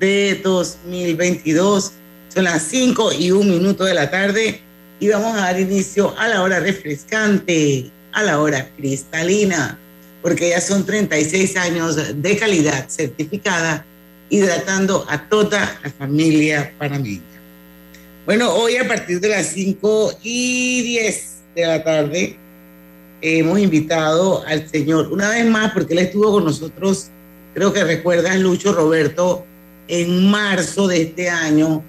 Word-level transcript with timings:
de 0.00 0.40
2022. 0.42 1.92
Son 2.28 2.44
las 2.44 2.62
5 2.62 3.12
y 3.12 3.30
un 3.30 3.48
minuto 3.48 3.84
de 3.84 3.94
la 3.94 4.10
tarde 4.10 4.60
y 5.00 5.08
vamos 5.08 5.36
a 5.36 5.42
dar 5.42 5.60
inicio 5.60 6.14
a 6.18 6.28
la 6.28 6.42
hora 6.42 6.60
refrescante, 6.60 7.90
a 8.12 8.22
la 8.22 8.40
hora 8.40 8.70
cristalina, 8.76 9.78
porque 10.22 10.50
ya 10.50 10.60
son 10.60 10.86
36 10.86 11.56
años 11.56 12.22
de 12.22 12.36
calidad 12.36 12.88
certificada, 12.88 13.84
hidratando 14.30 15.04
a 15.08 15.28
toda 15.28 15.78
la 15.82 15.90
familia 15.90 16.72
panameña. 16.78 17.22
Bueno, 18.24 18.54
hoy 18.54 18.76
a 18.76 18.88
partir 18.88 19.20
de 19.20 19.28
las 19.28 19.48
5 19.48 20.20
y 20.22 20.82
10 20.82 21.42
de 21.54 21.66
la 21.66 21.84
tarde 21.84 22.38
hemos 23.20 23.58
invitado 23.58 24.44
al 24.46 24.68
señor, 24.68 25.12
una 25.12 25.30
vez 25.30 25.46
más, 25.46 25.72
porque 25.72 25.92
él 25.92 26.00
estuvo 26.00 26.32
con 26.32 26.44
nosotros, 26.44 27.08
creo 27.52 27.72
que 27.72 27.84
recuerdas, 27.84 28.38
Lucho 28.38 28.72
Roberto, 28.72 29.46
en 29.88 30.30
marzo 30.30 30.88
de 30.88 31.02
este 31.02 31.28
año, 31.28 31.82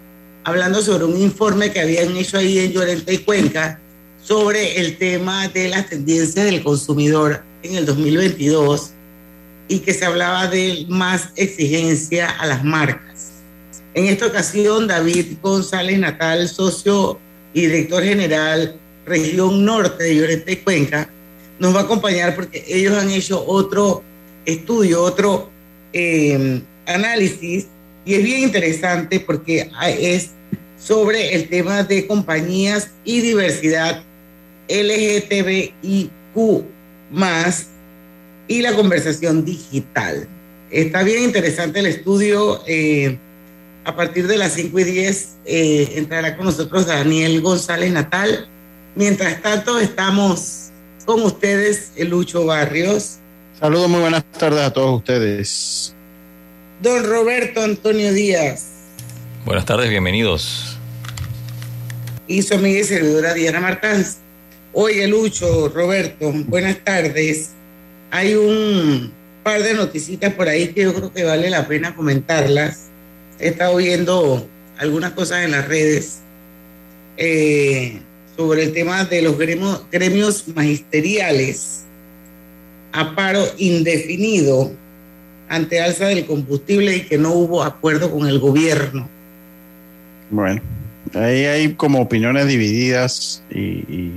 hablando 0.43 0.81
sobre 0.81 1.05
un 1.05 1.19
informe 1.19 1.71
que 1.71 1.79
habían 1.79 2.15
hecho 2.17 2.37
ahí 2.37 2.59
en 2.59 2.71
Llorente 2.71 3.13
y 3.13 3.17
Cuenca 3.19 3.79
sobre 4.21 4.79
el 4.79 4.97
tema 4.97 5.47
de 5.49 5.69
las 5.69 5.89
tendencias 5.89 6.45
del 6.45 6.63
consumidor 6.63 7.43
en 7.63 7.75
el 7.75 7.85
2022 7.85 8.91
y 9.67 9.79
que 9.79 9.93
se 9.93 10.05
hablaba 10.05 10.47
de 10.47 10.85
más 10.89 11.29
exigencia 11.35 12.29
a 12.29 12.45
las 12.45 12.63
marcas. 12.63 13.31
En 13.93 14.05
esta 14.05 14.27
ocasión, 14.27 14.87
David 14.87 15.37
González 15.41 15.99
Natal, 15.99 16.47
socio 16.49 17.19
y 17.53 17.61
director 17.61 18.03
general 18.03 18.79
región 19.05 19.63
norte 19.63 20.03
de 20.03 20.15
Llorente 20.15 20.51
y 20.51 20.55
Cuenca, 20.57 21.09
nos 21.59 21.73
va 21.73 21.81
a 21.81 21.83
acompañar 21.83 22.35
porque 22.35 22.65
ellos 22.67 22.97
han 22.97 23.09
hecho 23.09 23.43
otro 23.47 24.03
estudio, 24.45 25.01
otro 25.01 25.49
eh, 25.93 26.61
análisis 26.85 27.67
y 28.05 28.13
es 28.13 28.23
bien 28.23 28.43
interesante 28.43 29.19
porque 29.19 29.69
es 29.99 30.31
sobre 30.79 31.33
el 31.35 31.49
tema 31.49 31.83
de 31.83 32.05
compañías 32.05 32.91
y 33.03 33.21
diversidad 33.21 34.03
LGTBIQ 34.69 36.13
más 37.11 37.67
y 38.47 38.61
la 38.61 38.73
conversación 38.73 39.43
digital. 39.43 40.27
Está 40.69 41.03
bien 41.03 41.23
interesante 41.23 41.79
el 41.79 41.87
estudio. 41.87 42.61
Eh, 42.67 43.17
a 43.85 43.95
partir 43.95 44.27
de 44.27 44.37
las 44.37 44.53
5 44.53 44.79
y 44.79 44.83
10 44.83 45.35
eh, 45.45 45.93
entrará 45.95 46.35
con 46.35 46.45
nosotros 46.45 46.87
Daniel 46.87 47.41
González 47.41 47.91
Natal. 47.91 48.47
Mientras 48.95 49.41
tanto, 49.41 49.79
estamos 49.79 50.69
con 51.05 51.21
ustedes, 51.21 51.91
Lucho 51.97 52.45
Barrios. 52.45 53.17
Saludos, 53.59 53.89
muy 53.89 54.01
buenas 54.01 54.23
tardes 54.31 54.61
a 54.61 54.73
todos 54.73 54.97
ustedes. 54.97 55.94
Don 56.81 57.05
Roberto 57.05 57.61
Antonio 57.61 58.11
Díaz. 58.11 58.67
Buenas 59.45 59.65
tardes, 59.65 59.89
bienvenidos. 59.89 60.77
Y 62.27 62.41
su 62.41 62.55
amiga 62.55 62.79
y 62.79 62.83
servidora 62.83 63.33
Diana 63.33 63.61
Martans. 63.61 64.17
Oye, 64.73 65.07
Lucho, 65.07 65.69
Roberto, 65.69 66.33
buenas 66.47 66.83
tardes. 66.83 67.51
Hay 68.11 68.35
un 68.35 69.13
par 69.43 69.63
de 69.63 69.73
noticitas 69.73 70.33
por 70.33 70.49
ahí 70.49 70.69
que 70.69 70.83
yo 70.83 70.93
creo 70.93 71.13
que 71.13 71.23
vale 71.23 71.49
la 71.49 71.65
pena 71.65 71.95
comentarlas. 71.95 72.87
He 73.39 73.49
estado 73.49 73.77
viendo 73.77 74.45
algunas 74.77 75.13
cosas 75.13 75.45
en 75.45 75.51
las 75.51 75.67
redes 75.69 76.19
eh, 77.15 78.01
sobre 78.35 78.63
el 78.63 78.73
tema 78.73 79.05
de 79.05 79.21
los 79.21 79.37
gremios, 79.37 79.85
gremios 79.89 80.45
magisteriales 80.49 81.83
a 82.91 83.15
paro 83.15 83.45
indefinido 83.57 84.73
ante 85.49 85.81
alza 85.81 86.07
del 86.07 86.25
combustible 86.25 86.95
y 86.95 87.01
que 87.01 87.17
no 87.17 87.31
hubo 87.31 87.63
acuerdo 87.63 88.11
con 88.11 88.27
el 88.27 88.39
gobierno. 88.39 89.07
Bueno, 90.29 90.61
ahí 91.13 91.45
hay 91.45 91.73
como 91.73 92.01
opiniones 92.01 92.47
divididas 92.47 93.43
y, 93.49 94.11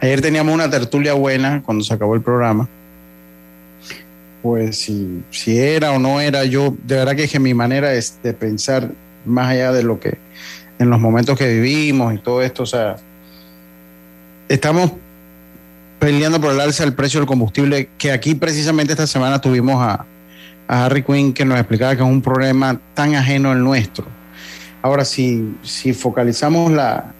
ayer 0.00 0.20
teníamos 0.20 0.54
una 0.54 0.70
tertulia 0.70 1.14
buena 1.14 1.62
cuando 1.62 1.84
se 1.84 1.94
acabó 1.94 2.14
el 2.14 2.22
programa. 2.22 2.68
Pues 4.42 4.78
si, 4.78 5.22
si 5.30 5.58
era 5.58 5.92
o 5.92 5.98
no 5.98 6.20
era, 6.20 6.44
yo 6.44 6.74
de 6.84 6.96
verdad 6.96 7.16
que, 7.16 7.28
que 7.28 7.40
mi 7.40 7.54
manera 7.54 7.92
es 7.94 8.18
de 8.22 8.32
pensar 8.32 8.90
más 9.24 9.48
allá 9.48 9.72
de 9.72 9.82
lo 9.82 9.98
que 9.98 10.16
en 10.78 10.90
los 10.90 11.00
momentos 11.00 11.36
que 11.36 11.48
vivimos 11.48 12.14
y 12.14 12.18
todo 12.18 12.40
esto, 12.40 12.62
o 12.62 12.66
sea, 12.66 12.96
estamos 14.48 14.92
peleando 15.98 16.40
por 16.40 16.52
el 16.52 16.60
alza 16.60 16.84
del 16.84 16.94
precio 16.94 17.18
del 17.20 17.26
combustible, 17.26 17.88
que 17.98 18.12
aquí 18.12 18.34
precisamente 18.34 18.92
esta 18.92 19.06
semana 19.06 19.40
tuvimos 19.40 19.82
a, 19.82 20.06
a 20.68 20.84
Harry 20.84 21.02
Quinn 21.02 21.32
que 21.32 21.44
nos 21.44 21.58
explicaba 21.58 21.96
que 21.96 22.02
es 22.02 22.08
un 22.08 22.22
problema 22.22 22.78
tan 22.94 23.14
ajeno 23.14 23.50
al 23.50 23.64
nuestro. 23.64 24.06
Ahora, 24.82 25.04
si, 25.04 25.56
si 25.62 25.92
focalizamos 25.92 26.70
la, 26.70 27.12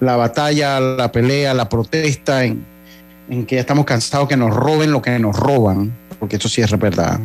la 0.00 0.16
batalla, 0.16 0.80
la 0.80 1.10
pelea, 1.10 1.54
la 1.54 1.68
protesta 1.68 2.44
en, 2.44 2.64
en, 3.30 3.46
que 3.46 3.54
ya 3.54 3.62
estamos 3.62 3.86
cansados 3.86 4.28
que 4.28 4.36
nos 4.36 4.54
roben 4.54 4.92
lo 4.92 5.00
que 5.00 5.18
nos 5.18 5.36
roban, 5.36 5.96
porque 6.18 6.36
esto 6.36 6.48
sí 6.48 6.60
es 6.60 6.78
verdad, 6.78 7.20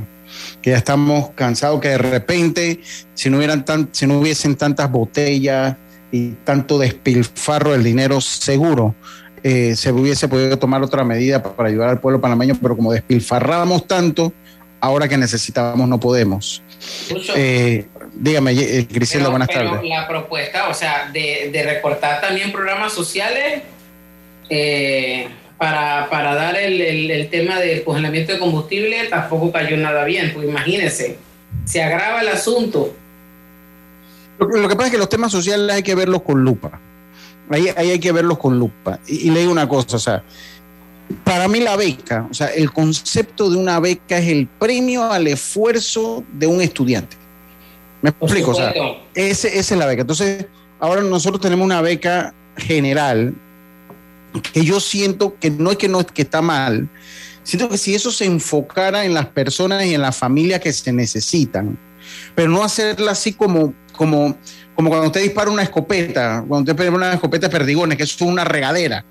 que 0.62 0.70
ya 0.72 0.78
estamos 0.78 1.31
cansados 1.36 1.81
que 1.81 1.90
de 1.90 1.98
repente, 1.98 2.80
si 3.14 3.30
no, 3.30 3.38
hubieran 3.38 3.66
tan, 3.66 3.90
si 3.92 4.08
no 4.08 4.20
hubiesen 4.20 4.56
tantas 4.56 4.90
botellas 4.92 5.75
y 6.12 6.30
tanto 6.44 6.78
despilfarro 6.78 7.72
del 7.72 7.84
dinero 7.84 8.22
seguro, 8.22 8.96
eh, 9.44 9.75
se 9.75 9.92
hubiese 9.92 10.28
podido 10.28 10.58
tomar 10.58 10.81
otra 10.81 11.04
medida 11.04 11.44
para 11.44 11.70
ayudar 11.70 11.90
al 11.90 12.00
pueblo 12.00 12.22
panameño, 12.22 12.58
pero 12.62 12.75
como 12.75 12.94
despilfarramos 12.94 13.88
tanto, 13.88 14.34
ahora 14.85 15.07
que 15.07 15.18
necesitábamos 15.18 15.90
no 15.90 16.00
podemos. 16.00 16.62
Eh, 17.35 17.85
dígame, 18.13 18.51
eh, 18.51 18.88
Griselda, 18.90 19.29
buenas 19.29 19.47
pero 19.47 19.72
tardes. 19.72 19.90
La 19.90 20.07
propuesta, 20.07 20.69
o 20.69 20.73
sea, 20.73 21.09
de, 21.12 21.50
de 21.51 21.63
recortar 21.63 22.22
también 22.22 22.51
programas 22.51 22.94
sociales 22.94 23.63
eh, 24.50 25.28
para, 25.57 26.07
para, 26.09 26.35
dar 26.35 26.56
el, 26.57 26.79
el, 26.79 27.09
el, 27.09 27.29
tema 27.29 27.59
del 27.59 27.84
congelamiento 27.84 28.34
de 28.34 28.40
combustible 28.40 29.07
tampoco 29.09 29.51
cayó 29.51 29.75
nada 29.78 30.03
bien, 30.03 30.31
pues 30.34 30.47
imagínense, 30.47 31.18
se 31.66 31.81
agrava 31.81 32.22
el 32.22 32.28
asunto. 32.28 32.94
Lo, 34.38 34.47
lo, 34.47 34.68
que 34.68 34.75
pasa 34.75 34.88
es 34.88 34.91
que 34.91 35.00
los 35.00 35.09
temas 35.09 35.31
sociales 35.31 35.75
hay 35.75 35.81
que 35.81 35.95
verlos 35.95 36.22
con 36.22 36.44
lupa. 36.44 36.79
Ahí, 37.50 37.69
ahí 37.75 37.90
hay 37.91 38.00
que 38.00 38.12
verlos 38.12 38.38
con 38.38 38.59
lupa. 38.59 39.00
Y, 39.07 39.28
y 39.28 39.31
le 39.31 39.40
digo 39.40 39.51
una 39.51 39.68
cosa, 39.68 39.95
o 39.95 40.00
sea, 40.00 40.24
para 41.24 41.48
mí 41.48 41.60
la 41.60 41.76
beca, 41.76 42.28
o 42.30 42.34
sea, 42.34 42.48
el 42.48 42.72
concepto 42.72 43.50
de 43.50 43.58
una 43.58 43.80
beca 43.80 44.18
es 44.18 44.28
el 44.30 44.48
premio 44.48 45.12
al 45.12 45.28
esfuerzo 45.28 46.24
de 46.34 46.48
un 46.48 46.62
estudiante. 46.62 47.16
¿Me 48.02 48.10
explico? 48.10 48.52
O 48.52 48.56
sea, 48.56 48.74
ese, 49.14 49.58
esa 49.58 49.76
es 49.76 49.80
la 49.80 49.86
beca. 49.86 50.02
Entonces, 50.02 50.46
ahora 50.80 51.02
nosotros 51.02 51.42
tenemos 51.42 51.66
una 51.66 51.82
beca 51.82 52.34
general 52.58 53.34
que 54.54 54.64
yo 54.64 54.80
siento 54.80 55.36
que 55.40 55.50
no 55.50 55.72
es 55.72 55.78
que 55.78 55.88
no 55.88 56.02
es 56.02 56.08
que 56.08 56.24
está 56.24 56.42
mal, 56.42 56.90
siento 57.44 57.70
que 57.70 57.78
si 57.78 57.96
eso 57.96 58.12
se 58.12 58.26
enfocara 58.26 59.06
en 59.06 59.14
las 59.14 59.28
personas 59.28 59.86
y 59.86 59.94
en 59.94 60.02
las 60.02 60.16
familias 60.18 60.60
que 60.60 60.74
se 60.74 60.92
necesitan, 60.92 61.78
pero 62.34 62.50
no 62.50 62.64
hacerla 62.64 63.12
así 63.12 63.34
como, 63.34 63.74
como, 63.94 64.36
como 64.75 64.90
cuando 64.90 65.08
usted 65.08 65.22
dispara 65.22 65.50
una 65.50 65.63
escopeta, 65.63 66.44
cuando 66.48 66.72
usted 66.72 66.84
dispara 66.84 67.08
una 67.08 67.13
escopeta 67.13 67.48
de 67.48 67.51
perdigones, 67.51 67.98
que 67.98 68.04
eso 68.04 68.25
es 68.25 68.30
una 68.30 68.44
regadera 68.44 69.06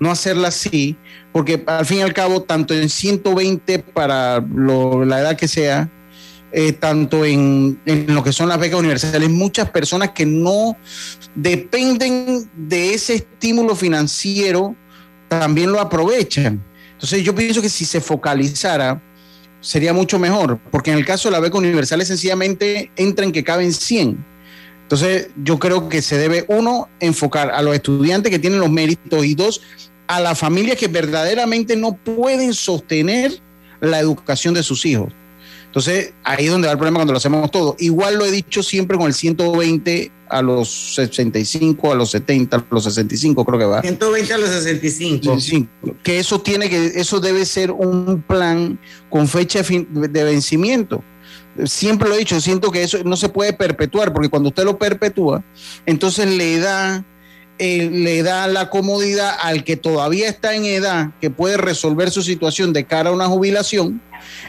no 0.00 0.10
hacerla 0.10 0.48
así, 0.48 0.96
porque 1.30 1.62
al 1.66 1.86
fin 1.86 1.98
y 1.98 2.02
al 2.02 2.14
cabo, 2.14 2.42
tanto 2.42 2.74
en 2.74 2.88
120 2.88 3.78
para 3.78 4.40
lo, 4.40 5.04
la 5.04 5.20
edad 5.20 5.36
que 5.36 5.46
sea, 5.46 5.90
eh, 6.52 6.72
tanto 6.72 7.24
en, 7.24 7.78
lo 8.08 8.24
que 8.24 8.32
son 8.32 8.48
las 8.48 8.58
becas 8.58 8.80
universales, 8.80 9.30
muchas 9.30 9.70
personas 9.70 10.10
que 10.10 10.26
no 10.26 10.76
dependen 11.34 12.50
de 12.56 12.94
ese 12.94 13.14
estímulo 13.14 13.76
financiero, 13.76 14.74
también 15.28 15.70
lo 15.70 15.78
aprovechan. 15.78 16.64
Entonces 16.92 17.22
yo 17.22 17.34
pienso 17.34 17.62
que 17.62 17.68
si 17.68 17.84
se 17.84 18.00
focalizara, 18.00 19.00
sería 19.60 19.92
mucho 19.92 20.18
mejor, 20.18 20.58
porque 20.70 20.90
en 20.90 20.98
el 20.98 21.04
caso 21.04 21.28
de 21.28 21.32
la 21.32 21.40
beca 21.40 21.58
universal 21.58 22.04
sencillamente 22.04 22.90
entra 22.96 23.24
en 23.24 23.32
que 23.32 23.44
caben 23.44 23.72
100. 23.72 24.24
Entonces 24.82 25.28
yo 25.40 25.60
creo 25.60 25.88
que 25.88 26.02
se 26.02 26.18
debe, 26.18 26.44
uno, 26.48 26.88
enfocar 26.98 27.52
a 27.52 27.62
los 27.62 27.76
estudiantes 27.76 28.32
que 28.32 28.40
tienen 28.40 28.58
los 28.58 28.70
méritos 28.70 29.24
y 29.24 29.36
dos, 29.36 29.62
a 30.10 30.18
las 30.18 30.36
familias 30.36 30.76
que 30.76 30.88
verdaderamente 30.88 31.76
no 31.76 31.92
pueden 31.92 32.52
sostener 32.52 33.40
la 33.80 34.00
educación 34.00 34.54
de 34.54 34.64
sus 34.64 34.84
hijos. 34.84 35.12
Entonces, 35.66 36.14
ahí 36.24 36.46
es 36.46 36.50
donde 36.50 36.66
va 36.66 36.72
el 36.72 36.78
problema 36.78 36.98
cuando 36.98 37.12
lo 37.12 37.18
hacemos 37.18 37.48
todo. 37.52 37.76
Igual 37.78 38.16
lo 38.16 38.24
he 38.24 38.32
dicho 38.32 38.60
siempre 38.60 38.98
con 38.98 39.06
el 39.06 39.14
120 39.14 40.10
a 40.28 40.42
los 40.42 40.96
65, 40.96 41.92
a 41.92 41.94
los 41.94 42.10
70, 42.10 42.56
a 42.56 42.64
los 42.72 42.82
65, 42.82 43.44
creo 43.44 43.58
que 43.60 43.64
va. 43.66 43.82
120 43.82 44.34
a 44.34 44.38
los 44.38 44.50
65. 44.50 45.38
Que 46.02 46.18
eso 46.18 46.40
tiene 46.40 46.68
que, 46.68 46.86
eso 46.96 47.20
debe 47.20 47.44
ser 47.44 47.70
un 47.70 48.20
plan 48.26 48.80
con 49.10 49.28
fecha 49.28 49.62
de 49.62 50.24
vencimiento. 50.24 51.04
Siempre 51.66 52.08
lo 52.08 52.16
he 52.16 52.18
dicho, 52.18 52.40
siento 52.40 52.72
que 52.72 52.82
eso 52.82 52.98
no 53.04 53.16
se 53.16 53.28
puede 53.28 53.52
perpetuar, 53.52 54.12
porque 54.12 54.28
cuando 54.28 54.48
usted 54.48 54.64
lo 54.64 54.76
perpetúa, 54.76 55.44
entonces 55.86 56.26
le 56.26 56.58
da 56.58 57.04
eh, 57.62 57.90
le 57.92 58.22
da 58.22 58.46
la 58.46 58.70
comodidad 58.70 59.36
al 59.38 59.64
que 59.64 59.76
todavía 59.76 60.30
está 60.30 60.54
en 60.54 60.64
edad, 60.64 61.10
que 61.20 61.28
puede 61.28 61.58
resolver 61.58 62.10
su 62.10 62.22
situación 62.22 62.72
de 62.72 62.84
cara 62.84 63.10
a 63.10 63.12
una 63.12 63.26
jubilación. 63.26 64.00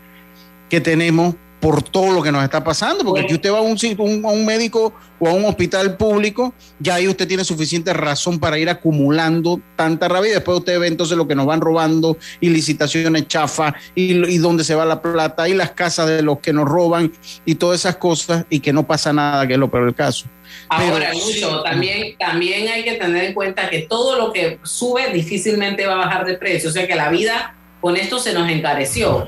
que 0.70 0.80
tenemos 0.80 1.34
por 1.62 1.80
todo 1.80 2.12
lo 2.12 2.22
que 2.24 2.32
nos 2.32 2.42
está 2.42 2.64
pasando, 2.64 3.04
porque 3.04 3.20
aquí 3.20 3.34
usted 3.34 3.52
va 3.52 3.58
a 3.58 3.60
un, 3.60 3.76
a 4.24 4.28
un 4.30 4.44
médico 4.44 4.92
o 5.20 5.28
a 5.28 5.32
un 5.32 5.44
hospital 5.44 5.96
público, 5.96 6.52
ya 6.80 6.96
ahí 6.96 7.06
usted 7.06 7.28
tiene 7.28 7.44
suficiente 7.44 7.92
razón 7.92 8.40
para 8.40 8.58
ir 8.58 8.68
acumulando 8.68 9.60
tanta 9.76 10.08
rabia. 10.08 10.30
Y 10.30 10.34
después 10.34 10.58
usted 10.58 10.80
ve 10.80 10.88
entonces 10.88 11.16
lo 11.16 11.28
que 11.28 11.36
nos 11.36 11.46
van 11.46 11.60
robando 11.60 12.16
y 12.40 12.48
licitaciones 12.48 13.28
chafa 13.28 13.76
y, 13.94 14.12
y 14.28 14.38
dónde 14.38 14.64
se 14.64 14.74
va 14.74 14.84
la 14.84 15.00
plata 15.00 15.48
y 15.48 15.54
las 15.54 15.70
casas 15.70 16.08
de 16.08 16.22
los 16.22 16.40
que 16.40 16.52
nos 16.52 16.68
roban 16.68 17.12
y 17.44 17.54
todas 17.54 17.78
esas 17.78 17.94
cosas 17.94 18.44
y 18.50 18.58
que 18.58 18.72
no 18.72 18.84
pasa 18.84 19.12
nada, 19.12 19.46
que 19.46 19.52
es 19.52 19.58
lo 19.60 19.70
peor 19.70 19.84
del 19.84 19.94
caso. 19.94 20.26
Ahora, 20.68 21.12
Lucho, 21.12 21.62
también, 21.62 22.18
también 22.18 22.66
hay 22.66 22.82
que 22.82 22.94
tener 22.94 23.26
en 23.26 23.34
cuenta 23.34 23.70
que 23.70 23.82
todo 23.82 24.18
lo 24.18 24.32
que 24.32 24.58
sube 24.64 25.12
difícilmente 25.12 25.86
va 25.86 25.94
a 25.94 25.98
bajar 25.98 26.26
de 26.26 26.34
precio, 26.34 26.70
o 26.70 26.72
sea 26.72 26.88
que 26.88 26.96
la 26.96 27.08
vida 27.08 27.54
con 27.82 27.96
esto 27.96 28.20
se 28.20 28.32
nos 28.32 28.48
encareció. 28.48 29.26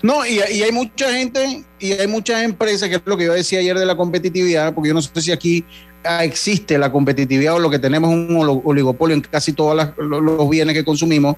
No, 0.00 0.24
y, 0.24 0.38
hay 0.38 0.70
mucha 0.70 1.12
gente 1.12 1.64
y 1.80 1.92
hay 1.92 2.06
muchas 2.06 2.44
empresas, 2.44 2.88
que 2.88 2.94
es 2.94 3.02
lo 3.04 3.16
que 3.16 3.24
yo 3.24 3.34
decía 3.34 3.58
ayer 3.58 3.76
de 3.76 3.84
la 3.84 3.96
competitividad, 3.96 4.72
porque 4.72 4.88
yo 4.88 4.94
no 4.94 5.02
sé 5.02 5.20
si 5.20 5.32
aquí 5.32 5.64
existe 6.20 6.78
la 6.78 6.90
competitividad 6.90 7.54
o 7.54 7.58
lo 7.58 7.70
que 7.70 7.78
tenemos 7.78 8.10
un 8.10 8.62
oligopolio 8.64 9.14
en 9.14 9.20
casi 9.20 9.52
todos 9.52 9.92
los 9.98 10.48
bienes 10.48 10.74
que 10.74 10.84
consumimos, 10.84 11.36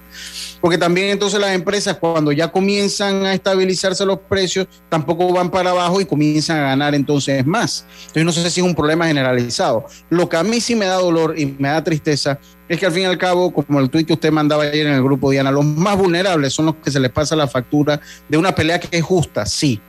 porque 0.61 0.79
también 0.79 1.09
entonces 1.09 1.41
las 1.41 1.53
empresas 1.53 1.97
cuando 1.97 2.33
ya 2.33 2.49
comienzan 2.49 3.25
a 3.25 3.35
estabilizarse 3.35 4.07
los 4.07 4.19
precios, 4.21 4.67
tampoco 4.89 5.33
van 5.33 5.51
para 5.51 5.71
abajo 5.71 6.01
y 6.01 6.05
comienzan 6.05 6.59
a 6.59 6.63
ganar 6.69 6.95
entonces 6.95 7.45
más. 7.45 7.85
Entonces 8.07 8.25
no 8.25 8.33
sé 8.33 8.51
si 8.51 8.61
es 8.61 8.67
un 8.67 8.75
problema 8.75 9.07
generalizado. 9.07 9.87
Lo 10.11 10.29
que 10.29 10.37
a 10.37 10.43
mí 10.43 10.61
sí 10.61 10.75
me 10.75 10.87
da 10.87 10.95
dolor 10.95 11.39
y 11.39 11.47
me 11.47 11.69
da 11.69 11.83
tristeza 11.83 12.39
es 12.69 12.79
que 12.79 12.87
al 12.87 12.93
fin 12.93 13.03
y 13.03 13.07
al 13.07 13.19
cabo, 13.19 13.53
como 13.53 13.81
el 13.81 13.91
tuit 13.91 14.07
que 14.07 14.15
usted 14.15 14.31
mandaba 14.31 14.63
ayer 14.63 14.87
en 14.87 14.95
el 14.95 15.03
grupo 15.03 15.31
Diana, 15.31 15.51
los 15.51 15.65
más 15.65 15.99
vulnerables 15.99 16.55
son 16.55 16.67
los 16.67 16.77
que 16.77 16.91
se 16.91 17.01
les 17.01 17.11
pasa 17.11 17.37
la 17.37 17.47
factura 17.47 18.01
de 18.29 18.39
una 18.39 18.55
pelea 18.55 18.81
que 18.81 18.97
es 18.97 19.03
justa, 19.03 19.45
sí, 19.45 19.81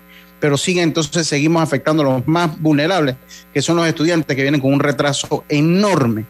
pero 0.43 0.57
sigue 0.57 0.81
entonces 0.81 1.25
seguimos 1.25 1.63
afectando 1.63 2.03
a 2.03 2.05
los 2.05 2.27
más 2.27 2.59
vulnerables, 2.59 3.15
que 3.53 3.61
son 3.61 3.77
los 3.77 3.87
estudiantes 3.87 4.35
que 4.35 4.41
vienen 4.41 4.59
con 4.59 4.73
un 4.73 4.81
retraso 4.81 5.45
enorme 5.47 6.25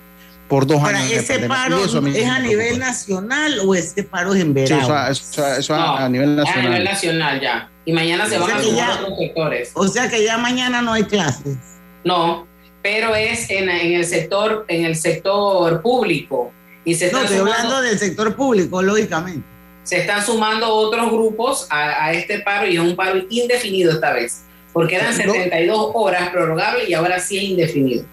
por 0.48 0.68
dos 0.68 0.83
años. 0.83 1.12
¿Ese 1.12 1.39
paro 1.48 1.83
es 1.83 1.95
a 2.27 2.39
nivel 2.39 2.77
nacional 2.77 3.62
o 3.65 3.74
ese 3.74 4.04
paro 4.04 4.36
es 4.36 4.42
en 4.42 4.54
verano? 4.54 5.10
eso, 5.10 5.48
eso, 5.48 5.74
a 5.74 6.07
nivel 6.10 6.36
nacional. 6.36 6.60
A 6.60 6.69
nivel 6.69 6.83
nacional 6.83 7.42
ya. 7.42 7.71
Y 7.86 7.94
mañana 7.94 8.27
se 8.27 8.37
van 8.37 8.52
a 8.52 8.61
sumar 8.61 8.92
otros 9.02 9.18
sectores. 9.18 9.71
O 9.73 9.87
sea 9.87 10.07
que 10.07 10.23
ya 10.23 10.37
mañana 10.37 10.83
no 10.83 10.94
hay 10.94 11.06
clases. 11.06 11.57
No, 12.04 12.47
pero 12.83 13.16
es 13.16 13.49
en, 13.49 13.68
el 13.68 14.06
sector 14.06 14.66
en 14.68 14.85
el 14.85 14.95
sector 14.95 15.81
público 15.81 16.54
y 16.85 16.94
se 16.94 17.11
no 17.11 17.23
estoy 17.23 17.40
hablando 17.40 17.81
del 17.81 17.97
sector 17.97 18.35
público 18.35 18.80
lógicamente 18.83 19.53
se 19.83 19.97
están 19.97 20.25
sumando 20.25 20.68
otros 20.68 21.11
grupos 21.11 21.68
a, 21.69 22.13
este 22.13 22.40
paro 22.40 22.68
y 22.68 22.75
es 22.75 22.81
un 22.81 22.95
paro 22.95 23.21
indefinido 23.30 23.92
esta 23.92 24.13
vez 24.13 24.44
porque 24.71 24.95
eran 24.95 25.13
72 25.13 25.92
horas 25.94 26.30
prorrogables 26.30 26.90
y 26.90 26.94
ahora 26.94 27.19
sí 27.19 27.37
es 27.37 27.44
indefinido. 27.44 28.06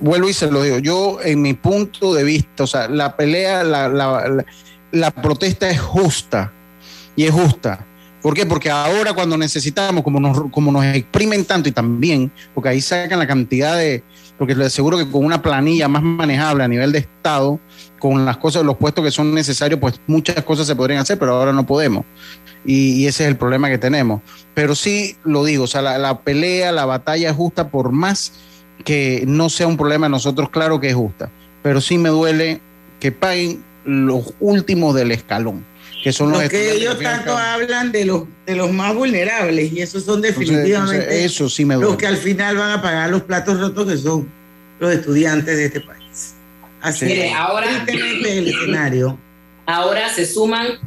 Vuelvo 0.00 0.28
y 0.28 0.32
se 0.32 0.50
lo 0.50 0.62
digo 0.62 0.78
yo 0.78 1.18
en 1.22 1.42
mi 1.42 1.54
punto 1.54 2.14
de 2.14 2.24
vista 2.24 2.64
o 2.64 2.66
sea 2.66 2.88
la 2.88 3.16
pelea 3.16 3.62
la, 3.62 3.88
la, 3.88 4.44
la 4.92 5.10
protesta 5.10 5.68
es 5.68 5.80
justa 5.80 6.52
y 7.16 7.24
es 7.24 7.32
justa. 7.32 7.86
¿Por 8.22 8.32
qué? 8.32 8.46
Porque 8.46 8.70
ahora 8.70 9.12
cuando 9.12 9.36
necesitamos, 9.36 10.02
como 10.02 10.18
nos, 10.18 10.50
como 10.50 10.72
nos 10.72 10.82
exprimen 10.86 11.44
tanto 11.44 11.68
y 11.68 11.72
también, 11.72 12.32
porque 12.54 12.70
ahí 12.70 12.80
sacan 12.80 13.18
la 13.18 13.26
cantidad 13.26 13.76
de, 13.76 14.02
porque 14.38 14.54
les 14.54 14.68
aseguro 14.68 14.98
que 14.98 15.08
con 15.08 15.24
una 15.24 15.42
planilla 15.42 15.88
más 15.88 16.02
manejable 16.02 16.64
a 16.64 16.68
nivel 16.68 16.92
de 16.92 16.98
Estado, 16.98 17.60
con 17.98 18.24
las 18.24 18.36
cosas, 18.36 18.64
los 18.64 18.76
puestos 18.76 19.04
que 19.04 19.10
son 19.10 19.34
necesarios, 19.34 19.80
pues 19.80 20.00
muchas 20.06 20.42
cosas 20.44 20.66
se 20.66 20.76
podrían 20.76 21.00
hacer, 21.00 21.18
pero 21.18 21.34
ahora 21.34 21.52
no 21.52 21.66
podemos. 21.66 22.04
Y, 22.64 23.06
ese 23.06 23.24
es 23.24 23.30
el 23.30 23.36
problema 23.36 23.68
que 23.68 23.78
tenemos. 23.78 24.22
Pero 24.54 24.74
sí 24.74 25.16
lo 25.24 25.44
digo, 25.44 25.64
o 25.64 25.66
sea, 25.66 25.82
la, 25.82 25.98
la 25.98 26.20
pelea, 26.20 26.72
la 26.72 26.86
batalla 26.86 27.30
es 27.30 27.36
justa, 27.36 27.68
por 27.68 27.92
más 27.92 28.32
que 28.84 29.24
no 29.26 29.48
sea 29.48 29.66
un 29.66 29.76
problema 29.76 30.06
de 30.06 30.10
nosotros, 30.10 30.50
claro 30.50 30.80
que 30.80 30.88
es 30.88 30.94
justa. 30.94 31.30
Pero 31.62 31.80
sí 31.80 31.98
me 31.98 32.08
duele 32.08 32.60
que 33.00 33.12
paguen 33.12 33.64
los 33.84 34.34
últimos 34.40 34.94
del 34.94 35.12
escalón 35.12 35.64
que 36.04 36.12
son 36.12 36.32
los, 36.32 36.42
que 36.50 36.72
ellos 36.72 36.98
tanto 37.00 37.34
hablan 37.34 37.90
de 37.90 38.04
los 38.04 38.24
de 38.44 38.54
los 38.54 38.70
más 38.70 38.94
vulnerables 38.94 39.72
y 39.72 39.80
esos 39.80 40.04
son 40.04 40.20
definitivamente 40.20 41.24
eso 41.24 41.48
sí 41.48 41.64
me 41.64 41.76
los 41.76 41.96
que 41.96 42.06
al 42.06 42.18
final 42.18 42.58
van 42.58 42.72
a 42.72 42.82
pagar 42.82 43.08
los 43.08 43.22
platos 43.22 43.58
rotos 43.58 43.86
que 43.86 43.96
son 43.96 44.30
los 44.80 44.92
estudiantes 44.92 45.56
de 45.56 45.64
este 45.64 45.80
país. 45.80 46.34
Así 46.82 47.06
Mire, 47.06 47.32
ahora 47.32 47.86
el 47.86 48.48
escenario. 48.48 49.18
Ahora 49.64 50.10
se 50.10 50.26
suman 50.26 50.78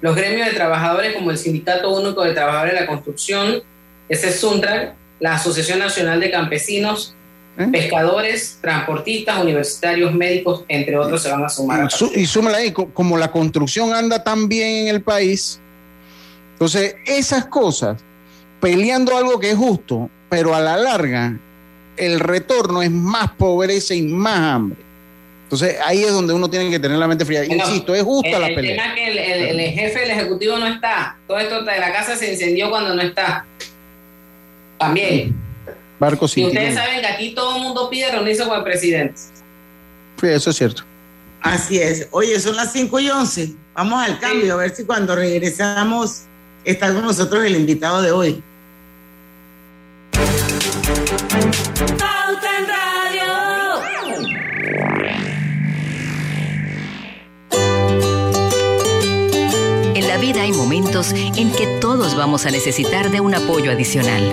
los 0.00 0.16
gremios 0.16 0.46
de 0.46 0.54
trabajadores 0.54 1.14
como 1.14 1.30
el 1.30 1.36
Sindicato 1.36 1.94
Único 1.94 2.24
de 2.24 2.32
Trabajadores 2.32 2.72
de 2.72 2.80
la 2.80 2.86
Construcción, 2.86 3.62
ese 4.08 4.30
es 4.30 4.40
SUNTRAC, 4.40 4.94
la 5.20 5.34
Asociación 5.34 5.80
Nacional 5.80 6.18
de 6.18 6.30
Campesinos, 6.30 7.14
¿Eh? 7.58 7.68
Pescadores, 7.72 8.58
transportistas, 8.60 9.40
universitarios, 9.42 10.12
médicos, 10.12 10.64
entre 10.68 10.96
otros, 10.98 11.22
se 11.22 11.30
van 11.30 11.42
a 11.44 11.48
sumar. 11.48 11.90
Su- 11.90 12.12
y 12.14 12.26
súmala 12.26 12.58
ahí, 12.58 12.70
co- 12.72 12.90
como 12.92 13.16
la 13.16 13.30
construcción 13.32 13.94
anda 13.94 14.22
tan 14.22 14.46
bien 14.48 14.86
en 14.86 14.88
el 14.88 15.00
país, 15.02 15.58
entonces 16.52 16.96
esas 17.06 17.46
cosas, 17.46 17.96
peleando 18.60 19.16
algo 19.16 19.40
que 19.40 19.50
es 19.52 19.56
justo, 19.56 20.10
pero 20.28 20.54
a 20.54 20.60
la 20.60 20.76
larga 20.76 21.38
el 21.96 22.20
retorno 22.20 22.82
es 22.82 22.90
más 22.90 23.30
pobreza 23.32 23.94
y 23.94 24.02
más 24.02 24.38
hambre. 24.38 24.78
Entonces 25.44 25.76
ahí 25.84 26.02
es 26.02 26.12
donde 26.12 26.34
uno 26.34 26.50
tiene 26.50 26.68
que 26.68 26.78
tener 26.80 26.98
la 26.98 27.06
mente 27.08 27.24
fría. 27.24 27.44
Bueno, 27.46 27.64
Insisto, 27.64 27.94
es 27.94 28.02
justa 28.02 28.28
el, 28.28 28.40
la 28.40 28.48
el 28.48 28.54
pelea. 28.54 28.72
tema 28.76 28.88
es 28.88 28.94
que 28.94 29.06
el, 29.12 29.18
el- 29.18 29.60
el 29.60 29.70
jefe 29.70 30.00
del 30.00 30.10
ejecutivo 30.10 30.58
no 30.58 30.66
está. 30.66 31.16
Todo 31.26 31.38
esto 31.38 31.62
de 31.62 31.78
la 31.78 31.92
casa 31.92 32.16
se 32.16 32.32
incendió 32.32 32.68
cuando 32.68 32.94
no 32.94 33.00
está. 33.00 33.46
También. 34.78 35.34
Barco 35.98 36.26
Y 36.26 36.28
sin 36.28 36.46
ustedes 36.46 36.70
timón. 36.70 36.84
saben 36.84 37.00
que 37.00 37.06
aquí 37.06 37.34
todo 37.34 37.56
el 37.56 37.62
mundo 37.62 37.88
pide 37.90 38.10
reunirse 38.10 38.44
con 38.46 38.56
el 38.56 38.62
presidente. 38.64 39.18
Sí, 40.20 40.26
eso 40.28 40.50
es 40.50 40.56
cierto. 40.56 40.82
Así 41.42 41.78
es. 41.78 42.08
Oye, 42.10 42.38
son 42.40 42.56
las 42.56 42.72
5 42.72 43.00
y 43.00 43.10
11. 43.10 43.54
Vamos 43.74 44.02
al 44.02 44.18
cambio, 44.18 44.54
a 44.54 44.56
ver 44.56 44.74
si 44.74 44.84
cuando 44.84 45.14
regresamos 45.14 46.22
está 46.64 46.92
con 46.92 47.02
nosotros 47.04 47.44
el 47.44 47.56
invitado 47.56 48.02
de 48.02 48.10
hoy. 48.10 48.42
Pauta 51.98 52.50
en 52.58 52.66
Radio. 52.66 54.36
En 59.94 60.08
la 60.08 60.16
vida 60.18 60.42
hay 60.42 60.52
momentos 60.52 61.12
en 61.12 61.52
que 61.52 61.66
todos 61.80 62.14
vamos 62.16 62.44
a 62.46 62.50
necesitar 62.50 63.10
de 63.10 63.20
un 63.20 63.34
apoyo 63.34 63.70
adicional. 63.70 64.32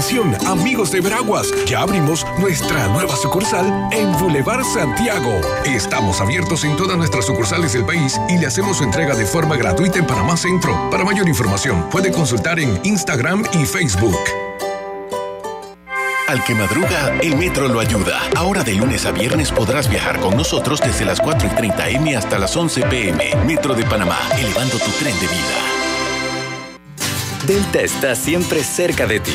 Atención, 0.00 0.34
amigos 0.46 0.90
de 0.92 1.02
Veraguas, 1.02 1.52
ya 1.66 1.82
abrimos 1.82 2.24
nuestra 2.38 2.88
nueva 2.88 3.14
sucursal 3.16 3.66
en 3.92 4.10
Boulevard 4.18 4.64
Santiago. 4.64 5.30
Estamos 5.66 6.22
abiertos 6.22 6.64
en 6.64 6.74
todas 6.74 6.96
nuestras 6.96 7.26
sucursales 7.26 7.74
del 7.74 7.84
país 7.84 8.18
y 8.30 8.38
le 8.38 8.46
hacemos 8.46 8.78
su 8.78 8.84
entrega 8.84 9.14
de 9.14 9.26
forma 9.26 9.58
gratuita 9.58 9.98
en 9.98 10.06
Panamá 10.06 10.38
Centro. 10.38 10.88
Para 10.90 11.04
mayor 11.04 11.28
información, 11.28 11.86
puede 11.90 12.10
consultar 12.10 12.58
en 12.58 12.80
Instagram 12.82 13.44
y 13.52 13.66
Facebook. 13.66 14.18
Al 16.28 16.42
que 16.44 16.54
madruga, 16.54 17.18
el 17.20 17.36
metro 17.36 17.68
lo 17.68 17.78
ayuda. 17.78 18.22
Ahora 18.36 18.64
de 18.64 18.72
lunes 18.72 19.04
a 19.04 19.10
viernes 19.10 19.52
podrás 19.52 19.90
viajar 19.90 20.18
con 20.18 20.34
nosotros 20.34 20.80
desde 20.80 21.04
las 21.04 21.20
4 21.20 21.46
y 21.46 21.54
30 21.56 21.88
M 21.90 22.16
hasta 22.16 22.38
las 22.38 22.56
11 22.56 22.84
PM. 22.84 23.36
Metro 23.44 23.74
de 23.74 23.84
Panamá, 23.84 24.18
elevando 24.38 24.78
tu 24.78 24.90
tren 24.92 25.14
de 25.20 25.26
vida. 25.26 25.80
Delta 27.46 27.80
está 27.80 28.14
siempre 28.14 28.62
cerca 28.62 29.06
de 29.06 29.18
ti, 29.18 29.34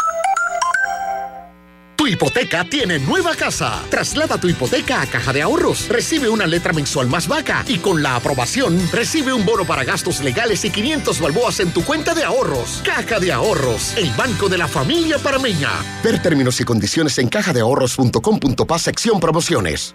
Tu 2.01 2.07
hipoteca 2.07 2.65
tiene 2.65 2.97
nueva 2.97 3.35
casa. 3.35 3.83
Traslada 3.91 4.39
tu 4.39 4.49
hipoteca 4.49 5.03
a 5.03 5.05
Caja 5.05 5.31
de 5.33 5.43
Ahorros. 5.43 5.87
Recibe 5.87 6.29
una 6.29 6.47
letra 6.47 6.73
mensual 6.73 7.07
más 7.07 7.27
vaca 7.27 7.63
y 7.67 7.77
con 7.77 8.01
la 8.01 8.15
aprobación 8.15 8.89
recibe 8.91 9.33
un 9.33 9.45
bono 9.45 9.65
para 9.65 9.83
gastos 9.83 10.19
legales 10.21 10.65
y 10.65 10.71
500 10.71 11.21
balboas 11.21 11.59
en 11.59 11.71
tu 11.71 11.85
cuenta 11.85 12.15
de 12.15 12.23
ahorros. 12.23 12.81
Caja 12.83 13.19
de 13.19 13.31
Ahorros, 13.31 13.95
el 13.97 14.09
banco 14.13 14.49
de 14.49 14.57
la 14.57 14.67
familia 14.67 15.19
parameña. 15.19 15.69
Ver 16.03 16.19
términos 16.23 16.59
y 16.59 16.63
condiciones 16.63 17.19
en 17.19 17.29
cajadeahorros.com.pa 17.29 18.79
sección 18.79 19.19
promociones. 19.19 19.93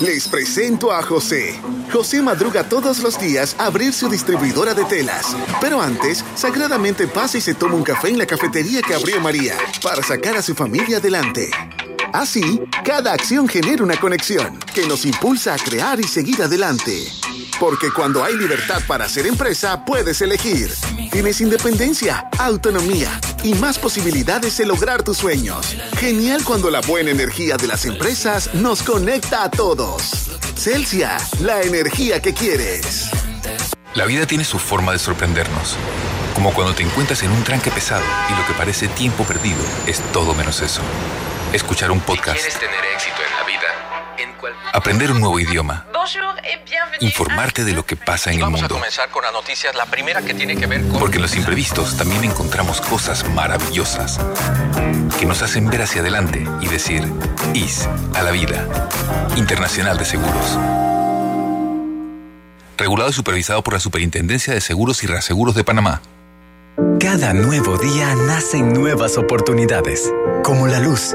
Les 0.00 0.26
presento 0.26 0.90
a 0.90 1.02
José. 1.02 1.60
José 1.92 2.22
madruga 2.22 2.68
todos 2.68 2.98
los 3.00 3.20
días 3.20 3.54
a 3.58 3.66
abrir 3.66 3.92
su 3.92 4.08
distribuidora 4.08 4.74
de 4.74 4.84
telas. 4.84 5.36
Pero 5.60 5.80
antes, 5.80 6.24
sagradamente 6.34 7.06
pasa 7.06 7.38
y 7.38 7.40
se 7.40 7.54
toma 7.54 7.76
un 7.76 7.84
café 7.84 8.08
en 8.08 8.18
la 8.18 8.26
cafetería 8.26 8.82
que 8.82 8.94
abrió 8.94 9.20
María 9.20 9.54
para 9.82 10.02
sacar 10.02 10.36
a 10.36 10.42
su 10.42 10.54
familia 10.54 10.96
adelante. 10.96 11.50
Así, 12.12 12.60
cada 12.84 13.12
acción 13.12 13.48
genera 13.48 13.82
una 13.82 13.96
conexión 13.96 14.58
que 14.74 14.86
nos 14.86 15.06
impulsa 15.06 15.54
a 15.54 15.58
crear 15.58 15.98
y 15.98 16.04
seguir 16.04 16.42
adelante. 16.42 17.08
Porque 17.58 17.90
cuando 17.90 18.22
hay 18.22 18.36
libertad 18.36 18.82
para 18.86 19.06
hacer 19.06 19.26
empresa, 19.26 19.84
puedes 19.84 20.20
elegir. 20.20 20.70
Tienes 21.10 21.40
independencia, 21.40 22.28
autonomía 22.38 23.18
y 23.42 23.54
más 23.54 23.78
posibilidades 23.78 24.58
de 24.58 24.66
lograr 24.66 25.02
tus 25.02 25.16
sueños. 25.16 25.76
Genial 25.98 26.44
cuando 26.44 26.70
la 26.70 26.80
buena 26.82 27.10
energía 27.10 27.56
de 27.56 27.66
las 27.66 27.86
empresas 27.86 28.52
nos 28.54 28.82
conecta 28.82 29.44
a 29.44 29.50
todos. 29.50 30.30
Celsia, 30.54 31.16
la 31.40 31.62
energía 31.62 32.20
que 32.20 32.34
quieres. 32.34 33.08
La 33.94 34.04
vida 34.04 34.26
tiene 34.26 34.44
su 34.44 34.58
forma 34.58 34.92
de 34.92 34.98
sorprendernos. 34.98 35.76
Como 36.34 36.52
cuando 36.52 36.74
te 36.74 36.82
encuentras 36.82 37.22
en 37.22 37.30
un 37.30 37.42
tranque 37.44 37.70
pesado 37.70 38.04
y 38.30 38.38
lo 38.38 38.46
que 38.46 38.54
parece 38.54 38.88
tiempo 38.88 39.24
perdido 39.24 39.60
es 39.86 40.00
todo 40.12 40.34
menos 40.34 40.60
eso. 40.60 40.82
Escuchar 41.52 41.90
un 41.90 42.00
podcast, 42.00 42.40
tener 42.58 42.84
éxito 42.94 43.16
en 43.28 43.36
la 43.36 43.44
vida, 43.46 43.68
en 44.18 44.32
cual... 44.38 44.54
aprender 44.72 45.10
un 45.12 45.20
nuevo 45.20 45.38
idioma, 45.38 45.84
Bonjour 45.92 46.34
et 46.44 46.64
bienvenue. 46.68 46.98
informarte 47.06 47.64
de 47.64 47.72
lo 47.72 47.84
que 47.84 47.96
pasa 47.96 48.30
en 48.30 48.38
el 48.38 48.44
a 48.44 48.48
mundo. 48.48 48.68
comenzar 48.74 49.10
con 49.10 49.22
las 49.22 49.32
noticias. 49.32 49.74
La 49.74 49.84
primera 49.86 50.22
que 50.22 50.32
tiene 50.32 50.56
que 50.56 50.66
ver 50.66 50.80
con... 50.88 50.98
Porque 50.98 51.16
en 51.16 51.22
los 51.22 51.36
imprevistos 51.36 51.96
también 51.96 52.24
encontramos 52.24 52.80
cosas 52.80 53.28
maravillosas 53.30 54.18
que 55.18 55.26
nos 55.26 55.42
hacen 55.42 55.68
ver 55.68 55.82
hacia 55.82 56.00
adelante 56.00 56.46
y 56.60 56.68
decir 56.68 57.04
IS 57.52 57.88
a 58.14 58.22
la 58.22 58.30
vida. 58.30 58.66
Internacional 59.36 59.98
de 59.98 60.04
Seguros. 60.06 60.58
Regulado 62.78 63.10
y 63.10 63.12
supervisado 63.12 63.62
por 63.62 63.74
la 63.74 63.80
Superintendencia 63.80 64.54
de 64.54 64.60
Seguros 64.62 65.04
y 65.04 65.06
Reaseguros 65.06 65.54
de 65.54 65.64
Panamá. 65.64 66.00
Cada 66.98 67.34
nuevo 67.34 67.76
día 67.76 68.14
nacen 68.14 68.72
nuevas 68.72 69.18
oportunidades, 69.18 70.10
como 70.42 70.66
la 70.66 70.78
luz 70.78 71.14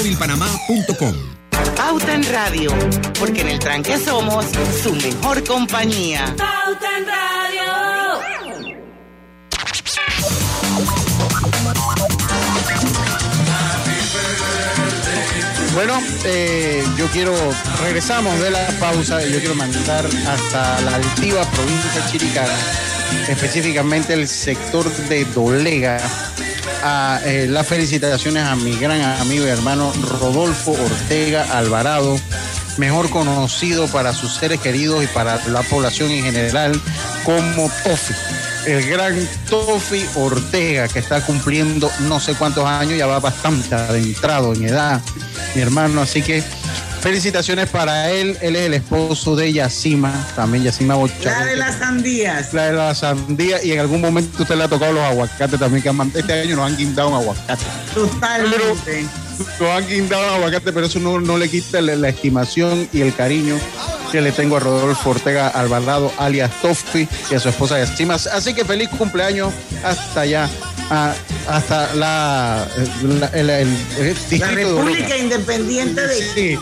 másmóvilpanamá.com. 0.00 1.14
Pauta 1.76 2.14
en 2.14 2.24
Radio, 2.32 2.70
porque 3.18 3.42
en 3.42 3.48
el 3.48 3.58
tranque 3.58 3.98
somos 3.98 4.46
su 4.82 4.94
mejor 4.94 5.44
compañía. 5.44 6.24
Pauta 6.38 6.98
en 6.98 7.06
Radio. 7.06 7.62
Bueno, 15.74 16.00
eh, 16.24 16.82
yo 16.96 17.06
quiero, 17.08 17.34
regresamos 17.82 18.40
de 18.40 18.50
la 18.50 18.66
pausa 18.80 19.24
y 19.24 19.32
yo 19.32 19.38
quiero 19.38 19.54
mandar 19.54 20.06
hasta 20.28 20.80
la 20.80 20.96
altiva 20.96 21.44
provincia 21.50 21.92
de 21.92 22.10
Chiricana, 22.10 22.54
específicamente 23.28 24.14
el 24.14 24.26
sector 24.28 24.90
de 25.08 25.24
Dolega, 25.26 26.00
eh, 26.82 27.46
las 27.48 27.66
felicitaciones 27.66 28.44
a 28.44 28.56
mi 28.56 28.76
gran 28.76 29.00
amigo 29.00 29.44
y 29.44 29.48
hermano 29.48 29.92
Rodolfo 30.20 30.72
Ortega 30.72 31.58
Alvarado, 31.58 32.18
mejor 32.78 33.10
conocido 33.10 33.86
para 33.88 34.12
sus 34.14 34.34
seres 34.34 34.60
queridos 34.60 35.04
y 35.04 35.06
para 35.08 35.44
la 35.48 35.62
población 35.62 36.10
en 36.10 36.24
general 36.24 36.80
como 37.24 37.70
Tofi. 37.84 38.14
El 38.66 38.88
gran 38.88 39.28
Tofi 39.48 40.04
Ortega, 40.16 40.88
que 40.88 40.98
está 40.98 41.20
cumpliendo 41.24 41.90
no 42.00 42.20
sé 42.20 42.34
cuántos 42.34 42.64
años, 42.66 42.98
ya 42.98 43.06
va 43.06 43.18
bastante 43.18 43.74
adentrado 43.74 44.52
en 44.54 44.66
edad, 44.66 45.00
mi 45.54 45.62
hermano. 45.62 46.02
Así 46.02 46.22
que 46.22 46.42
felicitaciones 47.00 47.68
para 47.68 48.10
él. 48.10 48.36
Él 48.40 48.56
es 48.56 48.66
el 48.66 48.74
esposo 48.74 49.34
de 49.36 49.52
Yacima, 49.52 50.12
también 50.36 50.64
Yacima 50.64 50.94
Bocha. 50.94 51.40
La 51.40 51.44
de 51.44 51.56
las 51.56 51.76
sandías. 51.76 52.52
La 52.54 52.66
de 52.66 52.72
la 52.72 52.94
sandía 52.94 53.62
y 53.62 53.72
en 53.72 53.80
algún 53.80 54.00
momento 54.00 54.42
usted 54.42 54.56
le 54.56 54.64
ha 54.64 54.68
tocado 54.68 54.92
los 54.92 55.02
aguacates 55.02 55.58
también, 55.58 55.82
que 55.82 55.88
han 55.88 56.12
este 56.14 56.32
año 56.32 56.56
nos 56.56 56.70
han 56.70 56.76
guindado 56.76 57.08
un 57.08 57.14
aguacate. 57.16 57.64
Totalmente. 57.94 59.06
Nos 59.58 59.70
han 59.70 59.88
guindado 59.88 60.26
un 60.28 60.34
aguacate, 60.34 60.72
pero 60.72 60.86
eso 60.86 60.98
no, 60.98 61.20
no 61.20 61.38
le 61.38 61.48
quita 61.48 61.80
la, 61.80 61.96
la 61.96 62.08
estimación 62.08 62.88
y 62.92 63.00
el 63.00 63.14
cariño 63.14 63.58
que 64.10 64.20
le 64.20 64.32
tengo 64.32 64.56
a 64.56 64.60
Rodolfo 64.60 65.10
Ortega 65.10 65.48
Alvarado, 65.48 66.12
alias 66.18 66.50
Tofi, 66.62 67.08
y 67.30 67.34
a 67.34 67.40
su 67.40 67.48
esposa 67.48 67.78
Yacima. 67.78 68.14
Así 68.14 68.54
que 68.54 68.64
feliz 68.64 68.88
cumpleaños 68.90 69.52
hasta 69.84 70.22
allá, 70.22 70.48
a- 70.90 71.14
hasta 71.48 71.94
la, 71.94 72.66
la- 73.02 73.26
el, 73.28 73.50
el- 73.50 73.68
el 73.68 73.68
La 73.68 74.04
distrito 74.04 74.46
de 74.46 74.54
República. 74.54 75.16
Independiente 75.16 76.06
de 76.06 76.14
Sí, 76.34 76.58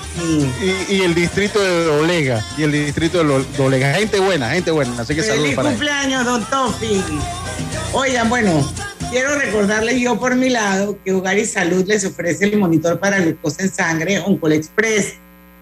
y, 0.90 0.95
y 0.95 1.00
el 1.02 1.14
distrito 1.14 1.59
de 1.61 1.87
Olega, 1.88 2.45
y 2.57 2.62
el 2.64 2.73
distrito 2.73 3.19
de 3.19 3.25
Lo- 3.25 3.43
de 3.43 3.62
Olega. 3.62 3.95
Gente 3.95 4.19
buena, 4.21 4.50
gente 4.50 4.71
buena. 4.71 4.93
Así 5.00 5.14
que 5.14 5.23
saludos 5.23 5.43
Feliz 5.43 5.57
para 5.57 5.69
él. 5.71 5.75
cumpleaños, 5.75 6.25
don 6.25 6.45
Tofi. 6.47 7.02
Oigan, 7.93 8.28
bueno, 8.28 8.71
quiero 9.11 9.35
recordarles 9.37 10.00
yo 10.00 10.19
por 10.19 10.35
mi 10.37 10.50
lado 10.50 10.99
que 11.05 11.12
Hogar 11.12 11.38
y 11.38 11.47
Salud 11.47 11.85
les 11.87 12.05
ofrece 12.05 12.45
el 12.45 12.59
monitor 12.59 13.00
para 13.00 13.19
glucosa 13.21 13.62
en 13.62 13.73
sangre 13.75 14.21
Oncol 14.21 14.52
Express. 14.52 15.14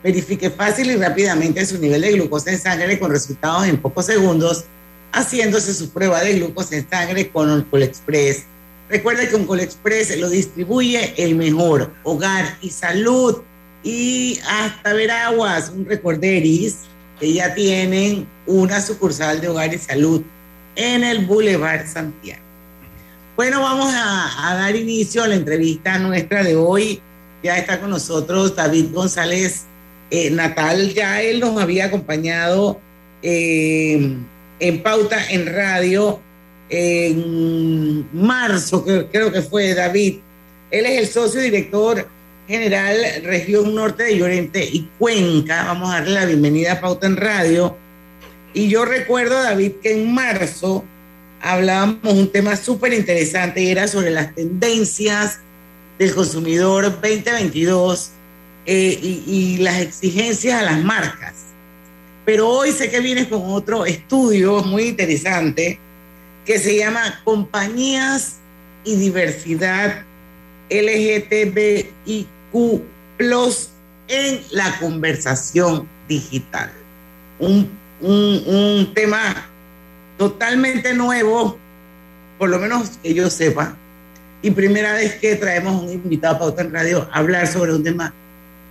Verifique 0.06 0.50
fácil 0.50 0.88
y 0.92 0.94
rápidamente 0.94 1.66
su 1.66 1.78
nivel 1.78 2.00
de 2.02 2.12
glucosa 2.12 2.52
en 2.52 2.60
sangre 2.60 2.96
con 2.96 3.10
resultados 3.10 3.66
en 3.66 3.76
pocos 3.76 4.06
segundos, 4.06 4.64
haciéndose 5.10 5.75
su 5.75 5.90
prueba 5.90 6.20
de 6.20 6.34
glucosa 6.34 6.76
en 6.76 6.88
sangre 6.88 7.28
con 7.28 7.50
Oncol 7.50 7.82
Express. 7.82 8.44
Recuerde 8.88 9.28
que 9.28 9.34
Oncol 9.34 9.58
Express 9.58 10.16
lo 10.16 10.30
distribuye 10.30 11.12
el 11.16 11.34
mejor 11.34 11.92
Hogar 12.04 12.56
y 12.60 12.70
Salud 12.70 13.38
y 13.82 14.38
hasta 14.48 14.92
Veraguas, 14.92 15.70
un 15.70 15.84
recorderis 15.84 16.82
que 17.18 17.32
ya 17.32 17.52
tienen 17.52 18.28
una 18.46 18.80
sucursal 18.80 19.40
de 19.40 19.48
Hogar 19.48 19.75
y 19.75 19.78
Salud 19.78 20.22
en 20.76 21.02
el 21.02 21.26
Boulevard 21.26 21.84
Santiago. 21.88 22.44
Bueno, 23.34 23.60
vamos 23.60 23.92
a, 23.92 24.52
a 24.52 24.54
dar 24.54 24.76
inicio 24.76 25.25
a 25.25 25.26
la 25.26 25.34
entrevista 25.34 25.98
nuestra 25.98 26.44
de 26.44 26.54
hoy. 26.54 27.02
Ya 27.42 27.58
está 27.58 27.80
con 27.80 27.90
nosotros 27.90 28.54
David 28.54 28.92
González 28.92 29.66
eh, 30.10 30.30
Natal. 30.30 30.92
Ya 30.94 31.22
él 31.22 31.40
nos 31.40 31.60
había 31.60 31.86
acompañado 31.86 32.80
eh, 33.22 34.14
en 34.60 34.82
Pauta 34.82 35.18
en 35.30 35.46
Radio 35.46 36.20
en 36.68 38.07
marzo, 38.12 38.85
que- 38.85 39.07
creo 39.07 39.33
que 39.33 39.42
fue 39.42 39.74
David. 39.74 40.18
Él 40.70 40.87
es 40.87 40.98
el 40.98 41.07
socio 41.07 41.40
director 41.40 42.09
general 42.48 42.96
Región 43.24 43.74
Norte 43.74 44.04
de 44.04 44.18
Llorente 44.18 44.64
y 44.64 44.88
Cuenca. 44.98 45.64
Vamos 45.66 45.90
a 45.90 45.98
darle 46.00 46.14
la 46.14 46.24
bienvenida 46.26 46.72
a 46.72 46.81
Pauta 46.81 47.07
en 47.07 47.16
Radio. 47.16 47.76
Y 48.54 48.68
yo 48.68 48.85
recuerdo, 48.85 49.40
David, 49.42 49.72
que 49.83 49.92
en 49.92 50.12
marzo 50.12 50.85
hablábamos 51.40 52.12
un 52.12 52.31
tema 52.33 52.57
súper 52.57 52.92
interesante 52.94 53.61
y 53.62 53.70
era 53.70 53.87
sobre 53.87 54.11
las 54.11 54.35
tendencias 54.35 55.40
del 55.98 56.14
consumidor 56.14 56.85
2022 57.00 58.11
eh, 58.66 58.98
y, 59.00 59.22
y 59.26 59.57
las 59.59 59.81
exigencias 59.81 60.61
a 60.61 60.64
las 60.64 60.83
marcas. 60.85 61.35
Pero 62.24 62.48
hoy 62.48 62.72
sé 62.72 62.90
que 62.90 63.00
vienes 63.00 63.29
con 63.29 63.42
otro 63.44 63.87
estudio 63.87 64.62
muy 64.62 64.88
interesante 64.88 65.79
que 66.44 66.59
se 66.59 66.76
llama 66.76 67.20
Compañías 67.24 68.37
y 68.85 68.96
Diversidad 68.96 70.02
LGTBIQ 70.70 71.87
en 74.09 74.40
la 74.50 74.79
conversación 74.79 75.88
digital. 76.09 76.70
Un, 77.38 77.70
un- 78.00 78.42
un 78.46 78.94
tema 78.94 79.46
totalmente 80.18 80.94
nuevo, 80.94 81.59
por 82.38 82.48
lo 82.48 82.59
menos 82.59 82.90
que 83.02 83.14
yo 83.14 83.29
sepa, 83.31 83.76
y 84.42 84.50
primera 84.50 84.92
vez 84.94 85.14
que 85.16 85.37
traemos 85.37 85.83
un 85.83 85.90
invitado 85.90 86.37
a 86.37 86.38
Pauta 86.38 86.62
en 86.62 86.72
Radio 86.72 87.09
a 87.12 87.18
hablar 87.18 87.46
sobre 87.48 87.74
un 87.74 87.83
tema 87.83 88.12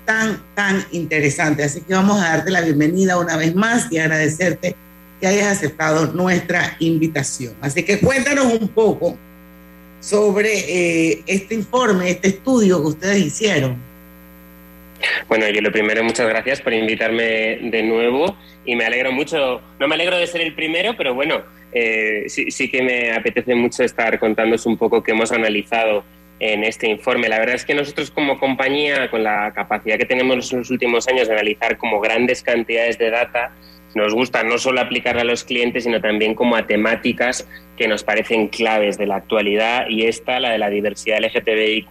tan, 0.06 0.42
tan 0.56 0.86
interesante. 0.92 1.64
Así 1.64 1.82
que 1.82 1.94
vamos 1.94 2.22
a 2.22 2.30
darte 2.30 2.52
la 2.52 2.62
bienvenida 2.62 3.18
una 3.18 3.38
vez 3.38 3.56
más 3.56 3.92
y 3.92 3.98
agradecerte 3.98 4.76
que 5.20 5.28
hayas 5.28 5.58
aceptado 5.58 6.08
nuestra 6.14 6.76
invitación. 6.80 7.56
Así 7.62 7.84
que 7.84 8.00
cuéntanos 8.00 8.54
un 8.54 8.68
poco 8.70 9.18
sobre 10.00 10.50
eh, 10.52 11.24
este 11.26 11.56
informe, 11.56 12.12
este 12.12 12.30
estudio 12.30 12.82
que 12.82 12.88
ustedes 12.88 13.26
hicieron. 13.26 13.78
Bueno, 15.28 15.50
yo 15.50 15.62
lo 15.62 15.72
primero, 15.72 16.04
muchas 16.04 16.28
gracias 16.28 16.62
por 16.62 16.74
invitarme 16.74 17.58
de 17.62 17.84
nuevo 17.84 18.38
y 18.66 18.76
me 18.76 18.86
alegro 18.86 19.12
mucho, 19.12 19.62
no 19.80 19.88
me 19.88 19.96
alegro 19.96 20.18
de 20.18 20.28
ser 20.28 20.42
el 20.42 20.54
primero, 20.54 20.96
pero 20.98 21.14
bueno, 21.14 21.44
eh, 21.72 22.26
sí, 22.28 22.50
sí 22.52 22.70
que 22.70 22.82
me 22.82 23.12
apetece 23.12 23.54
mucho 23.56 23.84
estar 23.84 24.18
contándoos 24.20 24.66
un 24.66 24.78
poco 24.78 25.04
qué 25.04 25.12
hemos 25.12 25.32
analizado 25.32 26.04
en 26.40 26.64
este 26.64 26.88
informe. 26.88 27.30
La 27.30 27.40
verdad 27.40 27.56
es 27.56 27.66
que 27.66 27.74
nosotros 27.74 28.12
como 28.12 28.40
compañía, 28.40 29.10
con 29.10 29.24
la 29.24 29.54
capacidad 29.54 29.98
que 29.98 30.06
tenemos 30.06 30.52
en 30.52 30.60
los 30.60 30.70
últimos 30.70 31.08
años 31.08 31.28
de 31.28 31.34
analizar 31.34 31.78
como 31.78 32.00
grandes 32.00 32.44
cantidades 32.44 32.98
de 32.98 33.10
data, 33.10 33.54
nos 33.96 34.14
gusta 34.14 34.44
no 34.44 34.58
solo 34.58 34.82
aplicarla 34.82 35.22
a 35.22 35.26
los 35.26 35.46
clientes, 35.46 35.86
sino 35.86 36.02
también 36.02 36.36
como 36.36 36.58
a 36.58 36.68
temáticas 36.68 37.48
que 37.78 37.88
nos 37.88 38.04
parecen 38.04 38.50
claves 38.50 38.98
de 38.98 39.08
la 39.08 39.16
actualidad 39.16 39.88
y 39.90 40.04
esta, 40.04 40.40
la 40.42 40.52
de 40.52 40.58
la 40.58 40.70
diversidad 40.70 41.20
LGTBIQ+, 41.22 41.90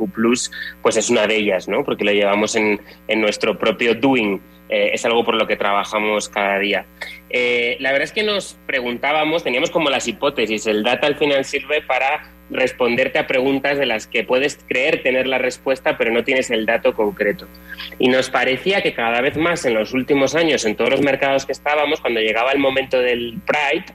pues 0.82 0.96
es 0.98 1.08
una 1.08 1.26
de 1.26 1.36
ellas, 1.36 1.66
¿no? 1.66 1.82
Porque 1.82 2.04
lo 2.04 2.12
llevamos 2.12 2.56
en, 2.56 2.78
en 3.08 3.20
nuestro 3.22 3.58
propio 3.58 3.94
doing, 3.94 4.38
eh, 4.74 4.90
es 4.92 5.04
algo 5.04 5.22
por 5.22 5.36
lo 5.36 5.46
que 5.46 5.54
trabajamos 5.54 6.28
cada 6.28 6.58
día. 6.58 6.84
Eh, 7.30 7.76
la 7.78 7.92
verdad 7.92 8.06
es 8.06 8.12
que 8.12 8.24
nos 8.24 8.58
preguntábamos, 8.66 9.44
teníamos 9.44 9.70
como 9.70 9.88
las 9.88 10.08
hipótesis, 10.08 10.66
el 10.66 10.82
data 10.82 11.06
al 11.06 11.14
final 11.14 11.44
sirve 11.44 11.80
para 11.80 12.32
responderte 12.50 13.20
a 13.20 13.28
preguntas 13.28 13.78
de 13.78 13.86
las 13.86 14.08
que 14.08 14.24
puedes 14.24 14.58
creer 14.66 15.00
tener 15.04 15.28
la 15.28 15.38
respuesta, 15.38 15.96
pero 15.96 16.10
no 16.10 16.24
tienes 16.24 16.50
el 16.50 16.66
dato 16.66 16.92
concreto. 16.92 17.46
Y 18.00 18.08
nos 18.08 18.30
parecía 18.30 18.82
que 18.82 18.94
cada 18.94 19.20
vez 19.20 19.36
más 19.36 19.64
en 19.64 19.74
los 19.74 19.94
últimos 19.94 20.34
años, 20.34 20.64
en 20.64 20.74
todos 20.74 20.90
los 20.90 21.02
mercados 21.02 21.46
que 21.46 21.52
estábamos, 21.52 22.00
cuando 22.00 22.18
llegaba 22.18 22.50
el 22.50 22.58
momento 22.58 22.98
del 22.98 23.38
Pride, 23.46 23.86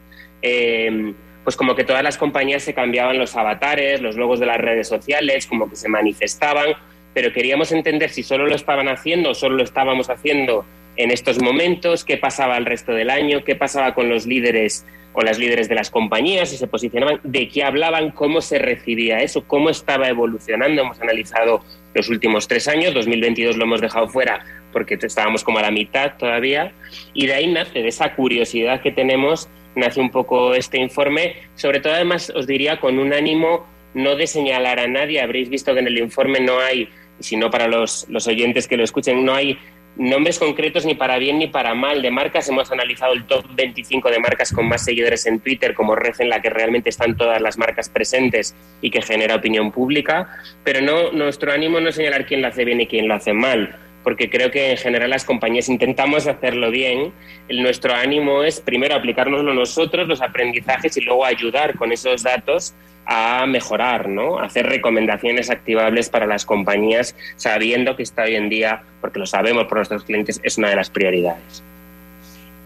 eh, 0.42 1.14
pues 1.44 1.58
como 1.58 1.76
que 1.76 1.84
todas 1.84 2.04
las 2.04 2.18
compañías 2.18 2.64
se 2.64 2.74
cambiaban 2.74 3.18
los 3.18 3.36
avatares, 3.36 4.02
los 4.02 4.16
logos 4.16 4.40
de 4.40 4.46
las 4.46 4.58
redes 4.58 4.88
sociales, 4.88 5.46
como 5.46 5.70
que 5.70 5.76
se 5.76 5.90
manifestaban, 5.90 6.74
pero 7.14 7.34
queríamos 7.34 7.72
entender 7.72 8.10
si 8.10 8.24
solo 8.24 8.48
lo 8.48 8.56
estaban 8.56 8.88
haciendo 8.88 9.32
o 9.32 9.34
solo 9.34 9.58
lo 9.58 9.64
estábamos 9.64 10.10
haciendo 10.10 10.66
en 10.96 11.12
estos 11.12 11.42
momentos, 11.42 12.04
qué 12.04 12.18
pasaba 12.18 12.58
el 12.58 12.66
resto 12.66 12.92
del 12.92 13.10
año, 13.10 13.44
qué 13.44 13.56
pasaba 13.56 13.94
con 13.94 14.10
los 14.10 14.26
líderes 14.26 14.86
o 15.14 15.22
las 15.22 15.40
líderes 15.40 15.68
de 15.70 15.76
las 15.76 15.90
compañías, 15.90 16.50
si 16.50 16.58
se 16.58 16.68
posicionaban, 16.68 17.20
de 17.24 17.48
qué 17.48 17.64
hablaban, 17.64 18.12
cómo 18.12 18.42
se 18.42 18.60
recibía 18.60 19.20
eso, 19.20 19.44
cómo 19.48 19.70
estaba 19.70 20.08
evolucionando. 20.08 20.82
Hemos 20.82 21.00
analizado 21.02 21.64
los 21.94 22.10
últimos 22.10 22.48
tres 22.48 22.68
años, 22.68 22.94
2022 22.94 23.58
lo 23.58 23.64
hemos 23.64 23.82
dejado 23.82 24.08
fuera 24.08 24.46
porque 24.72 25.00
estábamos 25.02 25.44
como 25.44 25.60
a 25.60 25.64
la 25.64 25.72
mitad 25.72 26.18
todavía, 26.18 26.74
y 27.14 27.28
de 27.28 27.34
ahí 27.34 27.48
nace, 27.48 27.82
de 27.82 27.88
esa 27.88 28.14
curiosidad 28.16 28.82
que 28.82 28.92
tenemos, 28.92 29.50
nace 29.76 30.00
un 30.00 30.12
poco 30.12 30.54
este 30.54 30.78
informe, 30.78 31.36
sobre 31.56 31.80
todo 31.80 31.94
además 31.94 32.32
os 32.36 32.46
diría 32.46 32.80
con 32.80 33.00
un 33.00 33.14
ánimo 33.14 33.66
no 33.94 34.16
de 34.16 34.28
señalar 34.28 34.80
a 34.80 34.88
nadie, 34.88 35.22
habréis 35.22 35.50
visto 35.50 35.74
que 35.74 35.80
en 35.80 35.88
el 35.88 35.98
informe 35.98 36.40
no 36.40 36.60
hay, 36.60 36.90
si 37.20 37.38
no 37.38 37.50
para 37.50 37.68
los, 37.68 38.08
los 38.10 38.28
oyentes 38.28 38.68
que 38.68 38.78
lo 38.78 38.84
escuchen, 38.84 39.26
no 39.26 39.34
hay 39.34 39.58
nombres 39.96 40.40
concretos 40.40 40.86
ni 40.86 40.96
para 40.96 41.18
bien 41.18 41.40
ni 41.40 41.48
para 41.48 41.76
mal 41.76 42.02
de 42.02 42.12
marcas. 42.12 42.48
Hemos 42.50 42.72
analizado 42.72 43.14
el 43.14 43.26
top 43.26 43.46
25 43.54 44.10
de 44.10 44.20
marcas 44.20 44.52
con 44.52 44.68
más 44.68 44.84
seguidores 44.84 45.26
en 45.26 45.40
Twitter 45.40 45.74
como 45.74 45.96
red 45.96 46.16
en 46.20 46.30
la 46.30 46.42
que 46.42 46.50
realmente 46.50 46.90
están 46.90 47.18
todas 47.18 47.42
las 47.42 47.58
marcas 47.58 47.90
presentes 47.90 48.56
y 48.82 48.90
que 48.90 49.02
genera 49.02 49.36
opinión 49.36 49.72
pública. 49.72 50.30
Pero 50.64 50.82
no, 50.82 51.12
nuestro 51.12 51.52
ánimo 51.52 51.80
no 51.80 51.90
es 51.90 51.96
señalar 51.96 52.26
quién 52.26 52.42
lo 52.42 52.48
hace 52.48 52.66
bien 52.66 52.82
y 52.82 52.88
quién 52.88 53.08
lo 53.08 53.16
hace 53.16 53.34
mal 53.34 53.78
porque 54.04 54.30
creo 54.30 54.50
que 54.50 54.72
en 54.72 54.78
general 54.78 55.10
las 55.10 55.26
compañías 55.26 55.70
intentamos 55.70 56.26
hacerlo 56.26 56.72
bien. 56.72 57.12
El, 57.48 57.62
nuestro 57.62 57.94
ánimo 57.94 58.44
es 58.44 58.62
primero 58.62 58.96
aplicárnoslo 58.96 59.54
nosotros, 59.54 60.08
los 60.08 60.22
aprendizajes, 60.22 60.96
y 60.98 61.02
luego 61.02 61.26
ayudar 61.26 61.76
con 61.76 61.92
esos 61.92 62.24
datos 62.24 62.74
a 63.12 63.48
mejorar, 63.48 64.08
¿no? 64.08 64.40
hacer 64.40 64.68
recomendaciones 64.68 65.50
activables 65.50 66.10
para 66.10 66.28
las 66.28 66.46
compañías, 66.46 67.16
sabiendo 67.38 67.96
que 67.96 68.04
está 68.04 68.24
hoy 68.24 68.36
en 68.36 68.50
día, 68.50 68.84
porque 69.02 69.18
lo 69.18 69.26
sabemos 69.26 69.66
por 69.66 69.78
nuestros 69.78 70.04
clientes, 70.04 70.40
es 70.44 70.60
una 70.60 70.70
de 70.70 70.76
las 70.76 70.92
prioridades. 70.92 71.64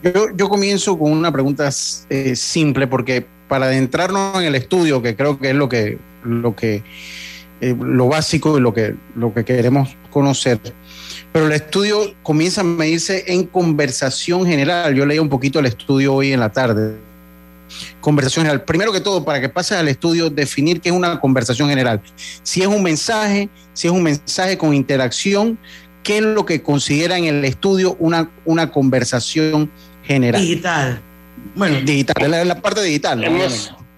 Yo, 0.04 0.50
comienzo 0.50 1.00
con 1.00 1.14
una 1.14 1.32
pregunta 1.32 1.70
eh, 2.10 2.36
simple, 2.36 2.88
porque 2.88 3.26
para 3.48 3.68
adentrarnos 3.68 4.38
en 4.42 4.44
el 4.44 4.56
estudio, 4.56 5.02
que 5.02 5.16
creo 5.16 5.40
que 5.40 5.52
es 5.52 5.56
lo 5.56 5.70
que, 5.70 5.98
lo 6.26 6.54
que 6.58 6.84
eh, 7.62 7.74
lo 7.80 8.10
básico 8.10 8.58
y 8.58 8.62
lo 8.62 8.74
que, 8.74 8.96
lo 9.16 9.34
que 9.34 9.46
queremos 9.46 9.96
conocer. 10.10 10.60
Pero 11.32 11.48
el 11.48 11.54
estudio 11.54 12.16
comienza 12.22 12.62
a 12.62 12.66
medirse 12.66 13.24
en 13.28 13.46
conversación 13.46 14.46
general. 14.46 14.94
Yo 14.94 15.06
leí 15.06 15.20
un 15.20 15.30
poquito 15.30 15.60
el 15.60 15.68
estudio 15.68 16.16
hoy 16.16 16.34
en 16.34 16.42
la 16.42 16.52
tarde 16.52 17.13
conversación 18.00 18.46
general. 18.46 18.64
Primero 18.64 18.92
que 18.92 19.02
todo, 19.02 19.24
para 19.24 19.42
que 19.42 19.50
pases 19.50 19.78
al 19.78 19.88
estudio, 19.88 20.30
definir 20.30 20.82
qué 20.82 20.90
es 20.90 20.96
una 20.96 21.20
conversación 21.20 21.70
general. 21.70 22.02
Si 22.44 22.62
es 22.62 22.68
un 22.68 22.84
mensaje, 22.84 23.50
si 23.74 23.88
es 23.88 23.94
un 23.94 24.04
mensaje 24.04 24.58
con 24.58 24.74
interacción, 24.74 25.58
qué 26.04 26.18
es 26.18 26.24
lo 26.24 26.46
que 26.46 26.62
considera 26.62 27.18
en 27.18 27.26
el 27.26 27.46
estudio 27.46 27.96
una, 28.00 28.30
una 28.46 28.72
conversación 28.72 29.72
general. 30.04 30.42
Digital. 30.42 31.02
Bueno, 31.56 31.82
digital, 31.82 32.30
la, 32.30 32.46
la 32.46 32.62
parte 32.62 32.82
digital. 32.82 33.26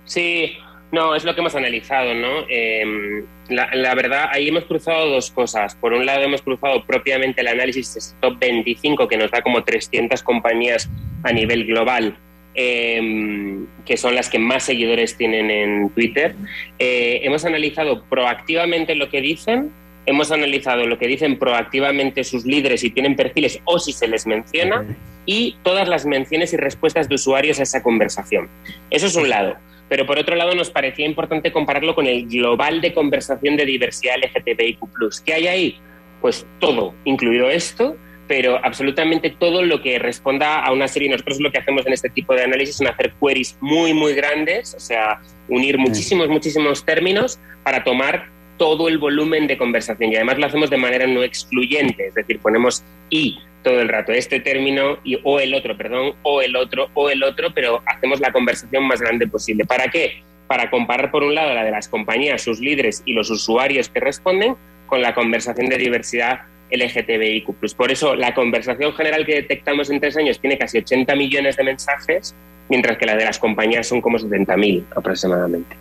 sí, 0.06 0.54
no, 0.91 1.15
es 1.15 1.25
lo 1.25 1.34
que 1.34 1.41
hemos 1.41 1.56
analizado, 1.56 2.13
¿no? 2.13 2.45
Em, 2.47 3.25
la, 3.49 3.73
la, 3.75 3.93
verdad, 3.95 4.30
ahí 4.32 4.47
hemos 4.47 4.65
cruzado 4.65 5.10
dos 5.10 5.30
cosas. 5.32 5.75
Por 5.75 5.93
un 5.93 6.06
lado, 6.06 6.21
hemos 6.21 6.41
cruzado 6.41 6.86
propiamente 6.86 7.41
el 7.41 7.47
análisis 7.47 7.93
de 7.93 7.99
este 7.99 8.15
top 8.21 8.39
25, 8.39 9.08
que 9.08 9.17
nos 9.17 9.30
da 9.32 9.41
como 9.41 9.63
300 9.63 10.23
compañías 10.23 10.89
a 11.23 11.34
nivel 11.34 11.65
global 11.65 12.17
Em, 12.57 13.67
que 13.85 13.97
son 13.97 14.15
las 14.15 14.29
que 14.29 14.39
más 14.39 14.63
seguidores 14.63 15.17
tienen 15.17 15.51
en 15.51 15.89
Twitter. 15.89 16.35
Eh, 16.79 17.19
hemos 17.23 17.43
analizado 17.43 18.05
proactivamente 18.05 18.95
lo 18.95 19.09
que 19.09 19.19
dicen, 19.19 19.71
hemos 20.05 20.31
analizado 20.31 20.87
lo 20.87 20.97
que 20.97 21.07
dicen 21.07 21.37
proactivamente 21.37 22.23
sus 22.23 22.45
líderes 22.45 22.79
si 22.79 22.91
tienen 22.91 23.17
perfiles 23.17 23.59
o 23.65 23.77
si 23.77 23.91
se 23.91 24.07
les 24.07 24.25
menciona 24.25 24.85
y 25.25 25.57
todas 25.63 25.89
las 25.89 26.05
menciones 26.05 26.53
y 26.53 26.57
respuestas 26.57 27.09
de 27.09 27.15
usuarios 27.15 27.59
a 27.59 27.63
esa 27.63 27.83
conversación. 27.83 28.47
Eso 28.89 29.07
es 29.07 29.15
un 29.17 29.27
lado. 29.27 29.57
Pero 29.89 30.05
por 30.05 30.17
otro 30.17 30.35
lado 30.35 30.55
nos 30.55 30.69
parecía 30.69 31.05
importante 31.05 31.51
compararlo 31.51 31.93
con 31.93 32.07
el 32.07 32.25
global 32.27 32.79
de 32.79 32.93
conversación 32.93 33.57
de 33.57 33.65
diversidad 33.65 34.15
LGTBIQ. 34.15 34.79
¿Qué 35.25 35.33
hay 35.33 35.47
ahí? 35.47 35.77
Pues 36.21 36.47
todo, 36.59 36.95
incluido 37.03 37.49
esto, 37.49 37.97
pero 38.27 38.59
absolutamente 38.63 39.29
todo 39.29 39.63
lo 39.63 39.81
que 39.81 39.99
responda 39.99 40.63
a 40.63 40.71
una 40.71 40.88
serie. 40.88 41.09
Nosotros 41.09 41.39
lo 41.39 41.51
que 41.51 41.59
hacemos 41.59 41.85
en 41.85 41.93
este 41.93 42.09
tipo 42.09 42.33
de 42.33 42.43
análisis 42.43 42.81
es 42.81 42.88
hacer 42.88 43.13
queries 43.21 43.57
muy, 43.61 43.93
muy 43.93 44.13
grandes, 44.13 44.73
o 44.73 44.79
sea, 44.79 45.21
unir 45.47 45.77
muchísimos, 45.77 46.27
muchísimos 46.27 46.83
términos 46.85 47.39
para 47.63 47.83
tomar 47.83 48.29
todo 48.57 48.88
el 48.88 48.97
volumen 48.97 49.47
de 49.47 49.57
conversación. 49.57 50.11
Y 50.11 50.15
además 50.15 50.38
lo 50.38 50.47
hacemos 50.47 50.69
de 50.69 50.77
manera 50.77 51.07
no 51.07 51.23
excluyente, 51.23 52.07
es 52.07 52.13
decir, 52.15 52.39
ponemos 52.39 52.83
y 53.09 53.38
todo 53.63 53.81
el 53.81 53.89
rato, 53.89 54.11
este 54.11 54.39
término 54.39 54.99
y, 55.03 55.19
o 55.23 55.39
el 55.39 55.53
otro, 55.53 55.75
perdón, 55.75 56.13
o 56.21 56.41
el 56.41 56.55
otro, 56.55 56.89
o 56.93 57.09
el 57.09 57.23
otro, 57.23 57.51
pero 57.53 57.81
hacemos 57.88 58.19
la 58.19 58.31
conversación 58.31 58.88
más 58.88 59.01
grande 59.01 59.27
posible. 59.27 59.65
¿Para 59.65 59.88
qué? 59.89 60.23
Para 60.47 60.69
comparar, 60.69 61.11
por 61.11 61.23
un 61.23 61.33
lado, 61.33 61.53
la 61.53 61.63
de 61.63 61.71
las 61.71 61.89
compañías, 61.89 62.43
sus 62.43 62.59
líderes 62.59 63.01
y 63.05 63.13
los 63.13 63.29
usuarios 63.31 63.89
que 63.89 63.99
responden 63.99 64.55
con 64.85 65.01
la 65.01 65.15
conversación 65.15 65.67
de 65.67 65.77
diversidad 65.77 66.41
LGTBIQ. 66.71 67.75
Por 67.75 67.91
eso 67.91 68.15
la 68.15 68.34
conversación 68.34 68.93
general 68.93 69.25
que 69.25 69.36
detectamos 69.36 69.89
en 69.89 69.99
tres 69.99 70.17
años 70.17 70.39
tiene 70.39 70.58
casi 70.58 70.80
80 70.80 71.15
millones 71.15 71.56
de 71.56 71.63
mensajes, 71.63 72.36
mientras 72.69 72.97
que 72.97 73.06
la 73.06 73.15
de 73.15 73.25
las 73.25 73.39
compañías 73.39 73.88
son 73.88 74.01
como 74.01 74.17
70.000 74.17 74.84
aproximadamente. 74.95 75.75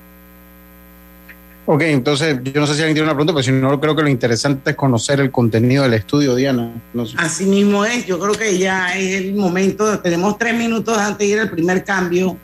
Ok, 1.66 1.80
entonces 1.82 2.38
yo 2.42 2.60
no 2.60 2.66
sé 2.66 2.74
si 2.74 2.80
alguien 2.80 2.94
tiene 2.94 3.06
una 3.06 3.14
pregunta, 3.14 3.32
pero 3.32 3.42
si 3.42 3.50
no, 3.50 3.80
creo 3.80 3.96
que 3.96 4.02
lo 4.02 4.08
interesante 4.10 4.70
es 4.70 4.76
conocer 4.76 5.20
el 5.20 5.30
contenido 5.30 5.84
del 5.84 5.94
estudio, 5.94 6.34
Diana. 6.34 6.70
Así 7.16 7.46
mismo 7.46 7.86
es, 7.86 8.04
yo 8.04 8.18
creo 8.18 8.34
que 8.34 8.58
ya 8.58 8.94
es 8.98 9.22
el 9.22 9.34
momento, 9.34 9.98
tenemos 10.00 10.36
tres 10.36 10.54
minutos 10.54 10.98
antes 10.98 11.26
de 11.26 11.26
ir 11.26 11.40
al 11.40 11.50
primer 11.50 11.82
cambio, 11.82 12.36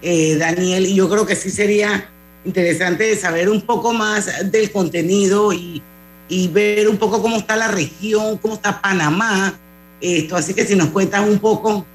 eh, 0.00 0.36
Daniel, 0.36 0.86
y 0.86 0.94
yo 0.94 1.10
creo 1.10 1.26
que 1.26 1.34
sí 1.34 1.50
sería 1.50 2.08
interesante 2.44 3.16
saber 3.16 3.48
un 3.48 3.62
poco 3.62 3.92
más 3.92 4.52
del 4.52 4.70
contenido 4.70 5.52
y 5.52 5.82
y 6.28 6.48
ver 6.48 6.88
un 6.88 6.96
poco 6.96 7.20
cómo 7.20 7.36
está 7.36 7.56
la 7.56 7.68
región, 7.68 8.38
cómo 8.38 8.54
está 8.54 8.80
Panamá. 8.80 9.54
Esto, 10.00 10.36
así 10.36 10.54
que 10.54 10.64
si 10.64 10.74
nos 10.74 10.88
cuentan 10.88 11.24
un 11.24 11.38
poco. 11.38 11.86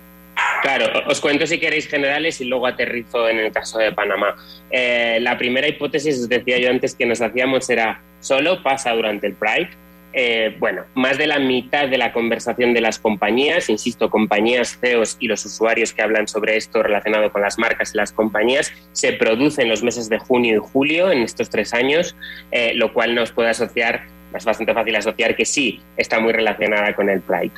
Claro, 0.61 1.03
os 1.07 1.19
cuento 1.19 1.45
si 1.45 1.59
queréis 1.59 1.87
generales 1.87 2.41
y 2.41 2.45
luego 2.45 2.67
aterrizo 2.67 3.29
en 3.29 3.39
el 3.39 3.51
caso 3.51 3.79
de 3.79 3.91
Panamá. 3.91 4.35
Eh, 4.69 5.19
la 5.21 5.37
primera 5.37 5.67
hipótesis, 5.67 6.19
os 6.21 6.29
decía 6.29 6.57
yo 6.59 6.69
antes, 6.69 6.95
que 6.95 7.05
nos 7.05 7.21
hacíamos 7.21 7.69
era 7.69 8.01
solo 8.19 8.63
pasa 8.63 8.91
durante 8.93 9.27
el 9.27 9.33
Pride. 9.33 9.69
Eh, 10.13 10.55
bueno, 10.57 10.83
más 10.95 11.17
de 11.17 11.27
la 11.27 11.37
mitad 11.37 11.87
de 11.89 11.97
la 11.97 12.11
conversación 12.11 12.73
de 12.73 12.81
las 12.81 12.97
compañías, 12.97 13.69
insisto, 13.69 14.09
compañías, 14.09 14.79
CEOs 14.79 15.17
y 15.19 15.27
los 15.27 15.45
usuarios 15.45 15.93
que 15.93 16.01
hablan 16.01 16.27
sobre 16.27 16.57
esto 16.57 16.81
relacionado 16.81 17.31
con 17.31 17.41
las 17.41 17.59
marcas 17.59 17.93
y 17.93 17.97
las 17.97 18.13
compañías, 18.13 18.73
se 18.93 19.13
produce 19.13 19.61
en 19.61 19.69
los 19.69 19.83
meses 19.83 20.09
de 20.09 20.17
junio 20.17 20.55
y 20.55 20.71
julio, 20.71 21.11
en 21.11 21.19
estos 21.19 21.49
tres 21.49 21.73
años, 21.73 22.15
eh, 22.51 22.73
lo 22.73 22.93
cual 22.93 23.13
nos 23.13 23.31
puede 23.31 23.49
asociar 23.49 24.05
es 24.35 24.45
bastante 24.45 24.73
fácil 24.73 24.95
asociar 24.95 25.35
que 25.35 25.45
sí 25.45 25.79
está 25.95 26.19
muy 26.19 26.33
relacionada 26.33 26.93
con 26.93 27.09
el 27.09 27.21
Pride. 27.21 27.51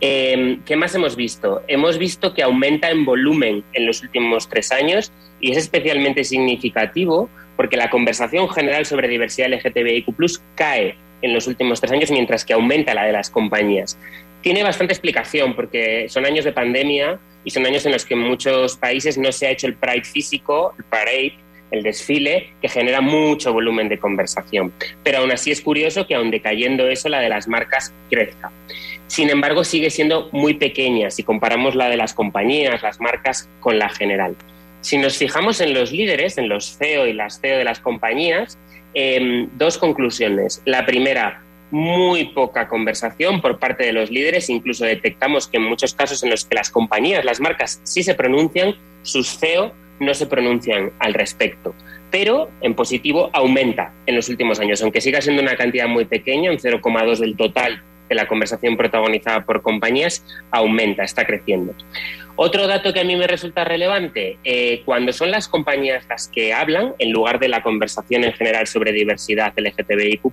Em, 0.00 0.62
¿Qué 0.64 0.76
más 0.76 0.94
hemos 0.94 1.16
visto? 1.16 1.62
Hemos 1.68 1.98
visto 1.98 2.34
que 2.34 2.42
aumenta 2.42 2.90
en 2.90 3.04
volumen 3.04 3.64
en 3.72 3.86
los 3.86 4.02
últimos 4.02 4.48
tres 4.48 4.72
años 4.72 5.12
y 5.40 5.52
es 5.52 5.58
especialmente 5.58 6.24
significativo 6.24 7.30
porque 7.56 7.76
la 7.76 7.90
conversación 7.90 8.48
general 8.48 8.86
sobre 8.86 9.08
diversidad 9.08 9.48
LGTBIQ 9.48 10.06
cae 10.54 10.96
en 11.22 11.32
los 11.32 11.46
últimos 11.46 11.80
tres 11.80 11.92
años 11.92 12.10
mientras 12.10 12.44
que 12.44 12.52
aumenta 12.52 12.94
la 12.94 13.04
de 13.04 13.12
las 13.12 13.30
compañías. 13.30 13.98
Tiene 14.42 14.62
bastante 14.62 14.92
explicación 14.92 15.54
porque 15.56 16.08
son 16.08 16.26
años 16.26 16.44
de 16.44 16.52
pandemia 16.52 17.18
y 17.44 17.50
son 17.50 17.66
años 17.66 17.86
en 17.86 17.92
los 17.92 18.04
que 18.04 18.14
en 18.14 18.20
muchos 18.20 18.76
países 18.76 19.16
no 19.16 19.32
se 19.32 19.46
ha 19.46 19.50
hecho 19.50 19.66
el 19.66 19.74
Pride 19.74 20.04
físico, 20.04 20.74
el 20.78 20.84
Parade, 20.84 21.34
el 21.70 21.82
desfile, 21.82 22.50
que 22.60 22.68
genera 22.68 23.00
mucho 23.00 23.52
volumen 23.52 23.88
de 23.88 23.98
conversación. 23.98 24.72
Pero 25.02 25.18
aún 25.18 25.32
así 25.32 25.50
es 25.50 25.60
curioso 25.60 26.06
que 26.06 26.14
aun 26.14 26.30
decayendo 26.30 26.88
eso, 26.88 27.08
la 27.08 27.20
de 27.20 27.28
las 27.28 27.48
marcas 27.48 27.92
crezca. 28.10 28.50
Sin 29.06 29.30
embargo, 29.30 29.64
sigue 29.64 29.90
siendo 29.90 30.28
muy 30.32 30.54
pequeña 30.54 31.10
si 31.10 31.22
comparamos 31.22 31.74
la 31.74 31.88
de 31.88 31.96
las 31.96 32.14
compañías, 32.14 32.82
las 32.82 33.00
marcas, 33.00 33.48
con 33.60 33.78
la 33.78 33.88
general. 33.88 34.36
Si 34.80 34.98
nos 34.98 35.16
fijamos 35.16 35.60
en 35.60 35.74
los 35.74 35.92
líderes, 35.92 36.38
en 36.38 36.48
los 36.48 36.76
CEO 36.76 37.06
y 37.06 37.12
las 37.12 37.40
CEO 37.40 37.58
de 37.58 37.64
las 37.64 37.80
compañías, 37.80 38.58
em, 38.94 39.48
dos 39.54 39.78
conclusiones. 39.78 40.62
La 40.64 40.86
primera, 40.86 41.42
muy 41.70 42.26
poca 42.26 42.68
conversación 42.68 43.40
por 43.40 43.58
parte 43.58 43.84
de 43.84 43.92
los 43.92 44.10
líderes, 44.10 44.48
incluso 44.48 44.84
detectamos 44.84 45.48
que 45.48 45.56
en 45.56 45.64
muchos 45.64 45.94
casos 45.94 46.22
en 46.22 46.30
los 46.30 46.44
que 46.44 46.54
las 46.54 46.70
compañías, 46.70 47.24
las 47.24 47.40
marcas 47.40 47.80
sí 47.82 48.02
se 48.02 48.14
pronuncian, 48.14 48.76
sus 49.02 49.38
CEO 49.38 49.72
no 50.00 50.14
se 50.14 50.26
pronuncian 50.26 50.92
al 50.98 51.14
respecto. 51.14 51.74
Pero 52.10 52.50
en 52.60 52.74
positivo 52.74 53.30
aumenta 53.32 53.92
en 54.06 54.16
los 54.16 54.28
últimos 54.28 54.60
años, 54.60 54.82
aunque 54.82 55.00
siga 55.00 55.20
siendo 55.20 55.42
una 55.42 55.56
cantidad 55.56 55.88
muy 55.88 56.04
pequeña, 56.04 56.50
un 56.50 56.58
0,2 56.58 57.18
del 57.18 57.36
total 57.36 57.82
de 58.08 58.14
la 58.14 58.26
conversación 58.26 58.76
protagonizada 58.76 59.44
por 59.44 59.62
compañías, 59.62 60.24
aumenta, 60.50 61.02
está 61.02 61.24
creciendo. 61.24 61.74
Otro 62.36 62.66
dato 62.66 62.92
que 62.92 63.00
a 63.00 63.04
mí 63.04 63.16
me 63.16 63.26
resulta 63.26 63.64
relevante, 63.64 64.38
eh, 64.44 64.82
cuando 64.84 65.12
son 65.12 65.30
las 65.30 65.48
compañías 65.48 66.06
las 66.08 66.28
que 66.28 66.52
hablan, 66.52 66.94
en 66.98 67.10
lugar 67.10 67.38
de 67.40 67.48
la 67.48 67.62
conversación 67.62 68.24
en 68.24 68.32
general 68.34 68.66
sobre 68.66 68.92
diversidad 68.92 69.54
LGTBIQ, 69.56 70.30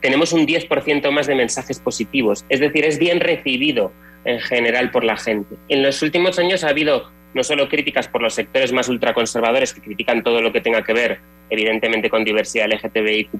tenemos 0.00 0.32
un 0.32 0.46
10% 0.46 1.10
más 1.10 1.26
de 1.26 1.34
mensajes 1.34 1.80
positivos. 1.80 2.44
Es 2.48 2.60
decir, 2.60 2.84
es 2.84 2.98
bien 2.98 3.20
recibido 3.20 3.92
en 4.24 4.40
general 4.40 4.90
por 4.90 5.04
la 5.04 5.16
gente. 5.16 5.56
En 5.68 5.82
los 5.82 6.02
últimos 6.02 6.38
años 6.38 6.64
ha 6.64 6.70
habido 6.70 7.10
no 7.34 7.44
solo 7.44 7.68
críticas 7.68 8.08
por 8.08 8.22
los 8.22 8.34
sectores 8.34 8.72
más 8.72 8.88
ultraconservadores 8.88 9.74
que 9.74 9.80
critican 9.80 10.22
todo 10.22 10.40
lo 10.40 10.52
que 10.52 10.60
tenga 10.60 10.82
que 10.82 10.92
ver, 10.92 11.20
evidentemente, 11.50 12.10
con 12.10 12.24
diversidad 12.24 12.68
LGTBIQ, 12.68 13.30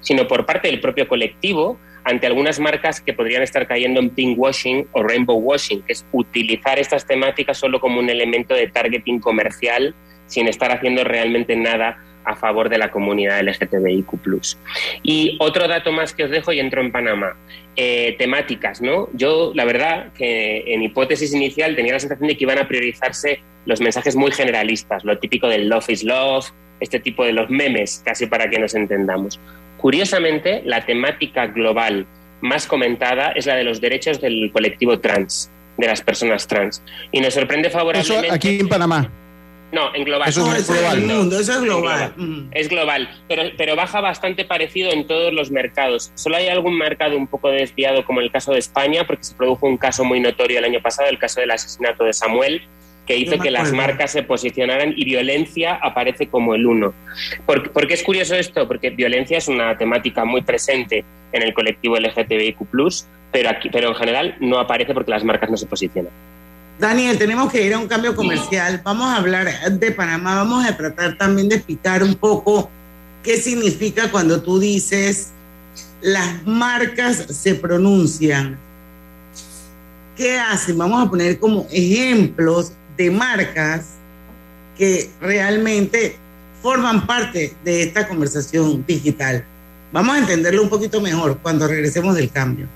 sino 0.00 0.26
por 0.26 0.46
parte 0.46 0.68
del 0.68 0.80
propio 0.80 1.08
colectivo 1.08 1.78
ante 2.04 2.26
algunas 2.26 2.58
marcas 2.58 3.00
que 3.00 3.12
podrían 3.12 3.42
estar 3.42 3.66
cayendo 3.66 4.00
en 4.00 4.10
pinkwashing 4.10 4.88
o 4.92 5.02
rainbow 5.02 5.38
washing, 5.38 5.82
que 5.82 5.92
es 5.92 6.06
utilizar 6.12 6.78
estas 6.78 7.06
temáticas 7.06 7.58
solo 7.58 7.78
como 7.80 8.00
un 8.00 8.08
elemento 8.08 8.54
de 8.54 8.68
targeting 8.68 9.20
comercial 9.20 9.94
sin 10.30 10.48
estar 10.48 10.72
haciendo 10.72 11.04
realmente 11.04 11.54
nada 11.56 11.98
a 12.24 12.36
favor 12.36 12.68
de 12.68 12.78
la 12.78 12.90
comunidad 12.90 13.42
LGTBIQ. 13.42 14.08
Y 15.02 15.36
otro 15.40 15.68
dato 15.68 15.92
más 15.92 16.14
que 16.14 16.24
os 16.24 16.30
dejo 16.30 16.52
y 16.52 16.60
entro 16.60 16.80
en 16.80 16.92
Panamá. 16.92 17.36
Eh, 17.76 18.14
temáticas, 18.18 18.80
¿no? 18.80 19.08
Yo, 19.12 19.52
la 19.54 19.64
verdad, 19.64 20.12
que 20.12 20.74
en 20.74 20.82
hipótesis 20.82 21.34
inicial 21.34 21.74
tenía 21.76 21.94
la 21.94 22.00
sensación 22.00 22.28
de 22.28 22.36
que 22.36 22.44
iban 22.44 22.58
a 22.58 22.68
priorizarse 22.68 23.40
los 23.66 23.80
mensajes 23.80 24.16
muy 24.16 24.32
generalistas, 24.32 25.04
lo 25.04 25.18
típico 25.18 25.48
del 25.48 25.68
love 25.68 25.88
is 25.90 26.02
love, 26.02 26.46
este 26.80 26.98
tipo 26.98 27.24
de 27.24 27.32
los 27.32 27.50
memes, 27.50 28.02
casi 28.04 28.26
para 28.26 28.48
que 28.48 28.58
nos 28.58 28.74
entendamos. 28.74 29.38
Curiosamente, 29.78 30.62
la 30.64 30.84
temática 30.84 31.46
global 31.46 32.06
más 32.40 32.66
comentada 32.66 33.32
es 33.32 33.46
la 33.46 33.56
de 33.56 33.64
los 33.64 33.80
derechos 33.80 34.20
del 34.20 34.50
colectivo 34.52 34.98
trans, 34.98 35.50
de 35.76 35.86
las 35.86 36.00
personas 36.00 36.46
trans. 36.46 36.82
Y 37.12 37.20
nos 37.20 37.34
sorprende 37.34 37.70
favorablemente. 37.70 38.26
Eso 38.26 38.34
aquí 38.34 38.60
en 38.60 38.68
Panamá. 38.68 39.10
No, 39.72 39.94
en 39.94 40.04
global. 40.04 40.28
Eso 40.28 40.52
es 40.52 40.68
global. 40.68 41.00
mundo, 41.02 41.38
eso 41.38 41.52
es 41.52 41.60
global. 41.60 42.14
Es 42.50 42.68
global, 42.68 43.08
pero, 43.28 43.42
pero 43.56 43.76
baja 43.76 44.00
bastante 44.00 44.44
parecido 44.44 44.90
en 44.90 45.06
todos 45.06 45.32
los 45.32 45.50
mercados. 45.50 46.10
Solo 46.14 46.36
hay 46.36 46.48
algún 46.48 46.76
mercado 46.76 47.16
un 47.16 47.26
poco 47.26 47.50
desviado, 47.50 48.04
como 48.04 48.20
el 48.20 48.30
caso 48.30 48.52
de 48.52 48.58
España, 48.58 49.06
porque 49.06 49.24
se 49.24 49.34
produjo 49.34 49.66
un 49.66 49.76
caso 49.76 50.04
muy 50.04 50.20
notorio 50.20 50.58
el 50.58 50.64
año 50.64 50.80
pasado, 50.80 51.08
el 51.08 51.18
caso 51.18 51.40
del 51.40 51.50
asesinato 51.50 52.04
de 52.04 52.12
Samuel, 52.12 52.62
que 53.06 53.16
hizo 53.16 53.38
que 53.38 53.50
las 53.50 53.72
marcas 53.72 54.12
se 54.12 54.22
posicionaran 54.22 54.94
y 54.96 55.04
violencia 55.04 55.74
aparece 55.74 56.28
como 56.28 56.54
el 56.54 56.66
uno. 56.66 56.94
¿Por, 57.46 57.72
por 57.72 57.86
qué 57.86 57.94
es 57.94 58.02
curioso 58.02 58.34
esto? 58.36 58.68
Porque 58.68 58.90
violencia 58.90 59.38
es 59.38 59.48
una 59.48 59.76
temática 59.76 60.24
muy 60.24 60.42
presente 60.42 61.04
en 61.32 61.42
el 61.42 61.54
colectivo 61.54 61.96
LGTBIQ, 61.96 62.58
pero, 63.32 63.50
aquí, 63.50 63.68
pero 63.70 63.88
en 63.88 63.94
general 63.94 64.36
no 64.40 64.58
aparece 64.58 64.94
porque 64.94 65.10
las 65.10 65.24
marcas 65.24 65.50
no 65.50 65.56
se 65.56 65.66
posicionan. 65.66 66.12
Daniel, 66.80 67.18
tenemos 67.18 67.52
que 67.52 67.66
ir 67.66 67.74
a 67.74 67.78
un 67.78 67.86
cambio 67.86 68.16
comercial. 68.16 68.80
Vamos 68.82 69.06
a 69.06 69.16
hablar 69.16 69.70
de 69.70 69.90
Panamá. 69.92 70.36
Vamos 70.36 70.64
a 70.64 70.74
tratar 70.74 71.18
también 71.18 71.46
de 71.46 71.56
explicar 71.56 72.02
un 72.02 72.14
poco 72.14 72.70
qué 73.22 73.36
significa 73.36 74.10
cuando 74.10 74.40
tú 74.40 74.58
dices 74.58 75.28
las 76.00 76.46
marcas 76.46 77.26
se 77.28 77.54
pronuncian. 77.54 78.58
¿Qué 80.16 80.38
hacen? 80.38 80.78
Vamos 80.78 81.06
a 81.06 81.10
poner 81.10 81.38
como 81.38 81.66
ejemplos 81.70 82.72
de 82.96 83.10
marcas 83.10 83.96
que 84.78 85.10
realmente 85.20 86.16
forman 86.62 87.06
parte 87.06 87.54
de 87.62 87.82
esta 87.82 88.08
conversación 88.08 88.86
digital. 88.86 89.44
Vamos 89.92 90.16
a 90.16 90.18
entenderlo 90.18 90.62
un 90.62 90.70
poquito 90.70 91.02
mejor 91.02 91.38
cuando 91.42 91.68
regresemos 91.68 92.14
del 92.14 92.30
cambio. 92.30 92.66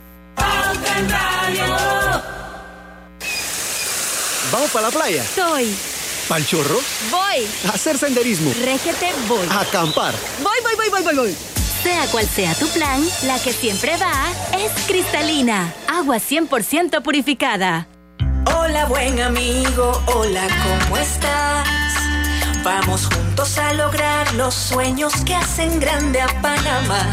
¿Vamos 4.55 4.71
para 4.71 4.87
la 4.87 4.93
playa? 4.93 5.25
Soy. 5.25 5.75
¿Pal 6.29 6.47
chorro? 6.47 6.79
Voy. 7.11 7.45
A 7.67 7.71
hacer 7.71 7.99
senderismo. 7.99 8.53
Régete, 8.64 9.11
voy. 9.27 9.45
A 9.51 9.62
acampar. 9.62 10.14
Voy, 10.45 10.57
voy, 10.62 10.77
voy, 10.77 10.90
voy, 10.90 11.03
voy, 11.03 11.17
voy. 11.17 11.37
Sea 11.83 12.07
cual 12.12 12.29
sea 12.29 12.55
tu 12.55 12.69
plan, 12.69 13.05
la 13.25 13.40
que 13.40 13.53
siempre 13.53 13.97
va 13.97 14.12
es 14.57 14.71
cristalina. 14.87 15.75
Agua 15.88 16.19
100% 16.19 17.03
purificada. 17.03 17.88
Hola, 18.57 18.85
buen 18.85 19.21
amigo. 19.21 20.01
Hola, 20.07 20.47
¿cómo 20.47 20.99
estás? 20.99 21.67
Vamos 22.62 23.09
juntos 23.12 23.59
a 23.59 23.73
lograr 23.73 24.35
los 24.35 24.55
sueños 24.55 25.14
que 25.27 25.35
hacen 25.35 25.81
grande 25.81 26.21
a 26.21 26.29
Panamá. 26.40 27.12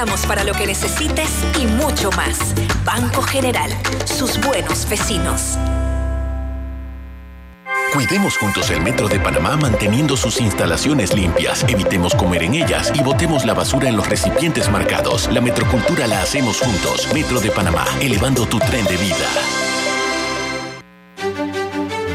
estamos 0.00 0.24
para 0.24 0.44
lo 0.44 0.54
que 0.54 0.66
necesites 0.66 1.28
y 1.60 1.66
mucho 1.66 2.10
más. 2.12 2.54
Banco 2.86 3.20
General, 3.20 3.70
sus 4.06 4.40
buenos 4.40 4.88
vecinos. 4.88 5.58
Cuidemos 7.92 8.38
juntos 8.38 8.70
el 8.70 8.80
Metro 8.80 9.08
de 9.08 9.20
Panamá 9.20 9.58
manteniendo 9.58 10.16
sus 10.16 10.40
instalaciones 10.40 11.12
limpias. 11.12 11.66
Evitemos 11.68 12.14
comer 12.14 12.44
en 12.44 12.54
ellas 12.54 12.90
y 12.94 13.02
botemos 13.02 13.44
la 13.44 13.52
basura 13.52 13.90
en 13.90 13.96
los 13.98 14.08
recipientes 14.08 14.70
marcados. 14.70 15.28
La 15.30 15.42
metrocultura 15.42 16.06
la 16.06 16.22
hacemos 16.22 16.60
juntos. 16.60 17.06
Metro 17.12 17.38
de 17.38 17.50
Panamá, 17.50 17.84
elevando 18.00 18.46
tu 18.46 18.58
tren 18.58 18.86
de 18.86 18.96
vida. 18.96 19.26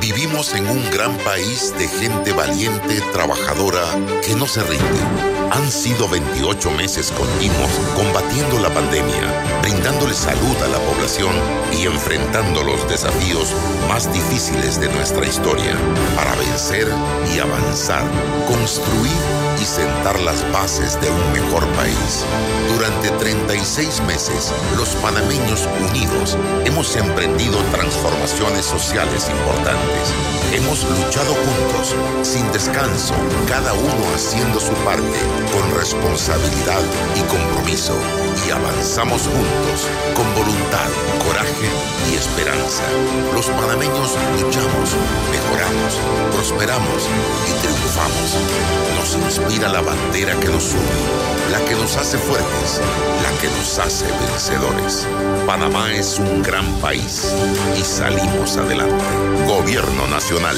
Vivimos 0.01 0.55
en 0.55 0.67
un 0.67 0.89
gran 0.89 1.15
país 1.17 1.71
de 1.77 1.87
gente 1.87 2.31
valiente, 2.31 2.99
trabajadora, 3.13 3.83
que 4.25 4.33
no 4.33 4.47
se 4.47 4.63
rinde. 4.63 5.44
Han 5.55 5.71
sido 5.71 6.09
28 6.09 6.69
meses 6.71 7.13
continuos 7.13 7.71
combatiendo 7.95 8.59
la 8.59 8.69
pandemia, 8.73 9.61
brindándole 9.61 10.13
salud 10.13 10.57
a 10.61 10.67
la 10.67 10.79
población 10.79 11.33
y 11.71 11.85
enfrentando 11.85 12.61
los 12.61 12.85
desafíos 12.89 13.53
más 13.87 14.11
difíciles 14.11 14.81
de 14.81 14.89
nuestra 14.89 15.25
historia 15.25 15.77
para 16.17 16.35
vencer 16.35 16.89
y 17.33 17.39
avanzar, 17.39 18.03
construir 18.47 19.45
y 19.61 19.65
sentar 19.65 20.19
las 20.19 20.43
bases 20.51 20.99
de 20.99 21.09
un 21.09 21.31
mejor 21.31 21.65
país. 21.69 22.25
Durante 22.75 23.09
36 23.11 24.01
meses, 24.01 24.51
los 24.75 24.89
panameños 24.95 25.69
unidos 25.89 26.37
hemos 26.65 26.93
emprendido 26.97 27.57
transformaciones 27.71 28.65
sociales 28.65 29.29
importantes. 29.29 30.13
Hemos 30.53 30.83
luchado 30.83 31.33
juntos, 31.33 31.95
sin 32.21 32.49
descanso, 32.51 33.13
cada 33.47 33.73
uno 33.73 34.15
haciendo 34.15 34.59
su 34.59 34.73
parte, 34.85 35.19
con 35.51 35.77
responsabilidad 35.77 36.81
y 37.15 37.21
compromiso. 37.21 37.93
Y 38.47 38.51
avanzamos 38.51 39.23
juntos, 39.23 39.87
con 40.13 40.25
voluntad, 40.35 40.89
coraje 41.25 41.69
y 42.11 42.15
esperanza. 42.15 42.83
Los 43.33 43.47
panameños 43.47 44.15
luchamos, 44.39 44.89
mejoramos, 45.31 45.93
prosperamos 46.31 47.09
y 47.49 47.53
triunfamos. 47.61 48.29
Nos 48.97 49.15
inspira 49.15 49.69
la 49.69 49.81
bandera 49.81 50.39
que 50.39 50.49
nos 50.49 50.73
une, 50.73 51.51
la 51.51 51.59
que 51.65 51.75
nos 51.75 51.95
hace 51.97 52.17
fuertes, 52.17 52.81
la 53.23 53.31
que 53.39 53.47
nos 53.57 53.79
hace 53.79 54.05
vencedores. 54.05 55.07
Panamá 55.45 55.91
es 55.93 56.19
un 56.19 56.41
gran 56.43 56.71
país 56.75 57.33
y 57.79 57.83
salimos 57.83 58.57
adelante. 58.57 59.03
Gobierno 59.47 60.07
Nacional. 60.07 60.57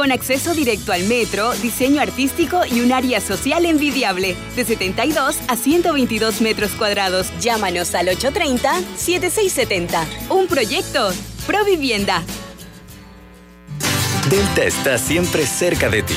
con 0.00 0.12
acceso 0.12 0.54
directo 0.54 0.92
al 0.92 1.02
metro, 1.02 1.52
diseño 1.56 2.00
artístico 2.00 2.62
y 2.64 2.80
un 2.80 2.90
área 2.90 3.20
social 3.20 3.66
envidiable, 3.66 4.34
de 4.56 4.64
72 4.64 5.36
a 5.46 5.56
122 5.56 6.40
metros 6.40 6.70
cuadrados. 6.70 7.30
Llámanos 7.38 7.94
al 7.94 8.06
830-7670. 8.08 10.06
Un 10.30 10.46
proyecto, 10.46 11.12
Provivienda. 11.46 12.22
Delta 14.30 14.64
está 14.64 14.96
siempre 14.96 15.44
cerca 15.44 15.90
de 15.90 16.02
ti 16.02 16.16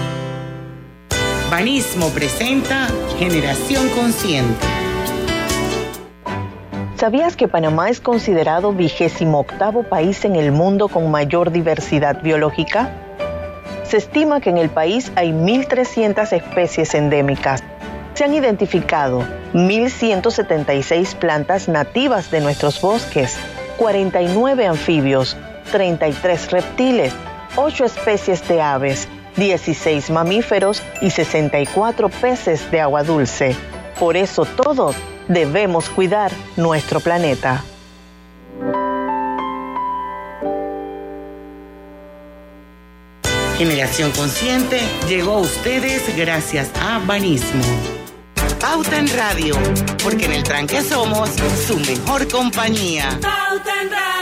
Banismo 1.51 2.07
presenta 2.11 2.87
Generación 3.19 3.89
Consciente. 3.89 4.65
¿Sabías 6.95 7.35
que 7.35 7.49
Panamá 7.49 7.89
es 7.89 7.99
considerado 7.99 8.71
vigésimo 8.71 9.41
octavo 9.41 9.83
país 9.83 10.23
en 10.23 10.37
el 10.37 10.53
mundo 10.53 10.87
con 10.87 11.11
mayor 11.11 11.51
diversidad 11.51 12.23
biológica? 12.23 12.93
Se 13.83 13.97
estima 13.97 14.39
que 14.39 14.49
en 14.49 14.59
el 14.59 14.69
país 14.69 15.11
hay 15.17 15.33
1.300 15.33 16.31
especies 16.31 16.95
endémicas. 16.95 17.61
Se 18.13 18.23
han 18.23 18.33
identificado 18.33 19.25
1.176 19.53 21.15
plantas 21.15 21.67
nativas 21.67 22.31
de 22.31 22.39
nuestros 22.39 22.79
bosques, 22.79 23.37
49 23.75 24.67
anfibios, 24.67 25.35
33 25.73 26.49
reptiles, 26.49 27.13
8 27.57 27.83
especies 27.83 28.47
de 28.47 28.61
aves, 28.61 29.09
16 29.37 30.09
mamíferos 30.09 30.83
y 31.01 31.09
64 31.09 32.09
peces 32.09 32.69
de 32.71 32.81
agua 32.81 33.03
dulce. 33.03 33.55
Por 33.99 34.17
eso 34.17 34.45
todos 34.45 34.95
debemos 35.27 35.89
cuidar 35.89 36.31
nuestro 36.57 36.99
planeta. 36.99 37.63
Generación 43.57 44.09
Consciente 44.11 44.81
llegó 45.07 45.33
a 45.33 45.41
ustedes 45.41 46.17
gracias 46.17 46.71
a 46.81 46.97
Banismo. 47.05 47.63
Pauta 48.59 48.97
en 48.97 49.07
Radio, 49.15 49.55
porque 50.03 50.25
en 50.25 50.33
el 50.33 50.43
tranque 50.43 50.81
somos 50.81 51.29
su 51.67 51.77
mejor 51.79 52.27
compañía. 52.27 53.19
Pauta 53.21 53.81
en 53.81 53.91
Radio. 53.91 54.20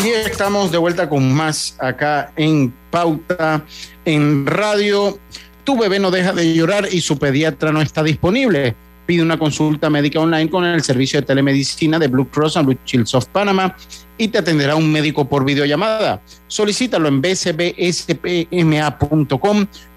Y 0.00 0.08
estamos 0.08 0.72
de 0.72 0.78
vuelta 0.78 1.08
con 1.08 1.34
más 1.34 1.76
acá 1.78 2.32
en 2.36 2.72
Pauta 2.90 3.62
en 4.04 4.46
Radio. 4.46 5.18
Tu 5.64 5.78
bebé 5.78 5.98
no 5.98 6.10
deja 6.10 6.32
de 6.32 6.54
llorar 6.54 6.88
y 6.90 7.02
su 7.02 7.18
pediatra 7.18 7.72
no 7.72 7.82
está 7.82 8.02
disponible. 8.02 8.74
Pide 9.04 9.22
una 9.22 9.38
consulta 9.38 9.90
médica 9.90 10.18
online 10.18 10.48
con 10.48 10.64
el 10.64 10.82
servicio 10.82 11.20
de 11.20 11.26
telemedicina 11.26 11.98
de 11.98 12.08
Blue 12.08 12.26
Cross 12.28 12.56
and 12.56 12.66
Blue 12.66 12.78
Shields 12.86 13.14
of 13.14 13.26
Panama 13.26 13.76
y 14.16 14.28
te 14.28 14.38
atenderá 14.38 14.76
un 14.76 14.90
médico 14.90 15.28
por 15.28 15.44
videollamada. 15.44 16.22
Solicítalo 16.46 17.08
en 17.08 17.20
bcbspma.com 17.20 18.06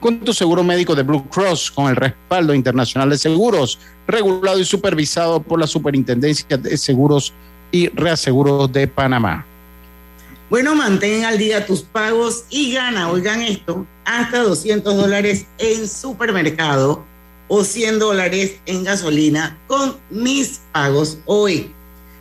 con 0.02 0.20
tu 0.20 0.34
seguro 0.34 0.64
médico 0.64 0.94
de 0.94 1.04
Blue 1.04 1.30
Cross 1.30 1.72
con 1.72 1.90
el 1.90 1.96
respaldo 1.96 2.54
internacional 2.54 3.10
de 3.12 3.18
seguros, 3.18 3.80
regulado 4.08 4.60
y 4.60 4.66
supervisado 4.66 5.42
por 5.42 5.60
la 5.60 5.68
Superintendencia 5.68 6.58
de 6.58 6.76
Seguros 6.76 7.34
y 7.72 7.88
Reaseguros 7.90 8.72
de 8.74 8.88
Panamá. 8.88 9.46
Bueno, 10.48 10.76
mantén 10.76 11.26
al 11.26 11.40
día 11.40 11.66
tus 11.66 11.82
pagos 11.82 12.46
y 12.52 12.74
gana, 12.74 13.10
oigan 13.10 13.42
esto, 13.42 13.88
hasta 14.06 14.44
200 14.44 14.96
dólares 14.96 15.48
en 15.58 15.88
supermercado 15.88 17.04
o 17.48 17.64
100 17.64 17.98
dólares 17.98 18.58
en 18.68 18.84
gasolina 18.84 19.58
con 19.66 19.98
mis 20.12 20.62
pagos 20.72 21.18
hoy. 21.26 21.74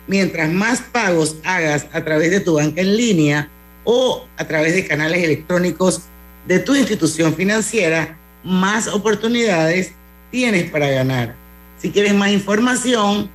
Mientras 0.07 0.51
más 0.51 0.81
pagos 0.81 1.35
hagas 1.43 1.85
a 1.93 2.03
través 2.03 2.31
de 2.31 2.39
tu 2.39 2.55
banca 2.55 2.81
en 2.81 2.97
línea 2.97 3.47
o 3.83 4.25
a 4.37 4.47
través 4.47 4.73
de 4.73 4.87
canales 4.87 5.23
electrónicos 5.23 6.01
de 6.47 6.57
tu 6.57 6.73
institución 6.73 7.35
financiera, 7.35 8.17
más 8.43 8.87
oportunidades 8.87 9.91
tienes 10.31 10.71
para 10.71 10.89
ganar. 10.89 11.35
Si 11.77 11.91
quieres 11.91 12.15
más 12.15 12.31
información, 12.31 13.29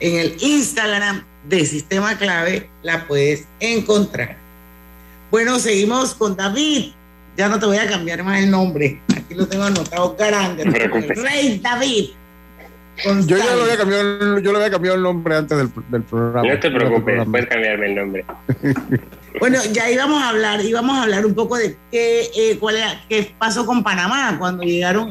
en 0.00 0.18
el 0.18 0.36
Instagram 0.38 1.24
de 1.48 1.64
Sistema 1.66 2.16
Clave 2.18 2.68
la 2.82 3.06
puedes 3.06 3.46
encontrar. 3.60 4.36
Bueno, 5.30 5.58
seguimos 5.58 6.14
con 6.14 6.36
David. 6.36 6.92
Ya 7.36 7.48
no 7.48 7.58
te 7.58 7.66
voy 7.66 7.78
a 7.78 7.88
cambiar 7.88 8.22
más 8.22 8.40
el 8.42 8.50
nombre. 8.50 9.00
Aquí 9.16 9.34
lo 9.34 9.46
tengo 9.46 9.64
anotado 9.64 10.14
grande. 10.18 10.64
Rey 10.64 11.58
David. 11.62 12.10
Yo 13.26 13.38
ya 13.38 13.56
lo 13.56 13.62
había 13.62 13.78
cambiado, 13.78 14.38
yo 14.38 14.52
le 14.52 14.58
había 14.58 14.70
cambiado 14.70 14.96
el 14.98 15.02
nombre 15.02 15.34
antes 15.34 15.56
del, 15.56 15.70
del 15.88 16.02
programa. 16.02 16.46
No 16.46 16.60
te 16.60 16.70
preocupes, 16.70 17.24
puedes 17.28 17.46
cambiarme 17.48 17.86
el 17.86 17.94
nombre. 17.94 18.24
Bueno, 19.40 19.58
ya 19.72 19.90
íbamos 19.90 20.22
a 20.22 20.28
hablar, 20.28 20.60
íbamos 20.60 20.94
a 20.98 21.04
hablar 21.04 21.24
un 21.24 21.34
poco 21.34 21.56
de 21.56 21.74
qué, 21.90 22.30
eh, 22.36 22.58
cuál 22.60 22.76
era- 22.76 23.02
qué 23.08 23.34
pasó 23.38 23.64
con 23.64 23.82
Panamá 23.82 24.36
cuando 24.38 24.62
llegaron 24.62 25.10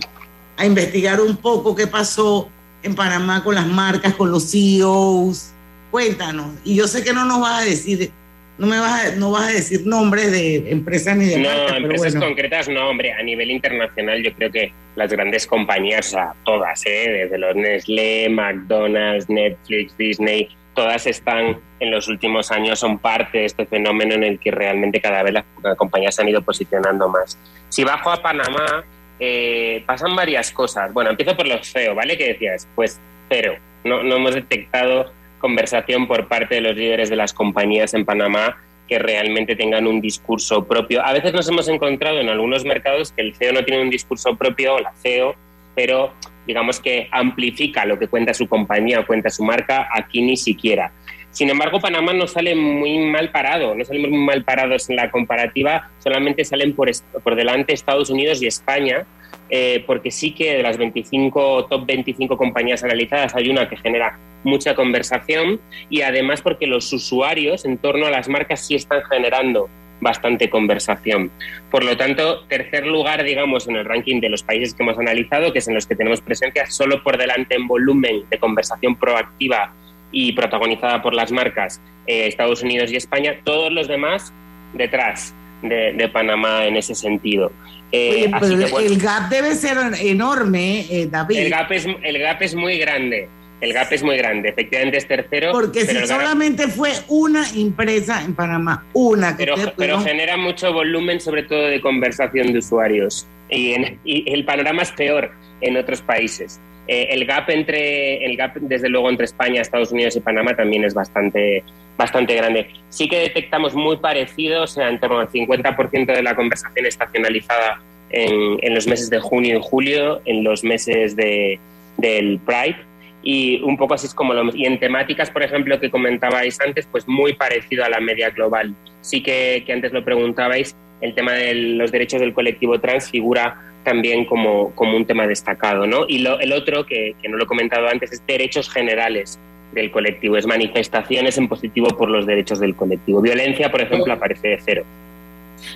a 0.58 0.66
investigar 0.66 1.20
un 1.20 1.36
poco 1.38 1.76
qué 1.76 1.88
pasó 1.88 2.48
en 2.84 2.94
Panamá 2.94 3.44
con 3.44 3.56
las 3.56 3.66
marcas, 3.66 4.14
con 4.14 4.30
los 4.30 4.52
CEOs. 4.52 5.48
Cuéntanos. 5.92 6.56
Y 6.64 6.76
yo 6.76 6.88
sé 6.88 7.04
que 7.04 7.14
no 7.14 7.26
nos 7.26 7.42
vas 7.42 7.62
a 7.62 7.66
decir, 7.66 8.12
no 8.58 8.68
me 8.68 8.80
vas 8.80 9.06
a, 9.06 9.16
no 9.16 9.32
vas 9.32 9.50
a 9.50 9.52
decir 9.52 9.86
nombres 9.86 10.32
de 10.32 10.72
empresas 10.72 11.18
ni 11.18 11.26
de 11.26 11.38
No, 11.38 11.50
marcas, 11.50 11.66
pero 11.68 11.78
empresas 11.84 12.14
bueno. 12.14 12.28
concretas 12.28 12.70
no, 12.70 12.90
hombre. 12.90 13.12
A 13.14 13.24
nivel 13.24 13.52
internacional, 13.52 14.24
yo 14.24 14.34
creo 14.34 14.52
que 14.52 14.74
las 14.96 15.12
grandes 15.12 15.46
compañías, 15.46 16.08
o 16.08 16.12
sea, 16.12 16.34
todas, 16.46 16.86
¿eh? 16.86 17.24
desde 17.24 17.38
los 17.38 17.56
Nestlé, 17.56 18.30
McDonald's, 18.30 19.30
Netflix, 19.30 19.98
Disney, 19.98 20.50
todas 20.76 21.06
están 21.08 21.60
en 21.80 21.92
los 21.92 22.08
últimos 22.08 22.52
años, 22.52 22.80
son 22.80 23.00
parte 23.00 23.40
de 23.40 23.46
este 23.46 23.66
fenómeno 23.66 24.14
en 24.14 24.24
el 24.24 24.40
que 24.40 24.52
realmente 24.52 25.02
cada 25.02 25.24
vez 25.24 25.34
las 25.34 25.46
compañías 25.78 26.16
se 26.16 26.22
han 26.22 26.30
ido 26.30 26.42
posicionando 26.42 27.10
más. 27.10 27.38
Si 27.70 27.84
bajo 27.84 28.12
a 28.12 28.22
Panamá, 28.22 28.84
eh, 29.20 29.84
pasan 29.86 30.16
varias 30.16 30.52
cosas. 30.52 30.94
Bueno, 30.94 31.10
empiezo 31.10 31.36
por 31.36 31.48
los 31.48 31.72
CEO, 31.72 31.96
¿vale? 31.96 32.18
Que 32.18 32.30
decías, 32.30 32.68
pues 32.76 33.00
cero. 33.30 33.56
No, 33.84 34.04
no 34.04 34.16
hemos 34.18 34.36
detectado 34.36 35.12
conversación 35.42 36.08
por 36.08 36.28
parte 36.28 36.56
de 36.56 36.62
los 36.62 36.76
líderes 36.76 37.10
de 37.10 37.18
las 37.18 37.34
compañías 37.34 37.94
en 37.94 38.06
Panamá 38.06 38.58
que 38.88 39.00
realmente 39.00 39.56
tengan 39.56 39.88
un 39.88 40.00
discurso 40.02 40.66
propio. 40.66 41.04
A 41.06 41.14
veces 41.14 41.34
nos 41.34 41.48
hemos 41.50 41.68
encontrado 41.68 42.20
en 42.20 42.30
algunos 42.30 42.64
mercados 42.66 43.12
que 43.12 43.22
el 43.22 43.36
CEO 43.36 43.54
no 43.54 43.64
tiene 43.64 43.82
un 43.82 43.90
discurso 43.90 44.36
propio, 44.36 44.80
la 44.80 44.94
CEO, 44.94 45.36
pero 45.76 46.14
digamos 46.46 46.80
que 46.80 47.08
amplifica 47.12 47.86
lo 47.86 47.98
que 47.98 48.08
cuenta 48.08 48.34
su 48.34 48.48
compañía 48.48 49.00
o 49.00 49.08
cuenta 49.08 49.30
su 49.30 49.44
marca, 49.44 49.88
aquí 49.94 50.22
ni 50.22 50.38
siquiera. 50.38 50.92
Sin 51.32 51.50
embargo, 51.50 51.80
Panamá 51.80 52.12
no 52.14 52.28
sale 52.28 52.56
muy 52.56 53.00
mal 53.00 53.32
parado, 53.32 53.74
no 53.74 53.86
salimos 53.86 54.12
muy 54.12 54.20
mal 54.20 54.44
parados 54.44 54.90
en 54.90 54.98
la 54.98 55.10
comparativa, 55.10 55.90
solamente 56.00 56.44
salen 56.44 56.74
por, 56.76 56.92
por 57.24 57.36
delante 57.36 57.74
Estados 57.74 58.10
Unidos 58.10 58.42
y 58.42 58.48
España, 58.48 59.06
eh, 59.54 59.84
porque 59.86 60.12
sí 60.12 60.32
que 60.32 60.56
de 60.56 60.64
las 60.64 60.78
25 60.78 61.66
top 61.66 61.86
25 61.86 62.38
compañías 62.38 62.86
analizadas 62.86 63.36
hay 63.36 63.50
una 63.50 63.68
que 63.68 63.76
genera 63.76 64.18
mucha 64.46 64.76
conversación 64.76 65.60
y 65.90 66.02
además 66.02 66.42
porque 66.42 66.68
los 66.68 66.92
usuarios 66.94 67.66
en 67.66 67.78
torno 67.78 68.06
a 68.06 68.10
las 68.10 68.30
marcas 68.30 68.66
sí 68.66 68.76
están 68.76 69.04
generando 69.04 69.70
bastante 70.00 70.50
conversación. 70.50 71.32
Por 71.70 71.84
lo 71.84 71.98
tanto, 71.98 72.46
tercer 72.46 72.88
lugar, 72.88 73.24
digamos, 73.24 73.68
en 73.68 73.76
el 73.76 73.86
ranking 73.86 74.22
de 74.22 74.30
los 74.30 74.42
países 74.42 74.74
que 74.74 74.84
hemos 74.84 74.98
analizado, 74.98 75.52
que 75.52 75.60
es 75.60 75.68
en 75.68 75.76
los 75.76 75.86
que 75.86 75.96
tenemos 75.96 76.22
presencia, 76.22 76.66
solo 76.66 77.04
por 77.04 77.18
delante 77.18 77.56
en 77.56 77.68
volumen 77.68 78.24
de 78.30 78.40
conversación 78.40 78.96
proactiva 78.96 79.74
y 80.14 80.32
protagonizada 80.32 81.02
por 81.02 81.14
las 81.14 81.32
marcas 81.32 81.82
eh, 82.08 82.26
Estados 82.26 82.64
Unidos 82.64 82.90
y 82.92 82.96
España, 82.96 83.38
todos 83.44 83.72
los 83.72 83.90
demás 83.90 84.34
detrás 84.74 85.36
de, 85.62 85.94
de 85.94 86.08
Panamá 86.08 86.66
en 86.66 86.78
ese 86.78 86.96
sentido. 86.96 87.52
Eh, 87.92 88.12
Oye, 88.12 88.26
así 88.34 88.46
pero 88.56 88.66
que, 88.66 88.72
bueno, 88.72 88.88
el 88.88 88.98
gap 89.02 89.30
debe 89.30 89.56
ser 89.56 89.78
enorme, 90.00 90.86
eh, 90.90 91.08
David. 91.12 91.38
el 91.40 91.50
gap, 91.50 91.72
es, 91.72 91.86
el 92.04 92.20
gap 92.20 92.42
es 92.42 92.56
muy 92.56 92.78
grande. 92.78 93.28
El 93.60 93.74
gap 93.74 93.92
es 93.94 94.02
muy 94.02 94.18
grande. 94.18 94.50
Efectivamente 94.50 94.98
es 94.98 95.08
tercero. 95.08 95.52
porque 95.52 95.86
si 95.86 95.96
el 95.96 96.04
gap- 96.04 96.08
solamente 96.08 96.68
fue 96.68 96.92
una 97.10 97.48
empresa 97.50 98.24
en 98.24 98.34
Panamá, 98.34 98.86
una 98.94 99.38
que 99.38 99.44
pero, 99.44 99.56
pero 99.56 99.72
pudieron- 99.76 100.04
genera 100.04 100.38
mucho 100.38 100.74
volumen, 100.74 101.20
sobre 101.20 101.44
todo 101.44 101.68
de 101.68 101.80
conversación 101.82 102.54
de 102.54 102.60
usuarios. 102.60 103.28
Y, 103.50 103.74
en- 103.74 104.00
y 104.06 104.32
el 104.34 104.46
panorama 104.46 104.82
es 104.84 104.92
peor 104.94 105.32
en 105.60 105.78
otros 105.78 106.02
países. 106.02 106.60
Eh, 106.88 107.08
el 107.12 107.26
gap 107.26 107.50
entre 107.50 108.26
el 108.26 108.36
gap, 108.36 108.56
desde 108.56 108.90
luego, 108.90 109.10
entre 109.10 109.26
España, 109.26 109.62
Estados 109.62 109.92
Unidos 109.92 110.16
y 110.16 110.20
Panamá 110.20 110.56
también 110.56 110.84
es 110.84 110.94
bastante, 110.94 111.64
bastante 111.98 112.36
grande. 112.36 112.70
Sí 112.90 113.08
que 113.08 113.20
detectamos 113.20 113.76
muy 113.76 113.98
parecido, 113.98 114.64
o 114.64 114.68
sea, 114.68 114.90
en 114.90 115.00
torno 115.00 115.20
al 115.20 115.30
50% 115.30 116.06
de 116.06 116.24
la 116.24 116.36
conversación 116.36 116.86
estacionalizada 116.86 117.82
en, 118.10 118.58
en 118.62 118.76
los 118.76 118.88
meses 118.88 119.10
de 119.10 119.20
junio 119.20 119.58
y 119.58 119.62
julio, 119.62 120.22
en 120.26 120.44
los 120.44 120.64
meses 120.64 121.16
de, 121.16 121.60
del 121.98 122.40
Pride. 122.40 122.78
Y 123.24 123.62
un 123.62 123.78
poco 123.78 123.94
así 123.94 124.08
es 124.08 124.16
como 124.16 124.34
lo... 124.34 124.54
Y 124.56 124.66
en 124.66 124.80
temáticas, 124.80 125.30
por 125.30 125.44
ejemplo, 125.44 125.80
que 125.80 125.92
comentabais 125.92 126.60
antes, 126.60 126.88
pues 126.92 127.08
muy 127.08 127.34
parecido 127.34 127.86
a 127.86 127.90
la 127.90 128.00
media 128.00 128.32
global. 128.32 128.74
Sí 129.02 129.22
que, 129.22 129.64
que 129.66 129.74
antes 129.74 129.94
lo 129.94 130.04
preguntabais, 130.04 130.76
el 131.02 131.14
tema 131.14 131.34
de 131.34 131.54
los 131.54 131.92
derechos 131.92 132.20
del 132.20 132.34
colectivo 132.34 132.80
trans 132.80 133.10
figura 133.10 133.71
también 133.84 134.26
como, 134.26 134.72
como 134.76 134.96
un 134.96 135.06
tema 135.06 135.28
destacado. 135.28 135.88
¿no? 135.88 136.06
Y 136.08 136.26
el 136.26 136.54
otro, 136.54 136.86
que, 136.86 137.16
que 137.22 137.30
no 137.30 137.38
lo 137.38 137.44
he 137.44 137.48
comentado 137.48 137.88
antes, 137.88 138.12
es 138.12 138.26
derechos 138.26 138.70
generales 138.70 139.40
del 139.74 139.92
colectivo, 139.92 140.38
es 140.38 140.46
manifestaciones 140.46 141.38
en 141.38 141.48
positivo 141.48 141.88
por 141.90 142.10
los 142.10 142.26
derechos 142.26 142.60
del 142.60 142.76
colectivo. 142.76 143.22
Violencia, 143.22 143.72
por 143.72 143.82
ejemplo, 143.82 144.14
aparece 144.14 144.50
de 144.50 144.60
cero. 144.64 144.84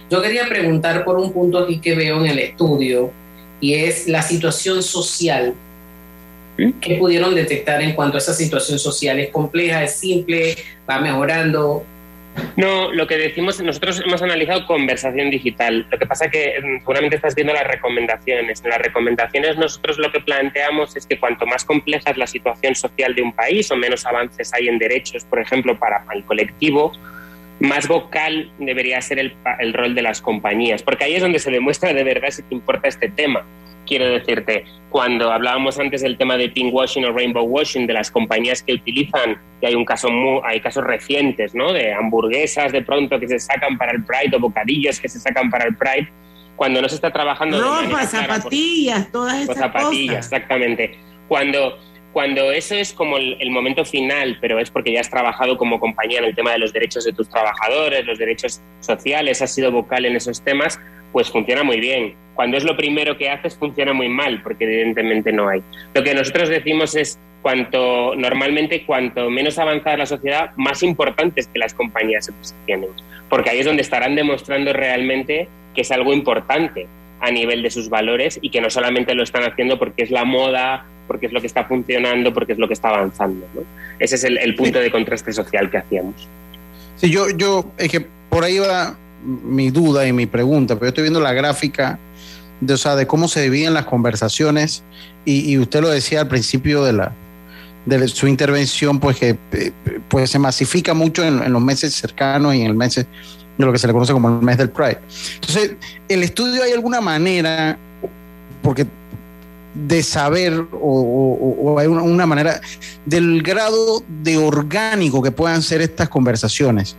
Yo 0.09 0.21
quería 0.21 0.47
preguntar 0.47 1.03
por 1.03 1.17
un 1.17 1.31
punto 1.31 1.59
aquí 1.59 1.79
que 1.79 1.95
veo 1.95 2.23
en 2.23 2.31
el 2.31 2.39
estudio 2.39 3.11
y 3.59 3.75
es 3.75 4.07
la 4.07 4.21
situación 4.21 4.83
social. 4.83 5.53
¿Qué 6.79 6.95
pudieron 6.95 7.35
detectar 7.35 7.81
en 7.81 7.93
cuanto 7.93 8.17
a 8.17 8.19
esa 8.19 8.33
situación 8.33 8.79
social? 8.79 9.19
¿Es 9.19 9.29
compleja, 9.29 9.83
es 9.83 9.95
simple, 9.95 10.55
va 10.89 10.99
mejorando? 10.99 11.83
No, 12.57 12.91
lo 12.91 13.07
que 13.07 13.17
decimos, 13.17 13.61
nosotros 13.61 14.01
hemos 14.05 14.21
analizado 14.21 14.65
conversación 14.65 15.29
digital. 15.29 15.87
Lo 15.89 15.97
que 15.97 16.05
pasa 16.05 16.25
es 16.25 16.31
que 16.31 16.55
mm, 16.61 16.79
seguramente 16.79 17.15
estás 17.17 17.35
viendo 17.35 17.53
las 17.53 17.67
recomendaciones. 17.67 18.63
En 18.63 18.69
las 18.69 18.79
recomendaciones 18.79 19.57
nosotros 19.57 19.97
lo 19.97 20.11
que 20.11 20.19
planteamos 20.19 20.95
es 20.95 21.05
que 21.05 21.19
cuanto 21.19 21.45
más 21.45 21.65
compleja 21.65 22.11
es 22.11 22.17
la 22.17 22.27
situación 22.27 22.75
social 22.75 23.15
de 23.15 23.21
un 23.21 23.33
país 23.33 23.69
o 23.71 23.75
menos 23.75 24.05
avances 24.05 24.53
hay 24.53 24.67
en 24.67 24.77
derechos, 24.79 25.23
por 25.25 25.39
ejemplo, 25.39 25.77
para 25.77 26.05
el 26.13 26.23
colectivo, 26.23 26.91
más 27.59 27.87
vocal 27.87 28.51
debería 28.59 29.01
ser 29.01 29.19
el, 29.19 29.33
el 29.59 29.73
rol 29.73 29.95
de 29.95 30.01
las 30.01 30.21
compañías, 30.21 30.83
porque 30.83 31.05
ahí 31.05 31.15
es 31.15 31.21
donde 31.21 31.39
se 31.39 31.51
demuestra 31.51 31.93
de 31.93 32.03
verdad 32.03 32.29
si 32.29 32.43
te 32.43 32.53
importa 32.53 32.87
este 32.87 33.09
tema 33.09 33.45
quiero 33.85 34.07
decirte, 34.07 34.65
cuando 34.89 35.31
hablábamos 35.31 35.79
antes 35.79 36.01
del 36.01 36.17
tema 36.17 36.37
de 36.37 36.51
washing 36.71 37.05
o 37.05 37.11
rainbow 37.11 37.43
washing, 37.43 37.85
de 37.87 37.93
las 37.93 38.09
compañías 38.11 38.63
que 38.63 38.73
utilizan, 38.73 39.37
y 39.61 39.65
hay 39.65 39.75
un 39.75 39.85
caso 39.85 40.09
muy, 40.09 40.41
hay 40.43 40.61
casos 40.61 40.83
recientes, 40.83 41.53
¿no? 41.53 41.73
De 41.73 41.93
hamburguesas 41.93 42.71
de 42.71 42.81
pronto 42.81 43.19
que 43.19 43.27
se 43.27 43.39
sacan 43.39 43.77
para 43.77 43.91
el 43.91 44.03
Pride 44.03 44.35
o 44.35 44.39
bocadillos 44.39 44.99
que 44.99 45.09
se 45.09 45.19
sacan 45.19 45.49
para 45.49 45.65
el 45.65 45.75
Pride, 45.75 46.09
cuando 46.55 46.81
no 46.81 46.87
se 46.87 46.95
está 46.95 47.11
trabajando... 47.11 47.61
Ropa, 47.61 48.05
zapatillas, 48.05 49.11
todas 49.11 49.41
esas 49.41 49.57
zapatillas, 49.57 50.25
exactamente. 50.25 50.97
Cuando 51.27 51.77
cuando 52.15 52.49
eso 52.53 52.75
es 52.75 52.93
como 52.93 53.17
el, 53.17 53.35
el, 53.41 53.51
momento 53.51 53.83
final, 53.83 54.37
pero 54.39 54.57
es 54.57 54.71
porque 54.71 54.93
ya 54.93 55.01
has 55.01 55.09
trabajado 55.09 55.57
como 55.57 55.81
compañía 55.81 56.19
en 56.19 56.23
el 56.23 56.33
tema 56.33 56.53
de 56.53 56.59
los 56.59 56.71
derechos 56.71 57.03
de 57.03 57.11
tus 57.11 57.27
trabajadores, 57.27 58.05
los 58.05 58.17
derechos 58.17 58.61
sociales, 58.79 59.41
has 59.41 59.53
sido 59.53 59.69
vocal 59.69 60.05
en 60.05 60.15
esos 60.15 60.41
temas, 60.41 60.79
pues 61.15 61.31
funciona 61.31 61.63
muy 61.63 61.79
bien. 61.79 62.13
Cuando 62.33 62.57
es 62.57 62.65
lo 62.65 62.75
primero 62.75 63.17
que 63.17 63.29
haces, 63.29 63.55
funciona 63.55 63.93
muy 63.93 64.09
mal, 64.09 64.43
porque 64.43 64.65
evidentemente 64.65 65.31
no 65.31 65.47
hay. 65.47 65.63
Lo 65.93 66.03
que 66.03 66.13
nosotros 66.13 66.49
decimos 66.49 66.93
es, 66.93 67.17
cuanto 67.41 68.15
normalmente, 68.17 68.83
cuanto 68.85 69.29
menos 69.29 69.57
avanzada 69.57 69.95
la 69.95 70.05
sociedad, 70.07 70.51
más 70.57 70.83
importante 70.83 71.39
es 71.39 71.47
que 71.47 71.57
las 71.57 71.73
compañías 71.73 72.25
se 72.25 72.33
posicionen, 72.33 72.89
porque 73.29 73.49
ahí 73.49 73.59
es 73.59 73.65
donde 73.65 73.81
estarán 73.81 74.13
demostrando 74.13 74.73
realmente 74.73 75.47
que 75.73 75.83
es 75.83 75.91
algo 75.91 76.13
importante 76.13 76.85
a 77.21 77.31
nivel 77.31 77.63
de 77.63 77.71
sus 77.71 77.87
valores 77.87 78.37
y 78.41 78.49
que 78.49 78.59
no 78.59 78.69
solamente 78.69 79.15
lo 79.15 79.23
están 79.23 79.43
haciendo 79.43 79.79
porque 79.79 80.03
es 80.03 80.11
la 80.11 80.25
moda, 80.25 80.85
porque 81.07 81.27
es 81.27 81.31
lo 81.31 81.39
que 81.39 81.47
está 81.47 81.63
funcionando, 81.63 82.33
porque 82.33 82.51
es 82.51 82.59
lo 82.59 82.67
que 82.67 82.73
está 82.73 82.89
avanzando. 82.89 83.47
Ese 83.99 84.15
es 84.15 84.25
el, 84.25 84.53
punto 84.55 84.79
de 84.79 84.91
contraste 84.91 85.31
social 85.31 85.71
que 85.71 85.77
hacíamos. 85.77 86.27
Sí, 86.97 87.09
yo, 87.09 87.29
yo, 87.29 87.71
es 87.77 87.89
que 87.89 88.05
por 88.29 88.43
ahí 88.43 88.59
va 88.59 88.97
mi 89.25 89.71
duda 89.71 90.07
y 90.07 90.13
mi 90.13 90.25
pregunta, 90.25 90.75
pero 90.75 90.85
yo 90.85 90.89
estoy 90.89 91.03
viendo 91.03 91.19
la 91.19 91.33
gráfica 91.33 91.99
de, 92.61 92.73
o 92.73 92.77
sea, 92.77 92.95
de 92.95 93.07
cómo 93.07 93.27
se 93.27 93.41
dividen 93.41 93.73
las 93.73 93.85
conversaciones 93.85 94.83
y, 95.25 95.57
usted 95.57 95.81
lo 95.81 95.89
decía 95.89 96.21
al 96.21 96.27
principio 96.27 96.83
de 96.83 96.93
la 96.93 97.11
de 97.85 98.07
su 98.07 98.27
intervención, 98.27 98.99
pues 98.99 99.17
que 99.17 99.37
pues 100.07 100.31
se 100.31 100.39
masifica 100.39 100.93
mucho 100.93 101.23
en, 101.23 101.51
los 101.51 101.61
meses 101.61 101.93
cercanos 101.93 102.55
y 102.55 102.61
en 102.61 102.67
el 102.67 102.73
mes 102.73 102.95
de 102.95 103.05
lo 103.57 103.71
que 103.71 103.77
se 103.77 103.87
le 103.87 103.93
conoce 103.93 104.11
como 104.11 104.27
el 104.29 104.43
mes 104.43 104.57
del 104.57 104.69
Pride. 104.69 104.99
Entonces, 105.35 105.75
el 106.07 106.23
estudio 106.23 106.63
hay 106.63 106.71
alguna 106.71 106.99
manera, 106.99 107.77
porque 108.63 108.87
de 109.75 110.01
saber 110.03 110.65
o, 110.71 111.75
hay 111.77 111.87
una, 111.87 112.25
manera 112.25 112.61
del 113.05 113.43
grado 113.43 114.03
de 114.23 114.37
orgánico 114.37 115.21
que 115.21 115.31
puedan 115.31 115.61
ser 115.61 115.81
estas 115.81 116.09
conversaciones. 116.09 116.95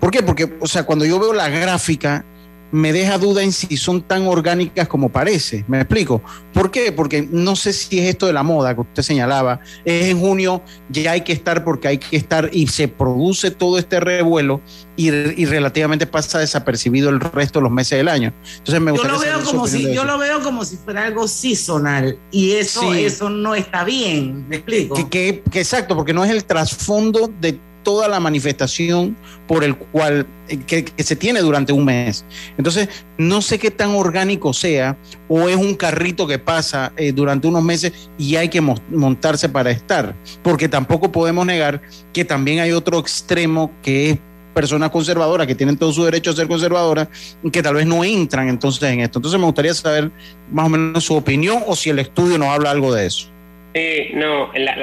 ¿Por 0.00 0.10
qué? 0.10 0.22
Porque, 0.22 0.56
o 0.60 0.66
sea, 0.66 0.84
cuando 0.84 1.04
yo 1.04 1.18
veo 1.18 1.32
la 1.32 1.48
gráfica, 1.48 2.24
me 2.72 2.92
deja 2.92 3.18
duda 3.18 3.42
en 3.42 3.52
si 3.52 3.76
son 3.76 4.02
tan 4.02 4.26
orgánicas 4.26 4.88
como 4.88 5.08
parece. 5.08 5.64
¿Me 5.68 5.80
explico? 5.80 6.22
¿Por 6.52 6.70
qué? 6.70 6.92
Porque 6.92 7.26
no 7.30 7.56
sé 7.56 7.72
si 7.72 7.98
es 7.98 8.08
esto 8.08 8.26
de 8.26 8.32
la 8.32 8.42
moda 8.42 8.74
que 8.74 8.80
usted 8.80 9.02
señalaba. 9.02 9.60
Es 9.84 10.06
en 10.06 10.20
junio, 10.20 10.62
ya 10.88 11.12
hay 11.12 11.22
que 11.22 11.32
estar 11.32 11.64
porque 11.64 11.88
hay 11.88 11.98
que 11.98 12.16
estar 12.16 12.50
y 12.52 12.66
se 12.66 12.88
produce 12.88 13.50
todo 13.50 13.78
este 13.78 14.00
revuelo 14.00 14.60
y, 14.96 15.10
relativamente 15.10 16.06
pasa 16.06 16.38
desapercibido 16.38 17.10
el 17.10 17.20
resto 17.20 17.58
de 17.58 17.64
los 17.64 17.72
meses 17.72 17.98
del 17.98 18.08
año. 18.08 18.32
Entonces 18.58 18.80
me 18.80 18.96
yo 18.96 19.04
lo 19.04 19.18
veo 19.18 19.42
como 19.44 19.66
si 19.68 19.94
yo 19.94 20.04
lo 20.04 20.18
veo 20.18 20.40
como 20.42 20.64
si 20.64 20.76
fuera 20.76 21.06
algo 21.06 21.28
seasonal 21.28 22.18
y 22.30 22.52
eso 22.52 22.94
eso 22.94 23.30
no 23.30 23.54
está 23.54 23.84
bien. 23.84 24.48
¿Me 24.48 24.56
explico? 24.56 25.08
que 25.08 25.42
exacto, 25.52 25.94
porque 25.94 26.12
no 26.12 26.24
es 26.24 26.30
el 26.30 26.44
trasfondo 26.44 27.30
de 27.40 27.58
toda 27.86 28.08
la 28.08 28.18
manifestación 28.18 29.16
por 29.46 29.62
el 29.62 29.76
cual 29.76 30.26
eh, 30.48 30.58
que, 30.66 30.92
se 31.04 31.14
tiene 31.14 31.38
durante 31.38 31.72
un 31.72 31.84
mes. 31.84 32.24
Entonces, 32.58 32.88
no 33.16 33.40
sé 33.40 33.60
qué 33.60 33.70
tan 33.70 33.90
orgánico 33.90 34.52
sea 34.52 34.98
o 35.28 35.48
es 35.48 35.54
un 35.54 35.76
carrito 35.76 36.26
que 36.26 36.40
pasa 36.40 36.92
eh, 36.96 37.12
durante 37.12 37.46
unos 37.46 37.62
meses 37.62 37.92
y 38.18 38.34
hay 38.34 38.48
que 38.48 38.60
montarse 38.60 39.48
para 39.48 39.70
estar, 39.70 40.16
porque 40.42 40.68
tampoco 40.68 41.12
podemos 41.12 41.46
negar 41.46 41.80
que 42.12 42.24
también 42.24 42.58
hay 42.58 42.72
otro 42.72 42.98
extremo 42.98 43.70
que 43.84 44.10
es 44.10 44.18
personas 44.52 44.90
conservadoras 44.90 45.46
que 45.46 45.54
tienen 45.54 45.76
todo 45.76 45.92
su 45.92 46.02
derecho 46.02 46.32
a 46.32 46.34
ser 46.34 46.48
conservadoras, 46.48 47.06
que 47.52 47.62
tal 47.62 47.76
vez 47.76 47.86
no 47.86 48.02
entran 48.02 48.48
entonces 48.48 48.82
en 48.90 48.98
esto. 48.98 49.20
Entonces 49.20 49.38
me 49.38 49.46
gustaría 49.46 49.74
saber 49.74 50.10
más 50.50 50.66
o 50.66 50.70
menos 50.70 51.04
su 51.04 51.14
opinión 51.14 51.62
o 51.68 51.76
si 51.76 51.90
el 51.90 52.00
estudio 52.00 52.36
nos 52.36 52.48
habla 52.48 52.72
algo 52.72 52.92
de 52.92 53.06
eso. 53.06 53.35
Sí, 53.76 54.08
no, 54.14 54.50
la, 54.54 54.74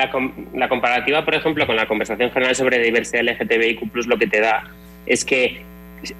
la, 0.54 0.70
comparativa, 0.70 1.26
por 1.26 1.34
ejemplo, 1.34 1.66
con 1.66 1.76
la 1.76 1.88
conversación 1.88 2.30
general 2.30 2.56
sobre 2.56 2.78
diversidad 2.78 3.24
LGTBIQ, 3.24 3.92
lo 4.06 4.20
que 4.20 4.28
te 4.28 4.40
da 4.40 4.70
es 5.08 5.26
que 5.26 5.64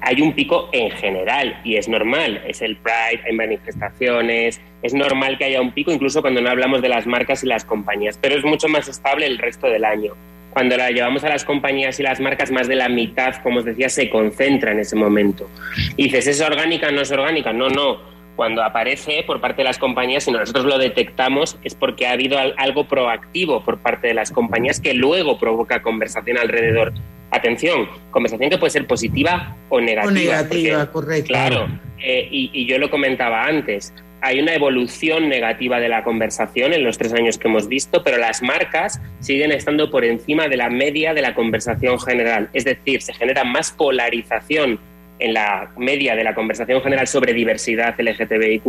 hay 0.00 0.20
un 0.20 0.32
pico 0.32 0.70
en 0.72 0.90
general 0.90 1.60
y 1.62 1.76
es 1.76 1.88
normal. 1.88 2.42
Es 2.48 2.62
el 2.62 2.74
Pride, 2.74 3.22
hay 3.24 3.32
manifestaciones, 3.32 4.60
es 4.82 4.92
normal 4.92 5.38
que 5.38 5.44
haya 5.44 5.60
un 5.60 5.70
pico, 5.70 5.92
incluso 5.92 6.20
cuando 6.20 6.40
no 6.40 6.50
hablamos 6.50 6.82
de 6.82 6.88
las 6.88 7.06
marcas 7.06 7.44
y 7.44 7.46
las 7.46 7.64
compañías, 7.64 8.18
pero 8.20 8.36
es 8.36 8.44
mucho 8.44 8.66
más 8.66 8.88
estable 8.88 9.26
el 9.26 9.38
resto 9.38 9.68
del 9.68 9.84
año. 9.84 10.14
Cuando 10.50 10.76
la 10.76 10.90
llevamos 10.90 11.22
a 11.22 11.28
las 11.28 11.44
compañías 11.44 12.00
y 12.00 12.02
las 12.02 12.18
marcas, 12.18 12.50
más 12.50 12.66
de 12.66 12.74
la 12.74 12.88
mitad, 12.88 13.36
como 13.44 13.58
os 13.58 13.64
decía, 13.64 13.88
se 13.88 14.10
concentra 14.10 14.72
en 14.72 14.80
ese 14.80 14.96
momento. 14.96 15.48
Y 15.96 16.04
dices, 16.04 16.26
¿es 16.26 16.40
orgánica 16.40 16.88
o 16.88 16.90
no 16.90 17.02
es 17.02 17.12
orgánica? 17.12 17.52
No, 17.52 17.68
no 17.68 18.14
cuando 18.36 18.62
aparece 18.62 19.22
por 19.26 19.40
parte 19.40 19.58
de 19.58 19.64
las 19.64 19.78
compañías, 19.78 20.26
y 20.28 20.32
nosotros 20.32 20.64
lo 20.64 20.78
detectamos, 20.78 21.58
es 21.62 21.74
porque 21.74 22.06
ha 22.06 22.12
habido 22.12 22.38
algo 22.56 22.84
proactivo 22.84 23.64
por 23.64 23.78
parte 23.78 24.08
de 24.08 24.14
las 24.14 24.30
compañías 24.30 24.80
que 24.80 24.94
luego 24.94 25.38
provoca 25.38 25.82
conversación 25.82 26.38
alrededor. 26.38 26.92
Atención, 27.30 27.88
conversación 28.10 28.50
que 28.50 28.58
puede 28.58 28.70
ser 28.70 28.86
positiva 28.86 29.56
o 29.68 29.80
negativa. 29.80 30.08
O 30.08 30.12
negativa, 30.12 30.92
correcto. 30.92 31.28
Claro, 31.28 31.66
eh, 31.98 32.28
y, 32.30 32.50
y 32.52 32.66
yo 32.66 32.78
lo 32.78 32.90
comentaba 32.90 33.44
antes, 33.44 33.92
hay 34.24 34.40
una 34.40 34.54
evolución 34.54 35.28
negativa 35.28 35.80
de 35.80 35.88
la 35.90 36.02
conversación 36.02 36.72
en 36.72 36.82
los 36.82 36.96
tres 36.96 37.12
años 37.12 37.36
que 37.36 37.46
hemos 37.46 37.68
visto, 37.68 38.02
pero 38.02 38.16
las 38.16 38.40
marcas 38.40 38.98
siguen 39.20 39.52
estando 39.52 39.90
por 39.90 40.02
encima 40.02 40.48
de 40.48 40.56
la 40.56 40.70
media 40.70 41.12
de 41.12 41.20
la 41.20 41.34
conversación 41.34 42.00
general. 42.00 42.48
Es 42.54 42.64
decir, 42.64 43.02
se 43.02 43.12
genera 43.12 43.44
más 43.44 43.72
polarización 43.72 44.80
en 45.18 45.34
la 45.34 45.70
media 45.76 46.16
de 46.16 46.24
la 46.24 46.34
conversación 46.34 46.82
general 46.82 47.06
sobre 47.06 47.32
diversidad 47.32 47.94
LGTBIQ, 47.98 48.64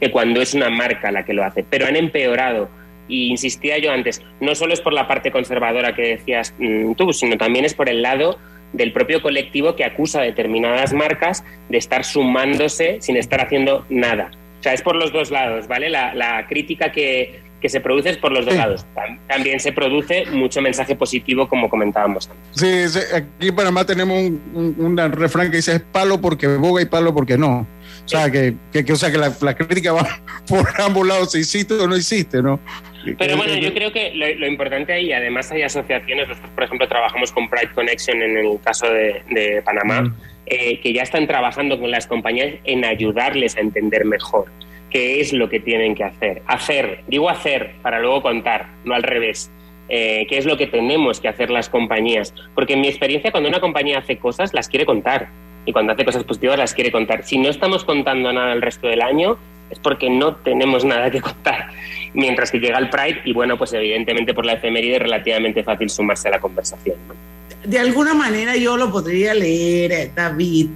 que 0.00 0.10
cuando 0.10 0.40
es 0.40 0.54
una 0.54 0.70
marca 0.70 1.10
la 1.10 1.24
que 1.24 1.34
lo 1.34 1.44
hace. 1.44 1.64
Pero 1.68 1.86
han 1.86 1.96
empeorado. 1.96 2.68
Y 3.08 3.28
insistía 3.28 3.78
yo 3.78 3.90
antes, 3.90 4.22
no 4.40 4.54
solo 4.54 4.72
es 4.72 4.80
por 4.80 4.92
la 4.92 5.08
parte 5.08 5.30
conservadora 5.30 5.94
que 5.94 6.02
decías 6.02 6.54
mm, 6.58 6.92
tú, 6.94 7.12
sino 7.12 7.36
también 7.36 7.64
es 7.64 7.74
por 7.74 7.88
el 7.88 8.00
lado 8.00 8.38
del 8.72 8.92
propio 8.92 9.20
colectivo 9.20 9.76
que 9.76 9.84
acusa 9.84 10.20
a 10.20 10.24
determinadas 10.24 10.92
marcas 10.92 11.44
de 11.68 11.78
estar 11.78 12.04
sumándose 12.04 12.98
sin 13.00 13.16
estar 13.16 13.40
haciendo 13.40 13.84
nada. 13.90 14.30
O 14.60 14.62
sea, 14.62 14.72
es 14.72 14.82
por 14.82 14.96
los 14.96 15.12
dos 15.12 15.30
lados, 15.30 15.66
¿vale? 15.66 15.90
La, 15.90 16.14
la 16.14 16.46
crítica 16.46 16.92
que, 16.92 17.40
que 17.62 17.68
se 17.68 17.80
produce 17.80 18.14
por 18.16 18.32
los 18.32 18.44
dos 18.44 18.56
lados. 18.56 18.84
También 19.28 19.60
se 19.60 19.72
produce 19.72 20.26
mucho 20.26 20.60
mensaje 20.60 20.96
positivo, 20.96 21.48
como 21.48 21.70
comentábamos 21.70 22.28
antes. 22.28 22.92
Sí, 22.92 22.98
aquí 23.14 23.48
en 23.48 23.54
Panamá 23.54 23.86
tenemos 23.86 24.18
un, 24.18 24.96
refrán 25.12 25.50
que 25.50 25.58
dice 25.58 25.76
es 25.76 25.80
palo 25.80 26.20
porque 26.20 26.48
boga 26.48 26.82
y 26.82 26.86
palo 26.86 27.14
porque 27.14 27.38
no. 27.38 27.66
O 28.04 28.08
sea, 28.08 28.30
que, 28.30 28.56
que, 28.72 28.92
o 28.92 28.96
sea, 28.96 29.12
que 29.12 29.18
la, 29.18 29.54
crítica 29.54 29.92
va 29.92 30.20
por 30.48 30.68
ambos 30.80 31.06
lados, 31.06 31.32
si 31.32 31.38
existe 31.38 31.74
o 31.74 31.86
no 31.86 31.94
existe, 31.94 32.42
¿no? 32.42 32.58
Pero 33.16 33.36
bueno, 33.36 33.54
yo 33.54 33.72
creo 33.72 33.92
que 33.92 34.12
lo, 34.14 34.46
importante 34.46 34.92
ahí, 34.92 35.12
además 35.12 35.50
hay 35.52 35.62
asociaciones, 35.62 36.28
nosotros 36.28 36.50
por 36.54 36.64
ejemplo 36.64 36.88
trabajamos 36.88 37.30
con 37.30 37.48
Pride 37.48 37.72
Connection 37.74 38.20
en 38.22 38.38
el 38.38 38.60
caso 38.60 38.86
de, 38.86 39.62
Panamá, 39.64 40.02
mm. 40.02 40.14
eh, 40.46 40.80
que 40.80 40.92
ya 40.92 41.02
están 41.02 41.28
trabajando 41.28 41.78
con 41.78 41.90
las 41.92 42.08
compañías 42.08 42.54
en 42.64 42.84
ayudarles 42.84 43.56
a 43.56 43.60
entender 43.60 44.04
mejor 44.04 44.46
qué 44.92 45.20
es 45.20 45.32
lo 45.32 45.48
que 45.48 45.58
tienen 45.58 45.94
que 45.94 46.04
hacer. 46.04 46.42
Hacer, 46.46 47.00
digo 47.08 47.30
hacer 47.30 47.76
para 47.82 48.00
luego 48.00 48.22
contar, 48.22 48.68
no 48.84 48.94
al 48.94 49.02
revés. 49.02 49.50
Eh, 49.88 50.26
qué 50.28 50.38
es 50.38 50.46
lo 50.46 50.56
que 50.56 50.66
tenemos 50.66 51.20
que 51.20 51.28
hacer 51.28 51.50
las 51.50 51.68
compañías. 51.68 52.34
Porque 52.54 52.74
en 52.74 52.80
mi 52.80 52.88
experiencia, 52.88 53.30
cuando 53.30 53.48
una 53.48 53.60
compañía 53.60 53.98
hace 53.98 54.18
cosas, 54.18 54.54
las 54.54 54.68
quiere 54.68 54.86
contar. 54.86 55.28
y 55.64 55.72
cuando 55.72 55.92
hace 55.92 56.04
cosas 56.04 56.24
positivas 56.24 56.58
las 56.58 56.74
quiere 56.74 56.90
contar. 56.90 57.22
Si 57.22 57.38
no 57.38 57.48
estamos 57.48 57.84
contando 57.84 58.32
nada 58.32 58.52
el 58.52 58.60
resto 58.60 58.88
del 58.88 59.00
año, 59.00 59.38
es 59.70 59.78
porque 59.78 60.10
no 60.10 60.34
tenemos 60.34 60.84
nada 60.84 61.08
que 61.08 61.20
contar. 61.20 61.68
Mientras 62.14 62.50
que 62.50 62.58
llega 62.58 62.78
el 62.78 62.90
Pride 62.90 63.20
y 63.24 63.32
bueno, 63.32 63.56
pues 63.56 63.72
evidentemente 63.72 64.34
por 64.34 64.44
la 64.44 64.54
efeméride 64.54 64.96
es 64.96 65.02
relativamente 65.02 65.62
fácil 65.62 65.88
sumarse 65.88 66.26
a 66.26 66.32
la 66.32 66.40
conversación. 66.40 66.96
De 67.64 67.78
alguna 67.78 68.12
manera 68.12 68.56
yo 68.56 68.76
lo 68.76 68.90
podría 68.90 69.34
leer, 69.34 70.10
David, 70.14 70.70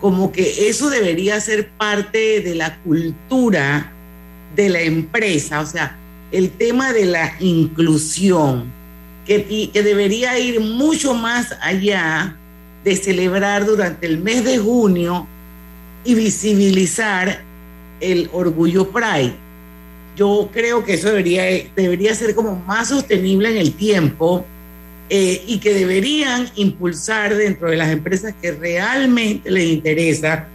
como 0.00 0.32
que 0.32 0.68
eso 0.68 0.88
debería 0.90 1.40
ser 1.40 1.68
parte 1.70 2.40
de 2.40 2.54
la 2.54 2.78
cultura 2.78 3.92
de 4.56 4.68
la 4.68 4.80
empresa, 4.80 5.60
o 5.60 5.66
sea, 5.66 5.96
el 6.32 6.50
tema 6.50 6.92
de 6.92 7.06
la 7.06 7.34
inclusión, 7.40 8.72
que, 9.26 9.70
que 9.72 9.82
debería 9.82 10.38
ir 10.38 10.60
mucho 10.60 11.14
más 11.14 11.54
allá 11.60 12.36
de 12.82 12.96
celebrar 12.96 13.66
durante 13.66 14.06
el 14.06 14.18
mes 14.18 14.44
de 14.44 14.58
junio 14.58 15.26
y 16.04 16.14
visibilizar 16.14 17.42
el 18.00 18.30
orgullo 18.32 18.90
Pride. 18.90 19.34
Yo 20.16 20.48
creo 20.52 20.84
que 20.84 20.94
eso 20.94 21.08
debería, 21.08 21.44
debería 21.76 22.14
ser 22.14 22.34
como 22.34 22.56
más 22.56 22.88
sostenible 22.88 23.50
en 23.50 23.58
el 23.58 23.74
tiempo 23.74 24.44
eh, 25.12 25.42
y 25.44 25.58
que 25.58 25.74
deberían 25.74 26.48
impulsar 26.54 27.34
dentro 27.34 27.68
de 27.68 27.76
las 27.76 27.90
empresas 27.90 28.32
que 28.40 28.52
realmente 28.52 29.50
les 29.50 29.64
interesa 29.64 30.46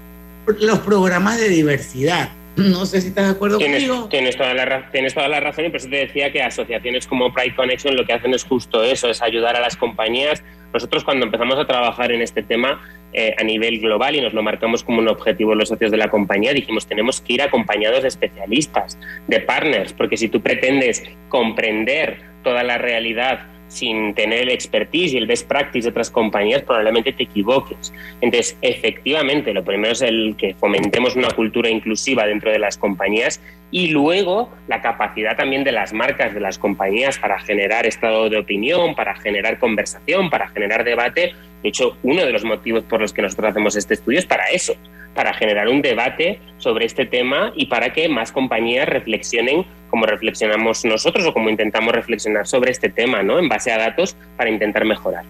los 0.62 0.80
programas 0.80 1.39
de 1.39 1.49
diversidad. 1.49 2.30
No 2.56 2.86
sé 2.86 3.01
si 3.01 3.10
estás 3.10 3.26
de 3.26 3.32
acuerdo 3.32 3.60
conmigo. 3.60 4.08
Tienes 4.08 4.38
toda, 4.38 4.53
la, 4.53 4.89
tienes 4.91 5.14
toda 5.14 5.28
la 5.28 5.41
razón 5.41 5.66
y 5.66 5.70
por 5.70 5.78
eso 5.78 5.89
te 5.89 5.97
decía 5.97 6.32
que 6.32 6.41
asociaciones 6.41 7.06
como 7.06 7.34
Pride 7.34 7.53
Connection 7.53 7.97
lo 7.97 8.06
que 8.06 8.14
hacen 8.14 8.34
es 8.34 8.45
justo 8.45 8.82
eso, 8.82 9.10
es 9.10 9.22
ayudar 9.22 9.58
a 9.58 9.60
las 9.60 9.76
compañías. 9.76 10.41
Nosotros 10.74 11.03
cuando 11.03 11.26
empezamos 11.26 11.60
a 11.60 11.68
trabajar 11.68 12.14
en 12.14 12.22
este 12.22 12.41
tema 12.41 12.82
eh, 13.12 13.36
a 13.38 13.43
nivel 13.43 13.82
global 13.82 14.16
y 14.16 14.22
nos 14.22 14.34
lo 14.34 14.41
marcamos 14.41 14.86
como 14.86 14.99
un 14.99 15.10
objetivo 15.10 15.53
los 15.53 15.68
socios 15.68 15.91
de 15.91 15.97
la 15.97 16.10
compañía, 16.10 16.53
dijimos 16.53 16.88
tenemos 16.88 17.20
que 17.20 17.34
ir 17.34 17.41
acompañados 17.41 18.03
de 18.03 18.08
especialistas, 18.08 18.97
de 19.28 19.41
partners, 19.41 19.91
porque 19.91 20.16
si 20.16 20.30
tú 20.30 20.41
pretendes 20.41 21.03
comprender 21.28 22.22
toda 22.41 22.64
la 22.64 22.78
realidad 22.78 23.47
sin 23.68 24.13
tener 24.13 24.41
el 24.41 24.49
expertise 24.49 25.13
y 25.13 25.18
el 25.18 25.28
best 25.28 25.47
practice 25.47 25.84
de 25.84 25.89
otras 25.89 26.09
compañías, 26.09 26.61
probablemente 26.63 27.11
te 27.11 27.24
equivoques. 27.24 27.93
Entonces, 28.22 28.57
efectivamente, 28.61 29.53
lo 29.53 29.63
primero 29.63 29.93
es 29.93 30.01
el 30.01 30.36
que 30.38 30.53
fomentemos 30.53 31.16
una 31.16 31.32
cultura 31.32 31.70
inclusiva 31.70 32.26
dentro 32.26 32.51
de 32.51 32.59
las 32.59 32.78
compañías 32.78 33.41
y 33.72 33.88
luego 33.89 34.49
la 34.68 34.82
capacidad 34.82 35.36
también 35.36 35.63
de 35.63 35.72
las 35.72 35.93
marcas, 35.93 36.34
de 36.34 36.39
las 36.39 36.57
compañías 36.57 37.20
para 37.20 37.39
generar 37.39 37.86
estado 37.86 38.30
de 38.30 38.38
opinión, 38.38 38.95
para 38.95 39.16
generar 39.16 39.59
conversación, 39.59 40.30
para 40.30 40.47
generar 40.49 40.84
debate. 40.84 41.34
De 41.61 41.70
hecho, 41.70 41.97
uno 42.03 42.26
de 42.26 42.32
los 42.32 42.43
motivos 42.45 42.84
por 42.84 43.01
los 43.01 43.11
que 43.11 43.22
nosotros 43.22 43.51
hacemos 43.51 43.76
este 43.76 43.95
estudio 43.95 44.20
es 44.20 44.26
para 44.26 44.45
eso, 44.45 44.76
para 45.16 45.34
generar 45.34 45.70
un 45.70 45.82
debate 45.82 46.39
sobre 46.59 46.86
este 46.86 47.05
tema 47.05 47.51
y 47.55 47.66
para 47.66 47.93
que 47.93 48.07
más 48.07 48.32
compañías 48.32 48.88
reflexionen 48.88 49.66
como 49.89 50.05
reflexionamos 50.05 50.84
nosotros 50.84 51.26
o 51.26 51.34
como 51.34 51.49
intentamos 51.49 51.93
reflexionar 51.93 52.45
sobre 52.45 52.72
este 52.72 52.89
tema, 52.89 53.24
¿no? 53.24 53.39
En 53.39 53.47
base 53.47 53.72
a 53.72 53.78
datos 53.78 54.16
para 54.36 54.49
intentar 54.49 54.84
mejorar. 54.86 55.24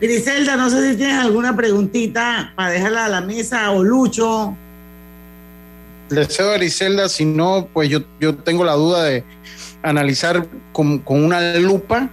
Griselda, 0.00 0.56
no 0.56 0.70
sé 0.70 0.90
si 0.90 0.96
tienes 0.96 1.18
alguna 1.18 1.56
preguntita 1.56 2.52
para 2.54 2.70
dejarla 2.70 3.06
a 3.06 3.08
la 3.08 3.20
mesa 3.20 3.70
o 3.72 3.82
Lucho. 3.82 4.54
Le 6.10 6.24
cedo 6.26 6.52
a 6.52 6.54
Griselda, 6.54 7.08
si 7.08 7.24
no, 7.24 7.68
pues 7.72 7.88
yo, 7.88 8.00
yo 8.20 8.36
tengo 8.36 8.64
la 8.64 8.74
duda 8.74 9.02
de 9.04 9.24
analizar 9.82 10.46
con, 10.72 10.98
con 10.98 11.24
una 11.24 11.56
lupa 11.56 12.10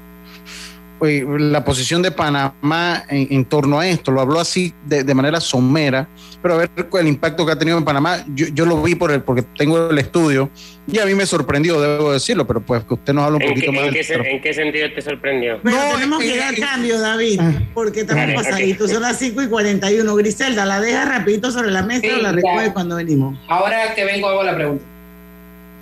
pues, 1.03 1.21
la 1.27 1.65
posición 1.65 2.01
de 2.01 2.11
Panamá 2.11 3.03
en, 3.09 3.43
torno 3.43 3.77
a 3.77 3.85
esto. 3.85 4.09
Lo 4.09 4.21
habló 4.21 4.39
así 4.39 4.73
de, 4.85 5.03
de, 5.03 5.13
manera 5.13 5.41
somera, 5.41 6.07
pero 6.41 6.53
a 6.53 6.57
ver 6.59 6.69
el 6.77 7.07
impacto 7.09 7.45
que 7.45 7.51
ha 7.51 7.59
tenido 7.59 7.77
en 7.77 7.83
Panamá. 7.83 8.23
Yo, 8.33 8.47
yo 8.53 8.65
lo 8.65 8.81
vi 8.81 8.95
por 8.95 9.11
el, 9.11 9.21
porque 9.21 9.41
tengo 9.41 9.89
el 9.89 9.99
estudio 9.99 10.49
y 10.87 10.99
a 10.99 11.05
mí 11.05 11.13
me 11.13 11.25
sorprendió, 11.25 11.81
debo 11.81 12.13
decirlo, 12.13 12.47
pero 12.47 12.61
pues 12.61 12.85
que 12.85 12.93
usted 12.93 13.11
nos 13.11 13.25
habla 13.25 13.37
un 13.39 13.49
poquito 13.49 13.73
qué, 13.73 13.77
más. 13.77 13.87
¿en, 13.87 13.93
qué, 13.93 14.31
¿En 14.31 14.41
qué 14.41 14.53
sentido 14.53 14.93
te 14.95 15.01
sorprendió? 15.01 15.59
Pero 15.61 15.75
no, 15.75 15.95
tenemos 15.95 16.23
que 16.23 16.37
dar 16.37 16.55
cambio, 16.55 16.97
David, 17.01 17.41
porque 17.73 17.99
estamos 17.99 18.23
vale, 18.23 18.35
pasaditos. 18.35 18.83
Okay. 18.83 18.93
Son 18.93 19.03
las 19.03 19.19
5 19.19 19.41
y 19.41 19.47
41. 19.47 20.15
Griselda, 20.15 20.65
¿la 20.65 20.79
deja 20.79 21.03
rapidito 21.03 21.51
sobre 21.51 21.71
la 21.71 21.83
mesa 21.83 21.99
sí, 22.03 22.11
o 22.11 22.21
la 22.21 22.31
recoge 22.31 22.71
cuando 22.71 22.95
venimos? 22.95 23.37
Ahora 23.49 23.93
que 23.93 24.05
vengo 24.05 24.29
hago 24.29 24.43
la 24.43 24.55
pregunta. 24.55 24.85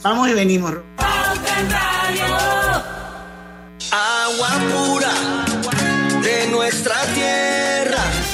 Vamos 0.02 0.30
y 0.30 0.34
venimos. 0.34 0.74
Agua 3.92 4.50
pura 4.72 5.14
de 6.22 6.48
nuestra 6.48 6.96
tierra. 7.14 8.31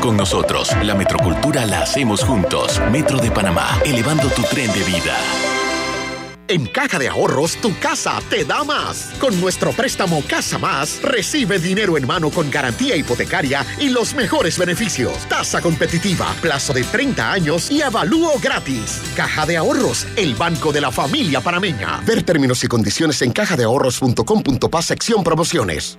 con 0.00 0.16
nosotros. 0.16 0.70
La 0.82 0.94
metrocultura 0.94 1.66
la 1.66 1.80
hacemos 1.80 2.22
juntos. 2.22 2.80
Metro 2.92 3.18
de 3.18 3.30
Panamá, 3.30 3.80
elevando 3.84 4.28
tu 4.28 4.42
tren 4.42 4.72
de 4.72 4.82
vida. 4.84 5.16
En 6.46 6.66
Caja 6.66 6.98
de 6.98 7.08
Ahorros, 7.08 7.56
tu 7.56 7.76
casa 7.78 8.20
te 8.28 8.44
da 8.44 8.62
más. 8.62 9.12
Con 9.18 9.40
nuestro 9.40 9.72
préstamo 9.72 10.22
Casa 10.28 10.58
Más, 10.58 11.00
recibe 11.02 11.58
dinero 11.58 11.96
en 11.96 12.06
mano 12.06 12.30
con 12.30 12.50
garantía 12.50 12.94
hipotecaria 12.94 13.64
y 13.80 13.88
los 13.88 14.14
mejores 14.14 14.58
beneficios. 14.58 15.16
Tasa 15.28 15.60
competitiva, 15.60 16.26
plazo 16.40 16.72
de 16.72 16.84
30 16.84 17.32
años 17.32 17.70
y 17.70 17.82
avalúo 17.82 18.38
gratis. 18.40 19.00
Caja 19.16 19.46
de 19.46 19.56
Ahorros, 19.56 20.06
el 20.16 20.34
banco 20.34 20.72
de 20.72 20.80
la 20.80 20.92
familia 20.92 21.40
panameña. 21.40 22.02
Ver 22.06 22.22
términos 22.22 22.62
y 22.62 22.68
condiciones 22.68 23.20
en 23.22 23.32
cajadeahorros.com.pa 23.32 24.82
sección 24.82 25.24
promociones. 25.24 25.98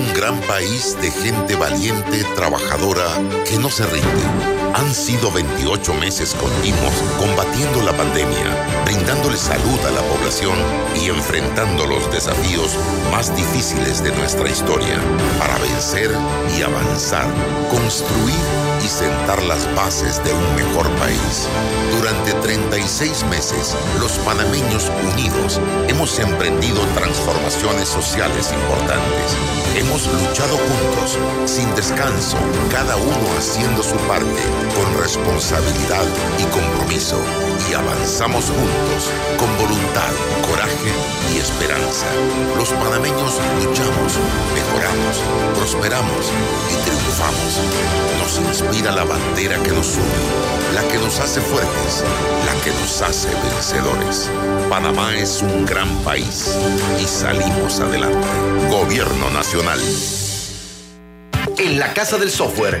un 0.00 0.14
gran 0.14 0.40
país 0.42 0.96
de 1.02 1.10
gente 1.10 1.54
valiente, 1.56 2.24
trabajadora, 2.34 3.06
que 3.46 3.58
no 3.58 3.70
se 3.70 3.84
rinde. 3.84 4.24
Han 4.74 4.94
sido 4.94 5.30
28 5.30 5.92
meses 5.94 6.34
continuos 6.34 6.94
combatiendo 7.18 7.82
la 7.82 7.92
pandemia, 7.92 8.82
brindándole 8.84 9.36
salud 9.36 9.78
a 9.86 9.90
la 9.90 10.00
población 10.02 10.56
y 11.02 11.10
enfrentando 11.10 11.86
los 11.86 12.10
desafíos 12.12 12.76
más 13.10 13.34
difíciles 13.36 14.02
de 14.02 14.12
nuestra 14.12 14.48
historia 14.48 14.96
para 15.38 15.58
vencer 15.58 16.10
y 16.56 16.62
avanzar, 16.62 17.26
construir 17.70 18.40
y 18.84 18.88
sentar 18.88 19.42
las 19.42 19.72
bases 19.74 20.22
de 20.24 20.32
un 20.32 20.54
mejor 20.54 20.88
país. 20.96 21.48
Durante 21.98 22.32
36 22.34 23.24
meses, 23.24 23.76
los 23.98 24.12
panameños 24.18 24.90
unidos 25.12 25.60
hemos 25.88 26.18
emprendido 26.18 26.80
transformaciones 26.94 27.88
sociales 27.88 28.52
importantes. 28.52 29.36
Hemos 29.76 30.06
luchado 30.06 30.56
juntos, 30.56 31.18
sin 31.44 31.72
descanso, 31.74 32.36
cada 32.70 32.96
uno 32.96 33.38
haciendo 33.38 33.82
su 33.82 33.96
parte, 34.08 34.42
con 34.74 35.00
responsabilidad 35.00 36.04
y 36.38 36.44
compromiso. 36.44 37.16
Y 37.70 37.74
avanzamos 37.74 38.46
juntos, 38.46 39.10
con 39.38 39.48
voluntad, 39.56 40.12
coraje 40.48 40.90
y 41.32 41.38
esperanza. 41.38 42.06
Los 42.56 42.70
panameños 42.70 43.38
luchamos, 43.62 44.18
mejoramos, 44.54 45.22
prosperamos 45.56 46.32
y 46.68 46.74
triunfamos. 46.84 47.60
Nos 48.18 48.38
inspira 48.70 48.92
la 48.92 49.04
bandera 49.04 49.56
que 49.62 49.70
nos 49.70 49.96
une, 49.96 50.74
la 50.74 50.86
que 50.88 50.98
nos 50.98 51.18
hace 51.18 51.40
fuertes, 51.40 52.04
la 52.46 52.54
que 52.62 52.70
nos 52.70 53.02
hace 53.02 53.28
vencedores. 53.28 54.30
Panamá 54.68 55.16
es 55.16 55.42
un 55.42 55.66
gran 55.66 55.88
país 56.04 56.56
y 57.02 57.04
salimos 57.04 57.80
adelante. 57.80 58.28
Gobierno 58.70 59.30
Nacional. 59.30 59.80
En 61.58 61.78
la 61.78 61.92
Casa 61.94 62.16
del 62.16 62.30
Software 62.30 62.80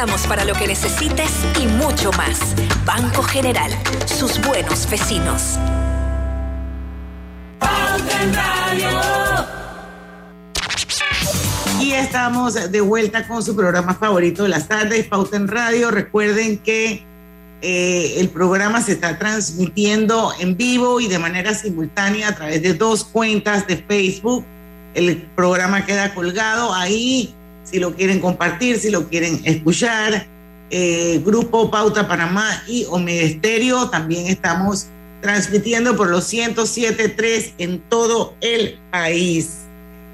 estamos 0.00 0.26
para 0.26 0.46
lo 0.46 0.54
que 0.54 0.66
necesites 0.66 1.30
y 1.60 1.66
mucho 1.66 2.10
más. 2.12 2.38
Banco 2.86 3.22
General, 3.22 3.70
sus 4.06 4.40
buenos 4.40 4.88
vecinos. 4.88 5.58
Y 11.82 11.92
estamos 11.92 12.72
de 12.72 12.80
vuelta 12.80 13.28
con 13.28 13.42
su 13.42 13.54
programa 13.54 13.92
favorito 13.92 14.44
de 14.44 14.48
las 14.48 14.68
tardes, 14.68 15.06
Pauta 15.06 15.36
en 15.36 15.48
Radio. 15.48 15.90
Recuerden 15.90 16.56
que 16.60 17.04
eh, 17.60 18.14
el 18.16 18.30
programa 18.30 18.80
se 18.80 18.92
está 18.92 19.18
transmitiendo 19.18 20.32
en 20.40 20.56
vivo 20.56 21.02
y 21.02 21.08
de 21.08 21.18
manera 21.18 21.52
simultánea 21.52 22.28
a 22.28 22.34
través 22.34 22.62
de 22.62 22.72
dos 22.72 23.04
cuentas 23.04 23.66
de 23.66 23.76
Facebook. 23.76 24.46
El 24.94 25.18
programa 25.36 25.84
queda 25.84 26.14
colgado 26.14 26.72
ahí, 26.72 27.34
si 27.70 27.78
lo 27.78 27.94
quieren 27.94 28.20
compartir, 28.20 28.78
si 28.78 28.90
lo 28.90 29.08
quieren 29.08 29.40
escuchar. 29.44 30.26
Eh, 30.70 31.20
Grupo 31.24 31.70
Pauta 31.70 32.06
Panamá 32.06 32.62
y 32.66 32.86
Omega 32.88 33.22
Estéreo 33.22 33.90
también 33.90 34.26
estamos 34.26 34.86
transmitiendo 35.20 35.96
por 35.96 36.08
los 36.08 36.32
107.3 36.32 37.52
en 37.58 37.80
todo 37.88 38.34
el 38.40 38.78
país. 38.90 39.66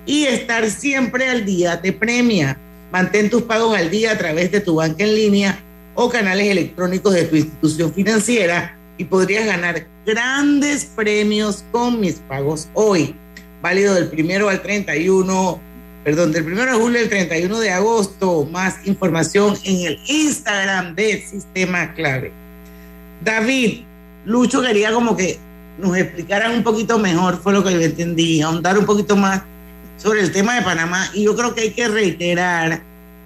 Y 0.06 0.24
estar 0.24 0.68
siempre 0.70 1.28
al 1.28 1.44
día 1.44 1.80
te 1.80 1.92
premia. 1.92 2.58
Mantén 2.92 3.28
tus 3.28 3.42
pagos 3.42 3.76
al 3.76 3.90
día 3.90 4.12
a 4.12 4.18
través 4.18 4.52
de 4.52 4.60
tu 4.60 4.76
banca 4.76 5.04
en 5.04 5.14
línea 5.14 5.58
o 5.94 6.08
canales 6.08 6.48
electrónicos 6.48 7.14
de 7.14 7.24
tu 7.24 7.36
institución 7.36 7.92
financiera 7.92 8.78
y 8.98 9.04
podrías 9.04 9.46
ganar 9.46 9.86
grandes 10.06 10.84
premios 10.84 11.64
con 11.72 12.00
mis 12.00 12.14
pagos 12.14 12.68
hoy. 12.74 13.14
Válido 13.60 13.94
del 13.94 14.08
primero 14.08 14.48
al 14.48 14.62
31, 14.62 15.60
perdón, 16.06 16.30
del 16.30 16.44
primero 16.44 16.70
de 16.70 16.78
julio 16.78 17.00
al 17.00 17.08
31 17.08 17.58
de 17.58 17.70
agosto. 17.72 18.48
Más 18.52 18.76
información 18.86 19.58
en 19.64 19.86
el 19.88 19.98
Instagram 20.06 20.94
del 20.94 21.20
Sistema 21.20 21.94
Clave. 21.94 22.30
David, 23.24 23.80
Lucho 24.24 24.62
quería 24.62 24.92
como 24.92 25.16
que 25.16 25.36
nos 25.78 25.96
explicaran 25.96 26.52
un 26.52 26.62
poquito 26.62 27.00
mejor, 27.00 27.42
fue 27.42 27.52
lo 27.52 27.64
que 27.64 27.72
yo 27.72 27.80
entendí, 27.80 28.40
ahondar 28.40 28.78
un 28.78 28.86
poquito 28.86 29.16
más 29.16 29.42
sobre 29.96 30.20
el 30.20 30.30
tema 30.30 30.54
de 30.54 30.62
Panamá. 30.62 31.10
Y 31.12 31.24
yo 31.24 31.34
creo 31.34 31.52
que 31.56 31.62
hay 31.62 31.70
que 31.72 31.88
reiterar 31.88 32.82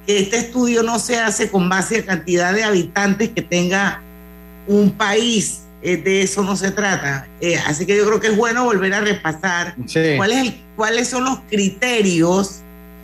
que 0.06 0.18
este 0.20 0.38
estudio 0.38 0.82
no 0.82 0.98
se 0.98 1.18
hace 1.18 1.50
con 1.50 1.68
base 1.68 1.98
a 1.98 2.06
cantidad 2.06 2.54
de 2.54 2.64
habitantes 2.64 3.28
que 3.28 3.42
tenga 3.42 4.00
un 4.66 4.90
país. 4.92 5.64
Eh, 5.82 5.98
de 5.98 6.22
eso 6.22 6.42
no 6.42 6.56
se 6.56 6.70
trata. 6.70 7.26
Eh, 7.42 7.58
así 7.66 7.84
que 7.84 7.94
yo 7.94 8.06
creo 8.06 8.20
que 8.20 8.28
es 8.28 8.36
bueno 8.38 8.64
volver 8.64 8.94
a 8.94 9.00
repasar 9.02 9.74
cuál 10.16 10.32
es 10.32 10.38
el- 10.48 10.60
cuáles 10.76 11.08
son 11.08 11.24
los 11.24 11.40
criterios 11.50 12.62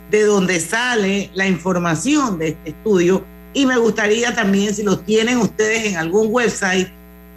de 0.09 0.23
donde 0.23 0.59
sale 0.59 1.29
la 1.33 1.47
información 1.47 2.39
de 2.39 2.49
este 2.49 2.69
estudio. 2.69 3.23
Y 3.53 3.65
me 3.65 3.77
gustaría 3.77 4.35
también, 4.35 4.73
si 4.73 4.83
los 4.83 5.05
tienen 5.05 5.37
ustedes 5.37 5.85
en 5.85 5.95
algún 5.97 6.27
website, 6.29 6.89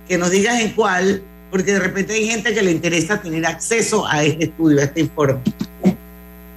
que 0.08 0.18
nos 0.18 0.30
digas 0.30 0.60
en 0.60 0.72
cuál, 0.72 1.22
porque 1.50 1.72
de 1.72 1.80
repente 1.80 2.12
hay 2.14 2.26
gente 2.26 2.54
que 2.54 2.62
le 2.62 2.70
interesa 2.70 3.20
tener 3.20 3.44
acceso 3.46 4.06
a 4.06 4.22
este 4.22 4.44
estudio, 4.44 4.80
a 4.80 4.84
este 4.84 5.00
informe. 5.00 5.40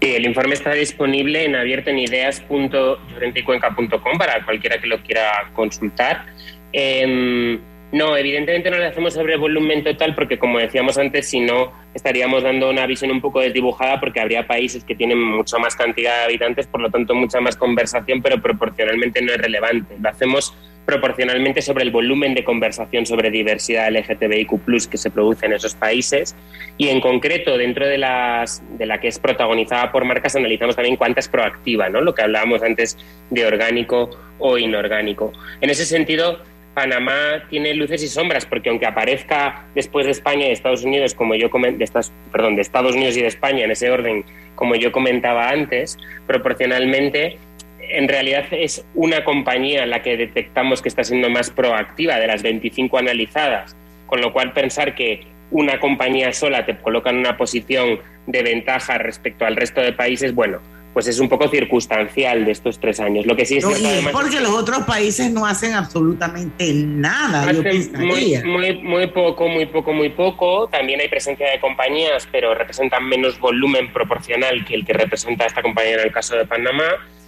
Sí, 0.01 0.15
el 0.15 0.25
informe 0.25 0.53
está 0.55 0.73
disponible 0.73 1.45
en 1.45 1.55
abierto 1.55 1.89
en 1.89 1.99
ideas.llorenteycuenca.com 1.99 4.17
para 4.17 4.43
cualquiera 4.43 4.77
que 4.79 4.87
lo 4.87 5.01
quiera 5.01 5.49
consultar. 5.53 6.25
Em, 6.73 7.57
no, 7.93 8.17
evidentemente 8.17 8.71
no 8.71 8.79
lo 8.79 8.87
hacemos 8.87 9.13
sobre 9.13 9.37
volumen 9.37 9.83
total 9.83 10.15
porque, 10.15 10.39
como 10.39 10.57
decíamos 10.57 10.97
antes, 10.97 11.29
si 11.29 11.39
no 11.39 11.71
estaríamos 11.93 12.41
dando 12.41 12.71
una 12.71 12.87
visión 12.87 13.11
un 13.11 13.21
poco 13.21 13.39
desdibujada 13.39 13.99
porque 13.99 14.19
habría 14.19 14.47
países 14.47 14.83
que 14.83 14.95
tienen 14.95 15.21
mucha 15.21 15.59
más 15.59 15.75
cantidad 15.75 16.17
de 16.17 16.23
habitantes, 16.23 16.65
por 16.65 16.81
lo 16.81 16.89
tanto 16.89 17.13
mucha 17.13 17.39
más 17.39 17.55
conversación, 17.55 18.23
pero 18.23 18.41
proporcionalmente 18.41 19.21
no 19.21 19.31
es 19.31 19.37
relevante. 19.37 19.95
Lo 20.01 20.09
hacemos 20.09 20.55
proporcionalmente 20.85 21.61
sobre 21.61 21.83
el 21.83 21.91
volumen 21.91 22.33
de 22.33 22.43
conversación 22.43 23.05
sobre 23.05 23.29
diversidad 23.29 23.91
LGTBIQ 23.91 24.89
que 24.89 24.97
se 24.97 25.11
produce 25.11 25.45
en 25.45 25.53
esos 25.53 25.75
países 25.75 26.35
y 26.77 26.89
en 26.89 26.99
concreto 26.99 27.57
dentro 27.57 27.87
de, 27.87 27.99
las, 27.99 28.63
de 28.75 28.87
la 28.87 28.99
que 28.99 29.07
es 29.07 29.19
protagonizada 29.19 29.91
por 29.91 30.03
marcas 30.03 30.35
analizamos 30.35 30.75
también 30.75 30.97
cuánta 30.97 31.19
es 31.19 31.27
proactiva, 31.27 31.89
¿no? 31.89 32.01
lo 32.01 32.15
que 32.15 32.23
hablábamos 32.23 32.63
antes 32.63 32.97
de 33.29 33.45
orgánico 33.45 34.09
o 34.39 34.57
inorgánico. 34.57 35.31
En 35.61 35.69
ese 35.69 35.85
sentido, 35.85 36.39
Panamá 36.73 37.43
tiene 37.49 37.73
luces 37.73 38.03
y 38.03 38.07
sombras 38.07 38.45
porque 38.45 38.69
aunque 38.69 38.85
aparezca 38.85 39.65
después 39.75 40.05
de 40.05 40.11
España 40.11 40.45
y 40.45 40.47
de 40.47 40.53
Estados 40.53 40.83
Unidos, 40.83 41.13
como 41.13 41.35
yo 41.35 41.49
de 41.49 41.89
perdón, 42.31 42.55
de 42.55 42.61
Estados 42.61 42.95
Unidos 42.95 43.15
y 43.17 43.21
de 43.21 43.27
España 43.27 43.65
en 43.65 43.71
ese 43.71 43.91
orden, 43.91 44.25
como 44.55 44.75
yo 44.75 44.91
comentaba 44.91 45.49
antes, 45.49 45.97
proporcionalmente 46.25 47.37
en 47.79 48.07
realidad 48.07 48.45
es 48.51 48.85
una 48.95 49.23
compañía 49.23 49.85
la 49.85 50.01
que 50.01 50.17
detectamos 50.17 50.81
que 50.81 50.89
está 50.89 51.03
siendo 51.03 51.29
más 51.29 51.51
proactiva 51.51 52.17
de 52.17 52.27
las 52.27 52.41
25 52.41 52.97
analizadas, 52.97 53.75
con 54.07 54.21
lo 54.21 54.33
cual 54.33 54.53
pensar 54.53 54.95
que 54.95 55.27
una 55.51 55.79
compañía 55.79 56.33
sola 56.33 56.65
te 56.65 56.75
coloca 56.77 57.11
en 57.11 57.17
una 57.17 57.37
posición 57.37 57.99
de 58.25 58.41
ventaja 58.41 58.97
respecto 58.97 59.45
al 59.45 59.55
resto 59.55 59.81
de 59.81 59.93
países, 59.93 60.33
bueno, 60.33 60.59
pues 60.93 61.07
es 61.07 61.19
un 61.19 61.27
poco 61.27 61.49
circunstancial 61.49 62.45
de 62.45 62.51
estos 62.51 62.79
tres 62.79 62.99
años. 62.99 63.25
Lo 63.25 63.35
que 63.35 63.45
sí 63.45 63.57
es 63.57 63.63
No, 63.63 63.71
cierto, 63.71 63.83
y 63.83 63.87
es 63.87 63.93
además, 63.93 64.13
porque 64.13 64.39
los 64.39 64.51
otros 64.51 64.79
países 64.79 65.31
no 65.31 65.45
hacen 65.45 65.73
absolutamente 65.73 66.71
nada, 66.73 67.51
yo 67.51 67.63
muy, 67.97 68.41
muy, 68.43 68.73
muy 68.81 69.07
poco, 69.07 69.47
muy 69.47 69.65
poco, 69.65 69.91
muy 69.91 70.09
poco. 70.09 70.67
También 70.67 71.01
hay 71.01 71.07
presencia 71.07 71.49
de 71.49 71.59
compañías, 71.59 72.27
pero 72.31 72.53
representan 72.53 73.05
menos 73.05 73.39
volumen 73.39 73.91
proporcional 73.91 74.63
que 74.65 74.75
el 74.75 74.85
que 74.85 74.93
representa 74.93 75.45
esta 75.45 75.61
compañía 75.61 75.95
en 75.95 76.01
el 76.01 76.11
caso 76.11 76.35
de 76.35 76.45
Panamá, 76.45 76.85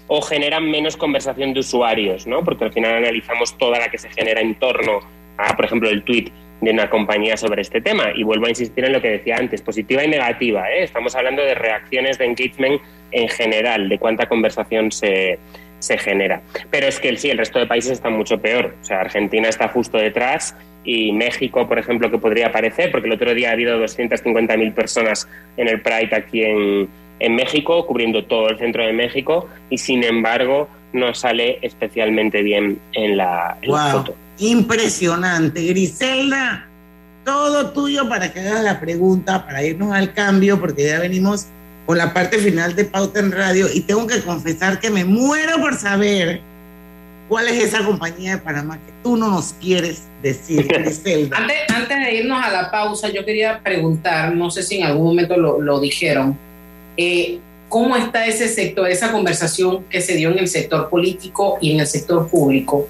o 0.07 0.21
generan 0.21 0.69
menos 0.69 0.95
conversación 0.95 1.53
de 1.53 1.61
usuarios, 1.61 2.27
¿no? 2.27 2.43
Porque 2.43 2.65
al 2.65 2.73
final 2.73 2.95
analizamos 2.95 3.57
toda 3.57 3.79
la 3.79 3.89
que 3.89 3.97
se 3.97 4.09
genera 4.09 4.41
en 4.41 4.55
torno 4.55 4.99
a, 5.37 5.55
por 5.55 5.65
ejemplo, 5.65 5.89
el 5.89 6.03
tweet 6.03 6.31
de 6.61 6.71
una 6.71 6.89
compañía 6.89 7.37
sobre 7.37 7.61
este 7.61 7.81
tema. 7.81 8.05
Y 8.15 8.23
vuelvo 8.23 8.45
a 8.45 8.49
insistir 8.49 8.85
en 8.85 8.93
lo 8.93 9.01
que 9.01 9.09
decía 9.09 9.37
antes, 9.37 9.61
positiva 9.61 10.03
y 10.03 10.07
negativa. 10.07 10.69
¿eh? 10.69 10.83
Estamos 10.83 11.15
hablando 11.15 11.41
de 11.41 11.55
reacciones 11.55 12.17
de 12.17 12.25
engagement 12.25 12.81
en 13.11 13.27
general, 13.29 13.89
de 13.89 13.97
cuánta 13.97 14.27
conversación 14.27 14.91
se, 14.91 15.39
se 15.79 15.97
genera. 15.97 16.41
Pero 16.71 16.87
es 16.87 16.99
que 16.99 17.09
el, 17.09 17.17
sí, 17.17 17.29
el 17.29 17.37
resto 17.37 17.59
de 17.59 17.67
países 17.67 17.93
están 17.93 18.13
mucho 18.13 18.39
peor. 18.39 18.75
O 18.81 18.85
sea, 18.85 19.01
Argentina 19.01 19.47
está 19.47 19.67
justo 19.69 19.97
detrás 19.97 20.55
y 20.83 21.11
México, 21.11 21.67
por 21.67 21.79
ejemplo, 21.79 22.11
que 22.11 22.17
podría 22.17 22.47
aparecer, 22.47 22.91
porque 22.91 23.07
el 23.07 23.13
otro 23.13 23.33
día 23.33 23.49
ha 23.49 23.53
habido 23.53 23.83
250.000 23.83 24.73
personas 24.73 25.27
en 25.57 25.67
el 25.67 25.81
Pride 25.81 26.15
aquí 26.15 26.43
en, 26.43 26.87
en 27.19 27.35
México, 27.35 27.85
cubriendo 27.87 28.25
todo 28.25 28.49
el 28.49 28.57
centro 28.57 28.85
de 28.85 28.93
México, 28.93 29.47
y 29.69 29.77
sin 29.77 30.03
embargo 30.03 30.67
no 30.93 31.13
sale 31.13 31.59
especialmente 31.61 32.41
bien 32.41 32.79
en 32.93 33.17
la, 33.17 33.57
foto. 33.91 34.15
Impresionante. 34.37 35.63
Griselda, 35.65 36.67
todo 37.23 37.71
tuyo 37.71 38.07
para 38.07 38.31
que 38.31 38.41
hagas 38.41 38.63
la 38.63 38.79
pregunta, 38.79 39.45
para 39.45 39.63
irnos 39.63 39.93
al 39.93 40.13
cambio, 40.13 40.59
porque 40.59 40.87
ya 40.87 40.99
venimos 40.99 41.47
con 41.85 41.97
la 41.97 42.13
parte 42.13 42.39
final 42.39 42.75
de 42.75 42.85
Pauta 42.85 43.19
en 43.19 43.31
Radio 43.31 43.67
y 43.71 43.81
tengo 43.81 44.07
que 44.07 44.21
confesar 44.21 44.79
que 44.79 44.89
me 44.89 45.05
muero 45.05 45.59
por 45.59 45.75
saber 45.75 46.41
cuál 47.29 47.47
es 47.47 47.63
esa 47.63 47.83
compañía 47.83 48.35
de 48.35 48.37
Panamá 48.41 48.77
que 48.77 48.91
tú 49.03 49.17
no 49.17 49.29
nos 49.29 49.53
quieres 49.53 50.03
decir, 50.21 50.67
Griselda. 50.69 51.37
antes, 51.37 51.57
antes 51.73 51.97
de 51.97 52.15
irnos 52.15 52.43
a 52.43 52.51
la 52.51 52.71
pausa, 52.71 53.09
yo 53.09 53.25
quería 53.25 53.59
preguntar, 53.61 54.33
no 54.33 54.49
sé 54.49 54.63
si 54.63 54.77
en 54.77 54.85
algún 54.85 55.07
momento 55.07 55.37
lo, 55.37 55.61
lo 55.61 55.79
dijeron, 55.79 56.37
eh, 56.97 57.39
¿cómo 57.69 57.95
está 57.95 58.25
ese 58.25 58.47
sector, 58.47 58.89
esa 58.89 59.11
conversación 59.11 59.83
que 59.89 60.01
se 60.01 60.15
dio 60.15 60.31
en 60.31 60.39
el 60.39 60.47
sector 60.47 60.89
político 60.89 61.57
y 61.61 61.73
en 61.73 61.81
el 61.81 61.87
sector 61.87 62.27
público? 62.27 62.87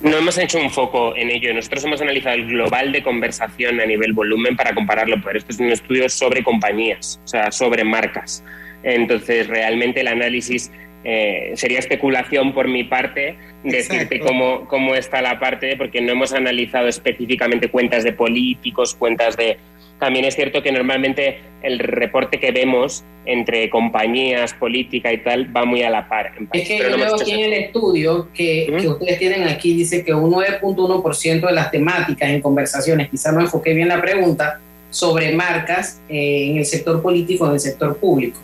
No 0.00 0.16
hemos 0.16 0.38
hecho 0.38 0.60
un 0.60 0.70
foco 0.70 1.16
en 1.16 1.28
ello. 1.30 1.52
Nosotros 1.52 1.84
hemos 1.84 2.00
analizado 2.00 2.36
el 2.36 2.46
global 2.46 2.92
de 2.92 3.02
conversación 3.02 3.80
a 3.80 3.86
nivel 3.86 4.12
volumen 4.12 4.56
para 4.56 4.72
compararlo, 4.72 5.16
pero 5.24 5.38
esto 5.38 5.50
es 5.50 5.58
un 5.58 5.72
estudio 5.72 6.08
sobre 6.08 6.44
compañías, 6.44 7.20
o 7.24 7.28
sea, 7.28 7.50
sobre 7.50 7.82
marcas. 7.82 8.44
Entonces, 8.84 9.48
realmente 9.48 10.00
el 10.00 10.08
análisis 10.08 10.70
eh, 11.04 11.52
sería 11.54 11.78
especulación 11.78 12.52
por 12.52 12.68
mi 12.68 12.84
parte 12.84 13.36
decirte 13.62 14.20
cómo, 14.20 14.66
cómo 14.66 14.94
está 14.94 15.22
la 15.22 15.38
parte, 15.38 15.76
porque 15.76 16.00
no 16.00 16.12
hemos 16.12 16.32
analizado 16.32 16.88
específicamente 16.88 17.68
cuentas 17.68 18.04
de 18.04 18.12
políticos, 18.12 18.94
cuentas 18.94 19.36
de, 19.36 19.58
también 19.98 20.24
es 20.24 20.34
cierto 20.34 20.62
que 20.62 20.72
normalmente 20.72 21.40
el 21.62 21.78
reporte 21.78 22.38
que 22.38 22.52
vemos 22.52 23.04
entre 23.26 23.68
compañías, 23.68 24.54
política 24.54 25.12
y 25.12 25.18
tal 25.18 25.54
va 25.54 25.64
muy 25.64 25.82
a 25.82 25.90
la 25.90 26.08
par. 26.08 26.32
es 26.52 26.68
que 26.68 26.78
yo 26.78 26.96
veo 26.96 27.14
aquí 27.14 27.32
en 27.32 27.40
el 27.40 27.52
estudio 27.52 28.28
que, 28.32 28.72
que, 28.78 28.88
ustedes 28.88 29.18
tienen 29.18 29.44
aquí, 29.48 29.74
dice 29.74 30.04
que 30.04 30.14
un 30.14 30.32
9.1% 30.32 31.46
de 31.46 31.52
las 31.52 31.70
temáticas 31.70 32.30
en 32.30 32.40
conversaciones, 32.40 33.08
quizás 33.08 33.34
no 33.34 33.40
enfoqué 33.40 33.74
bien 33.74 33.88
la 33.88 34.00
pregunta, 34.00 34.60
sobre 34.90 35.32
marcas 35.32 36.00
eh, 36.08 36.50
en 36.50 36.58
el 36.58 36.64
sector 36.64 37.02
político, 37.02 37.46
en 37.46 37.54
el 37.54 37.60
sector 37.60 37.96
público. 37.98 38.40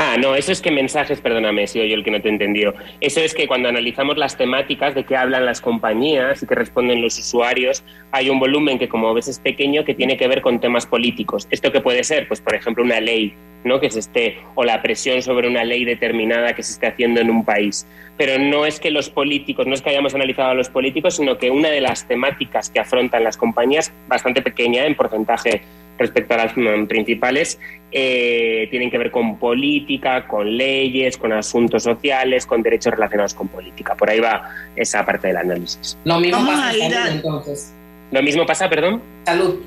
Ah, 0.00 0.16
no, 0.16 0.36
eso 0.36 0.52
es 0.52 0.62
que 0.62 0.70
mensajes, 0.70 1.20
perdóname 1.20 1.66
si 1.66 1.80
yo 1.80 1.96
el 1.96 2.04
que 2.04 2.12
no 2.12 2.22
te 2.22 2.28
he 2.28 2.30
entendido. 2.30 2.72
Eso 3.00 3.18
es 3.20 3.34
que 3.34 3.48
cuando 3.48 3.68
analizamos 3.68 4.16
las 4.16 4.36
temáticas 4.36 4.94
de 4.94 5.02
qué 5.02 5.16
hablan 5.16 5.44
las 5.44 5.60
compañías 5.60 6.40
y 6.40 6.46
qué 6.46 6.54
responden 6.54 7.02
los 7.02 7.18
usuarios, 7.18 7.82
hay 8.12 8.30
un 8.30 8.38
volumen 8.38 8.78
que 8.78 8.88
como 8.88 9.12
ves 9.12 9.26
es 9.26 9.40
pequeño 9.40 9.84
que 9.84 9.94
tiene 9.94 10.16
que 10.16 10.28
ver 10.28 10.40
con 10.40 10.60
temas 10.60 10.86
políticos. 10.86 11.48
¿Esto 11.50 11.72
qué 11.72 11.80
puede 11.80 12.04
ser? 12.04 12.28
Pues 12.28 12.40
por 12.40 12.54
ejemplo 12.54 12.84
una 12.84 13.00
ley, 13.00 13.34
¿no? 13.64 13.80
Que 13.80 13.90
se 13.90 13.98
esté, 13.98 14.38
o 14.54 14.62
la 14.62 14.80
presión 14.82 15.20
sobre 15.20 15.48
una 15.48 15.64
ley 15.64 15.84
determinada 15.84 16.52
que 16.52 16.62
se 16.62 16.74
esté 16.74 16.86
haciendo 16.86 17.20
en 17.20 17.28
un 17.28 17.44
país. 17.44 17.84
Pero 18.16 18.38
no 18.38 18.66
es 18.66 18.78
que 18.78 18.92
los 18.92 19.10
políticos, 19.10 19.66
no 19.66 19.74
es 19.74 19.82
que 19.82 19.90
hayamos 19.90 20.14
analizado 20.14 20.50
a 20.50 20.54
los 20.54 20.70
políticos, 20.70 21.16
sino 21.16 21.38
que 21.38 21.50
una 21.50 21.70
de 21.70 21.80
las 21.80 22.06
temáticas 22.06 22.70
que 22.70 22.78
afrontan 22.78 23.24
las 23.24 23.36
compañías, 23.36 23.92
bastante 24.06 24.42
pequeña 24.42 24.86
en 24.86 24.94
porcentaje 24.94 25.62
respecto 25.98 26.34
a 26.34 26.38
las 26.38 26.56
mm, 26.56 26.86
principales, 26.86 27.58
eh, 27.90 28.68
tienen 28.70 28.90
que 28.90 28.98
ver 28.98 29.10
con 29.10 29.38
política, 29.38 30.26
con 30.26 30.56
leyes, 30.56 31.16
con 31.16 31.32
asuntos 31.32 31.82
sociales, 31.82 32.46
con 32.46 32.62
derechos 32.62 32.92
relacionados 32.92 33.34
con 33.34 33.48
política. 33.48 33.94
Por 33.94 34.08
ahí 34.10 34.20
va 34.20 34.48
esa 34.76 35.04
parte 35.04 35.28
del 35.28 35.38
análisis. 35.38 35.98
Lo 36.04 36.20
mismo 36.20 36.46
pasa 36.46 36.72
en 36.72 36.90
salud, 36.90 37.10
entonces. 37.16 37.74
Lo 38.10 38.22
mismo 38.22 38.46
pasa, 38.46 38.68
perdón. 38.68 39.02
Salud. 39.24 39.60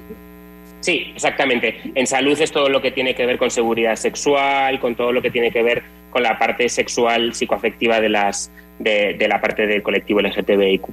Sí, 0.79 1.11
exactamente. 1.13 1.79
En 1.93 2.07
salud 2.07 2.39
es 2.41 2.51
todo 2.51 2.67
lo 2.67 2.81
que 2.81 2.91
tiene 2.91 3.13
que 3.13 3.25
ver 3.25 3.37
con 3.37 3.51
seguridad 3.51 3.95
sexual, 3.95 4.79
con 4.79 4.95
todo 4.95 5.11
lo 5.11 5.21
que 5.21 5.29
tiene 5.29 5.51
que 5.51 5.61
ver 5.61 5.83
con 6.09 6.23
la 6.23 6.37
parte 6.39 6.67
sexual 6.69 7.33
psicoafectiva 7.33 8.01
de 8.01 8.09
las 8.09 8.51
de, 8.83 9.27
la 9.27 9.41
parte 9.41 9.67
del 9.67 9.83
colectivo 9.83 10.21
LGTBIQ+, 10.21 10.83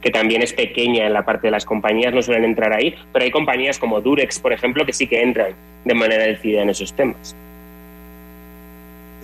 que 0.00 0.10
también 0.10 0.42
es 0.42 0.52
pequeña 0.52 1.06
en 1.06 1.12
la 1.12 1.24
parte 1.24 1.48
de 1.48 1.50
las 1.50 1.64
compañías, 1.64 2.12
no 2.12 2.22
suelen 2.22 2.44
entrar 2.44 2.72
ahí, 2.72 2.94
pero 3.12 3.24
hay 3.24 3.30
compañías 3.30 3.78
como 3.78 4.00
Durex, 4.00 4.38
por 4.38 4.52
ejemplo, 4.52 4.84
que 4.84 4.92
sí 4.92 5.06
que 5.06 5.22
entran 5.22 5.54
de 5.84 5.94
manera 5.94 6.24
decidida 6.24 6.62
en 6.62 6.70
esos 6.70 6.92
temas. 6.92 7.34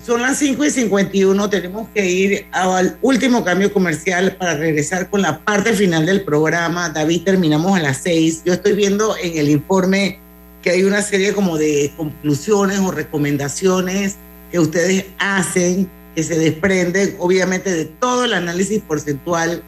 Son 0.05 0.23
las 0.23 0.39
5 0.39 0.65
y 0.65 0.71
51, 0.71 1.51
tenemos 1.51 1.89
que 1.89 2.07
ir 2.07 2.47
al 2.53 2.97
último 3.03 3.45
cambio 3.45 3.73
comercial 3.73 4.37
para 4.37 4.55
regresar 4.55 5.11
con 5.11 5.21
la 5.21 5.39
parte 5.39 5.73
final 5.73 6.07
del 6.07 6.23
programa. 6.23 6.91
David, 6.91 7.23
terminamos 7.25 7.77
a 7.77 7.83
las 7.83 7.97
6. 8.05 8.43
Yo 8.45 8.53
estoy 8.53 8.75
viendo 8.75 9.17
en 9.21 9.37
el 9.37 9.49
informe 9.49 10.21
que 10.63 10.71
hay 10.71 10.85
una 10.85 11.03
serie 11.03 11.33
como 11.33 11.59
de 11.59 11.93
conclusiones 11.97 12.79
o 12.79 12.93
recomendaciones 12.93 14.17
que 14.53 14.61
ustedes 14.61 15.07
hacen 15.19 15.91
que 16.17 16.23
se 16.23 16.37
desprenden 16.39 17.15
obviamente 17.19 17.71
de 17.71 17.85
todo 17.85 18.25
el 18.25 18.33
análisis 18.33 18.83
porcentual 18.83 19.63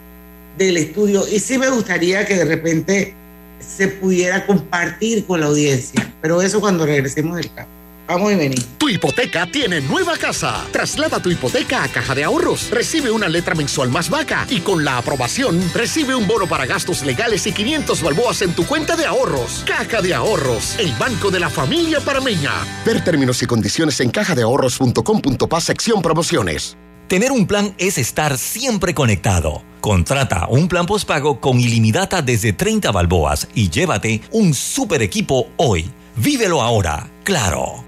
del 0.56 0.78
estudio 0.78 1.28
y 1.28 1.38
sí 1.38 1.58
me 1.58 1.68
gustaría 1.68 2.26
que 2.26 2.36
de 2.36 2.44
repente 2.46 3.14
se 3.60 3.88
pudiera 3.88 4.46
compartir 4.46 5.26
con 5.26 5.40
la 5.40 5.46
audiencia, 5.46 6.12
pero 6.22 6.40
eso 6.40 6.60
cuando 6.60 6.86
regresemos 6.86 7.36
del 7.36 7.52
campo. 7.52 7.77
Vamos 8.08 8.32
y 8.32 8.36
venimos. 8.36 8.66
Tu 8.78 8.88
hipoteca 8.88 9.46
tiene 9.46 9.82
nueva 9.82 10.16
casa. 10.16 10.64
Traslada 10.72 11.20
tu 11.20 11.30
hipoteca 11.30 11.82
a 11.84 11.88
Caja 11.88 12.14
de 12.14 12.24
Ahorros. 12.24 12.70
Recibe 12.70 13.10
una 13.10 13.28
letra 13.28 13.54
mensual 13.54 13.90
más 13.90 14.08
vaca 14.08 14.46
y 14.48 14.60
con 14.60 14.82
la 14.82 14.96
aprobación 14.96 15.60
recibe 15.74 16.14
un 16.14 16.26
bono 16.26 16.46
para 16.46 16.64
gastos 16.64 17.04
legales 17.04 17.46
y 17.46 17.52
500 17.52 18.02
balboas 18.02 18.40
en 18.40 18.54
tu 18.54 18.66
cuenta 18.66 18.96
de 18.96 19.04
ahorros. 19.04 19.62
Caja 19.66 20.00
de 20.00 20.14
Ahorros, 20.14 20.78
el 20.78 20.92
banco 20.94 21.30
de 21.30 21.40
la 21.40 21.50
familia 21.50 22.00
parameña. 22.00 22.52
Ver 22.86 23.04
términos 23.04 23.42
y 23.42 23.46
condiciones 23.46 24.00
en 24.00 24.10
cajadeahorros.com.pa 24.10 25.60
sección 25.60 26.00
promociones. 26.00 26.78
Tener 27.08 27.32
un 27.32 27.46
plan 27.46 27.74
es 27.78 27.98
estar 27.98 28.38
siempre 28.38 28.94
conectado. 28.94 29.62
Contrata 29.80 30.46
un 30.48 30.68
plan 30.68 30.86
postpago 30.86 31.40
con 31.40 31.60
ilimitada 31.60 32.22
desde 32.22 32.52
30 32.52 32.90
balboas 32.90 33.48
y 33.54 33.68
llévate 33.68 34.22
un 34.30 34.54
super 34.54 35.02
equipo 35.02 35.48
hoy. 35.56 35.90
Vívelo 36.16 36.62
ahora, 36.62 37.06
claro. 37.24 37.87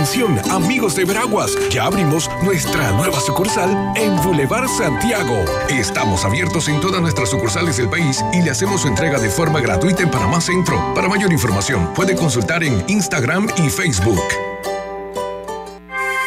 Atención, 0.00 0.40
amigos 0.50 0.96
de 0.96 1.04
Veraguas, 1.04 1.54
ya 1.68 1.84
abrimos 1.84 2.30
nuestra 2.42 2.90
nueva 2.92 3.20
sucursal 3.20 3.92
en 3.96 4.16
Boulevard 4.22 4.66
Santiago. 4.66 5.44
Estamos 5.68 6.24
abiertos 6.24 6.68
en 6.68 6.80
todas 6.80 7.02
nuestras 7.02 7.28
sucursales 7.28 7.76
del 7.76 7.90
país 7.90 8.24
y 8.32 8.40
le 8.40 8.50
hacemos 8.50 8.80
su 8.80 8.88
entrega 8.88 9.18
de 9.18 9.28
forma 9.28 9.60
gratuita 9.60 10.02
en 10.02 10.10
Panamá 10.10 10.40
Centro. 10.40 10.94
Para 10.94 11.06
mayor 11.06 11.30
información, 11.30 11.92
puede 11.94 12.16
consultar 12.16 12.64
en 12.64 12.82
Instagram 12.88 13.46
y 13.58 13.68
Facebook. 13.68 14.22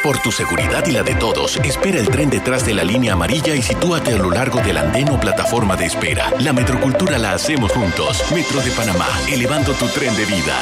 Por 0.03 0.19
tu 0.19 0.32
seguridad 0.32 0.86
y 0.86 0.91
la 0.91 1.01
de 1.01 1.15
todos, 1.15 1.57
espera 1.63 1.99
el 1.99 2.09
tren 2.09 2.30
detrás 2.30 2.67
de 2.67 2.76
la 2.76 2.84
línea 2.84 3.13
amarilla 3.13 3.55
y 3.55 3.63
sitúate 3.63 4.13
a 4.13 4.17
lo 4.17 4.30
largo 4.30 4.59
del 4.61 4.78
andén 4.78 5.09
o 5.09 5.19
plataforma 5.19 5.76
de 5.76 5.88
espera. 5.88 6.32
La 6.41 6.53
metrocultura 6.53 7.17
la 7.17 7.32
hacemos 7.32 7.71
juntos. 7.71 8.24
Metro 8.36 8.61
de 8.61 8.69
Panamá, 8.69 9.07
elevando 9.28 9.74
tu 9.74 9.88
tren 9.88 10.15
de 10.15 10.26
vida. 10.26 10.59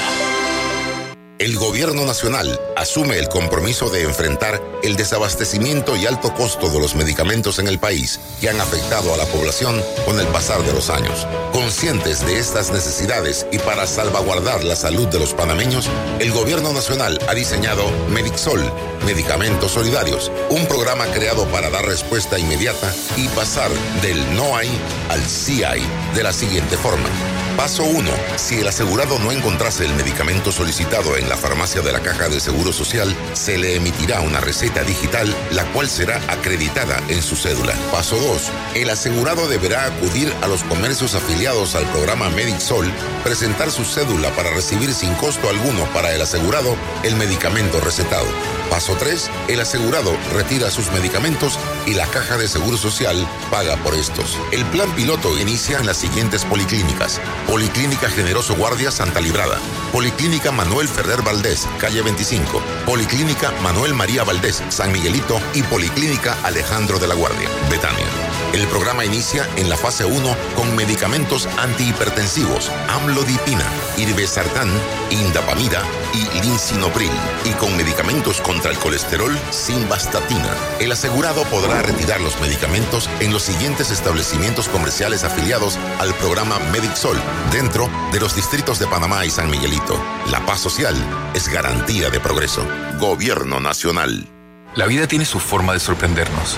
El 1.42 1.58
Gobierno 1.58 2.06
Nacional 2.06 2.62
asume 2.78 3.18
el 3.18 3.28
compromiso 3.28 3.90
de 3.90 4.04
enfrentar 4.04 4.62
el 4.84 4.96
desabastecimiento 4.96 5.96
y 5.96 6.06
alto 6.06 6.32
costo 6.36 6.70
de 6.70 6.80
los 6.80 6.94
medicamentos 6.94 7.58
en 7.58 7.68
el 7.68 7.80
país 7.80 8.20
que 8.40 8.50
han 8.50 8.62
afectado 8.62 9.12
a 9.12 9.18
la 9.18 9.26
población 9.26 9.82
con 10.06 10.20
el 10.20 10.28
pasar 10.28 10.62
de 10.62 10.72
los 10.72 10.92
años. 10.92 11.26
Conscientes 11.52 12.24
de 12.28 12.38
estas 12.38 12.72
necesidades 12.72 13.48
y 13.52 13.58
para 13.58 13.88
salvaguardar 13.88 14.64
la 14.64 14.76
salud 14.76 15.08
de 15.08 15.18
los 15.18 15.34
panameños, 15.34 15.90
el 16.20 16.32
Gobierno 16.32 16.74
Nacional 16.74 17.18
ha 17.28 17.34
diseñado 17.34 17.90
Medixol, 18.12 18.62
Medicamentos 19.08 19.72
Solidarios, 19.72 20.32
un 20.52 20.68
programa 20.68 21.08
creado 21.08 21.48
para 21.48 21.72
dar 21.72 21.88
respuesta 21.88 22.38
inmediata 22.38 22.94
y 23.18 23.28
pasar 23.30 23.72
del 24.04 24.36
no 24.36 24.56
hay 24.56 24.70
al 25.10 25.28
sí 25.28 25.64
hay 25.64 25.82
de 26.14 26.22
la 26.22 26.34
siguiente 26.34 26.78
forma. 26.78 27.10
Paso 27.58 27.84
1. 27.84 28.10
Si 28.38 28.60
el 28.60 28.68
asegurado 28.68 29.20
no 29.20 29.32
encontrase 29.32 29.86
el 29.86 29.94
medicamento 29.94 30.52
solicitado 30.52 31.18
en 31.18 31.30
la 31.30 31.38
farmacia 31.38 31.82
de 31.82 31.92
la 31.92 32.00
Caja 32.00 32.30
de 32.30 32.40
Seguro 32.40 32.72
Social, 32.74 33.16
se 33.34 33.58
le 33.58 33.76
emitirá 33.76 34.22
una 34.22 34.40
receta 34.40 34.84
digital, 34.84 35.34
la 35.52 35.66
cual 35.72 35.88
será 35.88 36.22
acreditada 36.28 37.02
en 37.10 37.22
su 37.22 37.36
cédula. 37.36 37.74
Paso 37.92 38.18
2. 38.18 38.52
El 38.76 38.90
asegurado 38.90 39.48
deberá 39.48 39.86
acudir 39.86 40.34
a 40.42 40.48
los 40.48 40.64
comercios 40.64 41.14
afiliados 41.14 41.76
al 41.76 41.86
programa 41.92 42.30
MedicSol, 42.30 42.92
presentar 43.24 43.70
su 43.70 43.86
cédula 43.86 44.30
para 44.32 44.52
recibir 44.52 44.94
sin 44.94 45.14
costo 45.16 45.50
alguno 45.50 45.86
para 45.94 46.14
el 46.14 46.22
asegurado 46.22 46.76
el 47.04 47.16
medicamento 47.16 47.80
recetado. 47.80 48.28
Paso 48.72 48.96
3. 48.98 49.30
El 49.50 49.60
asegurado 49.60 50.16
retira 50.34 50.72
sus 50.72 50.90
medicamentos 50.94 51.60
y 51.86 51.94
la 51.94 52.08
Caja 52.08 52.38
de 52.38 52.48
Seguro 52.48 52.78
Social 52.78 53.28
paga 53.52 53.76
por 53.84 53.94
estos. 53.94 54.38
El 54.54 54.64
plan 54.68 54.90
piloto 54.96 55.38
inicia 55.38 55.78
en 55.78 55.86
las 55.86 55.98
siguientes 55.98 56.46
policlínicas. 56.46 57.20
Policlínica 57.48 58.10
Generoso 58.10 58.56
Guardia 58.56 58.90
Santa 58.90 59.20
Librada. 59.20 59.60
Policlínica 59.92 60.54
Manuel 60.54 60.88
Ferrer 60.88 61.22
Valdés, 61.22 61.68
calle 61.80 62.02
25. 62.02 62.64
Policlínica 62.86 63.52
Manuel 63.62 63.94
María 63.94 64.24
Valdés, 64.24 64.64
San 64.70 64.94
Miguelito 64.94 65.42
y 65.54 65.64
Policlínica 65.64 66.38
Alejandro 66.42 66.98
de 66.98 67.08
la 67.08 67.16
Guardia, 67.16 67.50
Betania. 67.70 68.31
El 68.54 68.68
programa 68.68 69.06
inicia 69.06 69.48
en 69.56 69.70
la 69.70 69.78
fase 69.78 70.04
1 70.04 70.36
con 70.56 70.76
medicamentos 70.76 71.48
antihipertensivos, 71.58 72.70
amlodipina, 72.90 73.64
irbesartán, 73.98 74.70
indapamida 75.10 75.82
y 76.14 76.42
linsinopril, 76.42 77.12
y 77.46 77.52
con 77.52 77.78
medicamentos 77.78 78.42
contra 78.42 78.72
el 78.72 78.78
colesterol, 78.78 79.38
simvastatina. 79.52 80.54
El 80.80 80.92
asegurado 80.92 81.44
podrá 81.46 81.82
retirar 81.82 82.20
los 82.20 82.40
medicamentos 82.42 83.10
en 83.22 83.32
los 83.32 83.44
siguientes 83.44 83.90
establecimientos 83.90 84.68
comerciales 84.68 85.24
afiliados 85.24 85.80
al 86.00 86.14
programa 86.16 86.60
MedicSol, 86.74 87.18
dentro 87.52 87.90
de 88.12 88.20
los 88.20 88.36
distritos 88.36 88.80
de 88.80 88.88
Panamá 88.88 89.26
y 89.26 89.30
San 89.30 89.50
Miguelito. 89.50 89.98
La 90.30 90.46
paz 90.46 90.60
social 90.60 90.96
es 91.34 91.48
garantía 91.48 92.10
de 92.10 92.20
progreso. 92.20 92.66
Gobierno 93.00 93.62
Nacional. 93.62 94.28
La 94.76 94.88
vida 94.88 95.08
tiene 95.08 95.26
su 95.26 95.40
forma 95.40 95.74
de 95.74 95.80
sorprendernos 95.80 96.58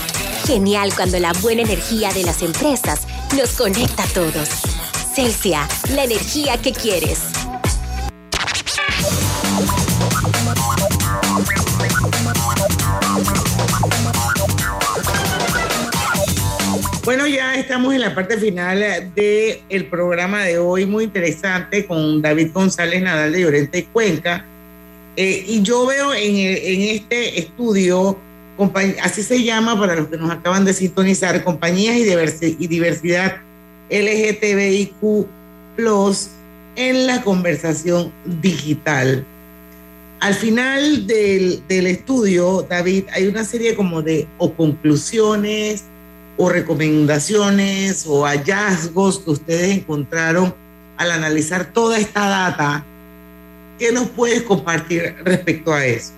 Genial 0.45 0.91
cuando 0.95 1.19
la 1.19 1.33
buena 1.33 1.61
energía 1.61 2.11
de 2.11 2.23
las 2.23 2.41
empresas 2.41 3.01
nos 3.37 3.51
conecta 3.51 4.03
a 4.03 4.07
todos. 4.07 4.49
Celsia, 5.13 5.67
la 5.93 6.03
energía 6.03 6.57
que 6.57 6.71
quieres. 6.71 7.19
Bueno, 17.03 17.27
ya 17.27 17.55
estamos 17.55 17.93
en 17.93 18.01
la 18.01 18.13
parte 18.13 18.37
final 18.37 18.79
del 19.15 19.85
programa 19.89 20.43
de 20.43 20.59
hoy, 20.59 20.85
muy 20.85 21.05
interesante, 21.05 21.85
con 21.85 22.21
David 22.21 22.51
González 22.53 23.01
Nadal 23.01 23.31
de 23.31 23.41
Llorente 23.41 23.79
y 23.79 23.83
Cuenca. 23.83 24.45
Eh, 25.15 25.43
y 25.47 25.61
yo 25.61 25.85
veo 25.85 26.13
en, 26.13 26.81
este 26.81 27.39
estudio, 27.39 28.17
así 29.01 29.23
se 29.23 29.43
llama 29.43 29.79
para 29.79 29.95
los 29.95 30.07
que 30.07 30.17
nos 30.17 30.29
acaban 30.31 30.65
de 30.65 30.73
sintonizar, 30.73 31.43
compañías 31.43 31.95
y, 31.97 32.03
diversi- 32.05 32.55
y 32.59 32.67
diversidad 32.67 33.37
LGTBIQ 33.89 35.27
en 36.75 37.07
la 37.07 37.21
conversación 37.23 38.11
digital. 38.41 39.25
Al 40.19 40.35
final 40.35 41.07
del, 41.07 41.63
estudio, 41.69 42.65
David, 42.69 43.05
hay 43.11 43.25
una 43.27 43.43
serie 43.43 43.75
como 43.75 44.01
de 44.01 44.27
conclusiones 44.55 45.83
o 46.37 46.49
recomendaciones 46.49 48.05
o 48.07 48.25
hallazgos 48.25 49.19
que 49.19 49.31
ustedes 49.31 49.77
encontraron 49.77 50.53
al 50.97 51.11
analizar 51.11 51.73
toda 51.73 51.97
esta 51.97 52.27
data. 52.27 52.85
¿Qué 53.79 53.91
nos 53.91 54.09
puedes 54.09 54.43
compartir 54.43 55.15
respecto 55.23 55.73
a 55.73 55.85
eso? 55.85 56.13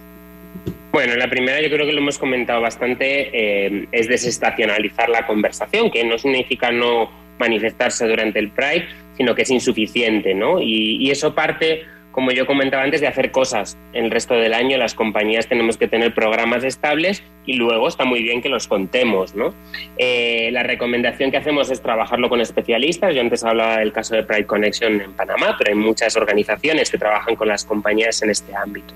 Bueno, 0.93 1.15
la 1.15 1.27
primera 1.27 1.59
yo 1.59 1.69
creo 1.69 1.87
que 1.87 1.91
lo 1.91 2.01
hemos 2.01 2.19
comentado 2.19 2.61
bastante, 2.61 3.29
eh, 3.33 3.87
es 3.91 4.07
desestacionalizar 4.07 5.09
la 5.09 5.25
conversación, 5.25 5.89
que 5.89 6.03
no 6.03 6.19
significa 6.19 6.71
no 6.71 7.09
manifestarse 7.39 8.07
durante 8.07 8.37
el 8.37 8.51
Pride, 8.51 8.85
sino 9.17 9.33
que 9.33 9.41
es 9.41 9.49
insuficiente, 9.49 10.35
¿no? 10.35 10.61
Y, 10.61 11.09
eso 11.09 11.33
parte, 11.33 11.81
como 12.11 12.31
yo 12.31 12.45
comentaba 12.45 12.83
antes, 12.83 13.01
de 13.01 13.07
hacer 13.07 13.31
cosas. 13.31 13.75
El 13.93 14.11
resto 14.11 14.35
del 14.35 14.53
año 14.53 14.77
las 14.77 14.93
compañías 14.93 15.47
tenemos 15.47 15.77
que 15.77 15.87
tener 15.87 16.13
programas 16.13 16.63
estables 16.63 17.23
y 17.45 17.53
luego 17.53 17.87
está 17.87 18.05
muy 18.05 18.21
bien 18.21 18.41
que 18.41 18.49
los 18.49 18.67
contemos, 18.67 19.33
¿no? 19.33 19.53
Eh, 19.97 20.49
la 20.51 20.61
recomendación 20.61 21.31
que 21.31 21.37
hacemos 21.37 21.71
es 21.71 21.81
trabajarlo 21.81 22.29
con 22.29 22.39
especialistas. 22.39 23.15
Yo 23.15 23.21
antes 23.21 23.43
hablaba 23.43 23.77
del 23.77 23.91
caso 23.91 24.15
de 24.15 24.23
Pride 24.23 24.45
Connection 24.45 25.01
en 25.01 25.13
Panamá, 25.13 25.55
pero 25.57 25.71
hay 25.71 25.75
muchas 25.75 26.15
organizaciones 26.15 26.91
que 26.91 26.97
trabajan 26.97 27.35
con 27.35 27.47
las 27.47 27.65
compañías 27.65 28.21
en 28.21 28.29
este 28.29 28.55
ámbito. 28.55 28.93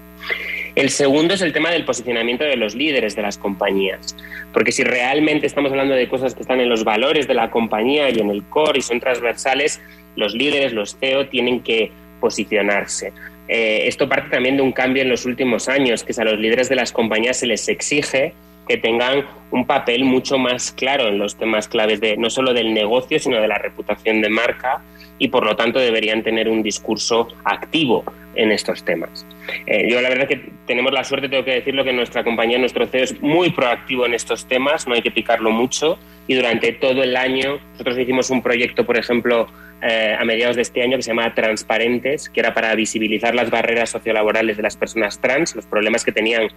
El 0.77 0.91
segundo 0.91 1.33
es 1.33 1.41
el 1.41 1.53
tema 1.53 1.71
del 1.71 1.85
posicionamiento 1.85 2.43
de 2.43 2.55
los 2.55 2.75
líderes 2.75 3.15
de 3.15 3.23
las 3.23 3.39
compañías, 3.39 4.15
porque 4.53 4.71
si 4.71 4.83
realmente 4.83 5.47
estamos 5.47 5.71
hablando 5.71 5.95
de 5.95 6.07
cosas 6.07 6.35
que 6.35 6.41
están 6.41 6.61
en 6.61 6.69
los 6.69 6.83
valores 6.83 7.27
de 7.27 7.33
la 7.33 7.49
compañía 7.49 8.11
y 8.11 8.19
en 8.19 8.29
el 8.29 8.43
core 8.43 8.77
y 8.77 8.81
son 8.83 8.99
transversales, 8.99 9.81
los 10.15 10.35
líderes, 10.35 10.73
los 10.73 10.95
CEO, 10.99 11.29
tienen 11.29 11.61
que 11.61 11.91
posicionarse. 12.19 13.11
Eh, 13.47 13.85
esto 13.87 14.07
parte 14.07 14.29
también 14.29 14.55
de 14.55 14.61
un 14.61 14.71
cambio 14.71 15.01
en 15.01 15.09
los 15.09 15.25
últimos 15.25 15.67
años, 15.67 16.03
que 16.03 16.11
es 16.11 16.19
a 16.19 16.23
los 16.23 16.37
líderes 16.37 16.69
de 16.69 16.75
las 16.75 16.91
compañías 16.91 17.37
se 17.37 17.47
les 17.47 17.67
exige 17.69 18.35
que 18.67 18.77
tengan 18.77 19.25
un 19.51 19.65
papel 19.65 20.03
mucho 20.03 20.37
más 20.37 20.71
claro 20.71 21.07
en 21.07 21.17
los 21.17 21.37
temas 21.37 21.67
claves 21.67 22.01
de 22.01 22.17
no 22.17 22.29
solo 22.29 22.53
del 22.53 22.73
negocio, 22.73 23.19
sino 23.19 23.41
de 23.41 23.47
la 23.47 23.57
reputación 23.57 24.21
de 24.21 24.29
marca 24.29 24.81
y 25.19 25.29
por 25.29 25.45
lo 25.45 25.55
tanto 25.55 25.79
deberían 25.79 26.23
tener 26.23 26.49
un 26.49 26.61
discurso 26.61 27.27
activo 27.43 28.03
en 28.35 28.51
estos 28.51 28.83
temas. 28.83 29.25
Eh, 29.65 29.89
yo 29.89 29.99
la 30.01 30.09
verdad 30.09 30.27
que 30.27 30.51
tenemos 30.65 30.91
la 30.91 31.03
suerte, 31.03 31.29
tengo 31.29 31.43
que 31.43 31.55
decirlo, 31.55 31.83
que 31.83 31.93
nuestra 31.93 32.23
compañía, 32.23 32.59
nuestro 32.59 32.85
CEO 32.85 33.03
es 33.03 33.21
muy 33.21 33.49
proactivo 33.51 34.05
en 34.05 34.13
estos 34.13 34.47
temas, 34.47 34.87
no 34.87 34.93
hay 34.93 35.01
que 35.01 35.11
picarlo 35.11 35.49
mucho 35.49 35.97
y 36.27 36.35
durante 36.35 36.73
todo 36.73 37.01
el 37.03 37.15
año 37.15 37.59
nosotros 37.71 37.97
hicimos 37.97 38.29
un 38.29 38.41
proyecto, 38.43 38.85
por 38.85 38.97
ejemplo, 38.97 39.47
eh, 39.81 40.15
a 40.17 40.25
mediados 40.25 40.55
de 40.55 40.63
este 40.63 40.81
año 40.81 40.97
que 40.97 41.03
se 41.03 41.11
llama 41.11 41.33
Transparentes, 41.33 42.29
que 42.29 42.39
era 42.39 42.53
para 42.53 42.73
visibilizar 42.75 43.33
las 43.33 43.49
barreras 43.49 43.89
sociolaborales 43.89 44.57
de 44.57 44.63
las 44.63 44.75
personas 44.75 45.19
trans, 45.19 45.55
los 45.55 45.65
problemas 45.65 46.03
que 46.03 46.11
tenían 46.11 46.47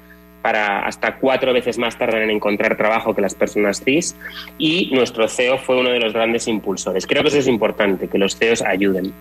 para 0.42 0.80
hasta 0.80 1.16
cuatro 1.16 1.52
veces 1.52 1.78
más 1.78 1.98
tardan 1.98 2.22
en 2.22 2.30
encontrar 2.30 2.76
trabajo 2.76 3.14
que 3.14 3.20
las 3.20 3.34
personas 3.34 3.82
cis 3.84 4.16
y 4.58 4.90
nuestro 4.92 5.28
CEO 5.28 5.58
fue 5.58 5.78
uno 5.78 5.90
de 5.90 6.00
los 6.00 6.12
grandes 6.12 6.48
impulsores. 6.48 7.06
Creo 7.06 7.22
que 7.22 7.28
eso 7.28 7.38
es 7.38 7.48
importante, 7.48 8.08
que 8.08 8.18
los 8.18 8.36
CEOs 8.36 8.62
ayuden. 8.62 9.12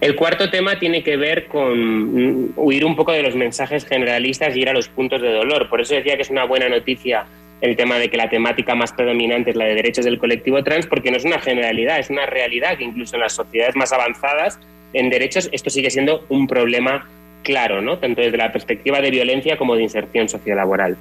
El 0.00 0.16
cuarto 0.16 0.50
tema 0.50 0.78
tiene 0.78 1.02
que 1.02 1.16
ver 1.16 1.46
con 1.46 2.46
mm, 2.46 2.52
huir 2.56 2.84
un 2.84 2.96
poco 2.96 3.12
de 3.12 3.22
los 3.22 3.34
mensajes 3.34 3.86
generalistas 3.86 4.56
y 4.56 4.60
ir 4.60 4.68
a 4.68 4.72
los 4.72 4.88
puntos 4.88 5.20
de 5.22 5.32
dolor. 5.32 5.68
Por 5.68 5.80
eso 5.80 5.94
decía 5.94 6.16
que 6.16 6.22
es 6.22 6.30
una 6.30 6.44
buena 6.44 6.68
noticia 6.68 7.26
el 7.60 7.76
tema 7.76 7.98
de 7.98 8.10
que 8.10 8.16
la 8.16 8.28
temática 8.28 8.74
más 8.74 8.92
predominante 8.92 9.50
es 9.50 9.56
la 9.56 9.64
de 9.64 9.74
derechos 9.74 10.04
del 10.04 10.18
colectivo 10.18 10.62
trans, 10.62 10.86
porque 10.86 11.10
no 11.10 11.16
es 11.16 11.24
una 11.24 11.38
generalidad, 11.38 11.98
es 11.98 12.10
una 12.10 12.26
realidad 12.26 12.76
que 12.76 12.84
incluso 12.84 13.16
en 13.16 13.22
las 13.22 13.32
sociedades 13.32 13.76
más 13.76 13.92
avanzadas 13.92 14.58
en 14.92 15.10
derechos 15.10 15.48
esto 15.52 15.70
sigue 15.70 15.90
siendo 15.90 16.24
un 16.28 16.46
problema 16.46 17.08
claro, 17.44 17.80
¿no? 17.80 17.98
tanto 17.98 18.20
desde 18.20 18.36
la 18.36 18.50
perspectiva 18.50 19.00
de 19.00 19.12
violencia 19.12 19.56
como 19.56 19.76
de 19.76 19.84
inserción 19.84 20.28
sociolaboral. 20.28 20.96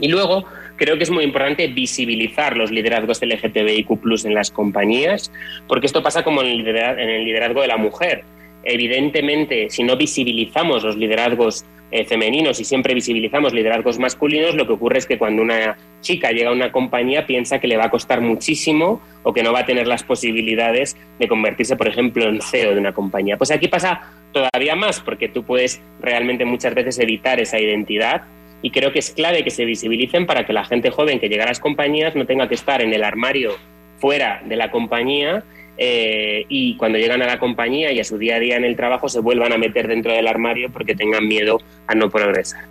Y 0.00 0.08
luego, 0.08 0.46
creo 0.76 0.96
que 0.96 1.04
es 1.04 1.10
muy 1.10 1.24
importante 1.24 1.68
visibilizar 1.68 2.56
los 2.56 2.70
liderazgos 2.70 3.20
LGTBIQ 3.20 3.90
en 4.24 4.34
las 4.34 4.50
compañías, 4.50 5.30
porque 5.68 5.86
esto 5.86 6.02
pasa 6.02 6.24
como 6.24 6.42
en 6.42 6.48
el 6.48 7.24
liderazgo 7.24 7.60
de 7.60 7.68
la 7.68 7.76
mujer. 7.76 8.24
Evidentemente, 8.64 9.68
si 9.68 9.82
no 9.84 9.96
visibilizamos 9.96 10.82
los 10.82 10.96
liderazgos 10.96 11.66
eh, 11.90 12.04
femeninos 12.04 12.58
y 12.58 12.64
siempre 12.64 12.94
visibilizamos 12.94 13.52
liderazgos 13.52 13.98
masculinos, 13.98 14.54
lo 14.56 14.66
que 14.66 14.72
ocurre 14.72 14.98
es 14.98 15.06
que 15.06 15.18
cuando 15.18 15.42
una 15.42 15.76
chica 16.00 16.32
llega 16.32 16.48
a 16.48 16.52
una 16.52 16.72
compañía 16.72 17.26
piensa 17.26 17.60
que 17.60 17.68
le 17.68 17.76
va 17.76 17.84
a 17.84 17.90
costar 17.90 18.20
muchísimo 18.20 19.00
o 19.22 19.32
que 19.32 19.42
no 19.42 19.52
va 19.52 19.60
a 19.60 19.66
tener 19.66 19.86
las 19.86 20.02
posibilidades 20.02 20.96
de 21.18 21.28
convertirse, 21.28 21.76
por 21.76 21.86
ejemplo, 21.86 22.24
en 22.24 22.40
CEO 22.40 22.72
de 22.72 22.80
una 22.80 22.92
compañía. 22.92 23.36
Pues 23.36 23.50
aquí 23.50 23.68
pasa 23.68 24.00
todavía 24.34 24.76
más, 24.76 25.00
porque 25.00 25.28
tú 25.28 25.44
puedes 25.44 25.80
realmente 26.00 26.44
muchas 26.44 26.74
veces 26.74 26.98
evitar 26.98 27.40
esa 27.40 27.58
identidad 27.58 28.24
y 28.60 28.70
creo 28.70 28.92
que 28.92 28.98
es 28.98 29.10
clave 29.10 29.44
que 29.44 29.50
se 29.50 29.64
visibilicen 29.64 30.26
para 30.26 30.44
que 30.44 30.52
la 30.52 30.64
gente 30.64 30.90
joven 30.90 31.20
que 31.20 31.28
llega 31.28 31.44
a 31.44 31.48
las 31.48 31.60
compañías 31.60 32.14
no 32.14 32.26
tenga 32.26 32.48
que 32.48 32.54
estar 32.54 32.82
en 32.82 32.92
el 32.92 33.04
armario 33.04 33.52
fuera 33.98 34.42
de 34.44 34.56
la 34.56 34.70
compañía 34.70 35.42
eh, 35.76 36.44
y 36.48 36.76
cuando 36.76 36.98
llegan 36.98 37.22
a 37.22 37.26
la 37.26 37.38
compañía 37.38 37.92
y 37.92 38.00
a 38.00 38.04
su 38.04 38.16
día 38.16 38.36
a 38.36 38.38
día 38.38 38.56
en 38.56 38.64
el 38.64 38.76
trabajo 38.76 39.08
se 39.08 39.20
vuelvan 39.20 39.52
a 39.52 39.58
meter 39.58 39.88
dentro 39.88 40.12
del 40.12 40.26
armario 40.26 40.70
porque 40.70 40.94
tengan 40.94 41.26
miedo 41.26 41.60
a 41.86 41.94
no 41.94 42.10
progresar. 42.10 42.64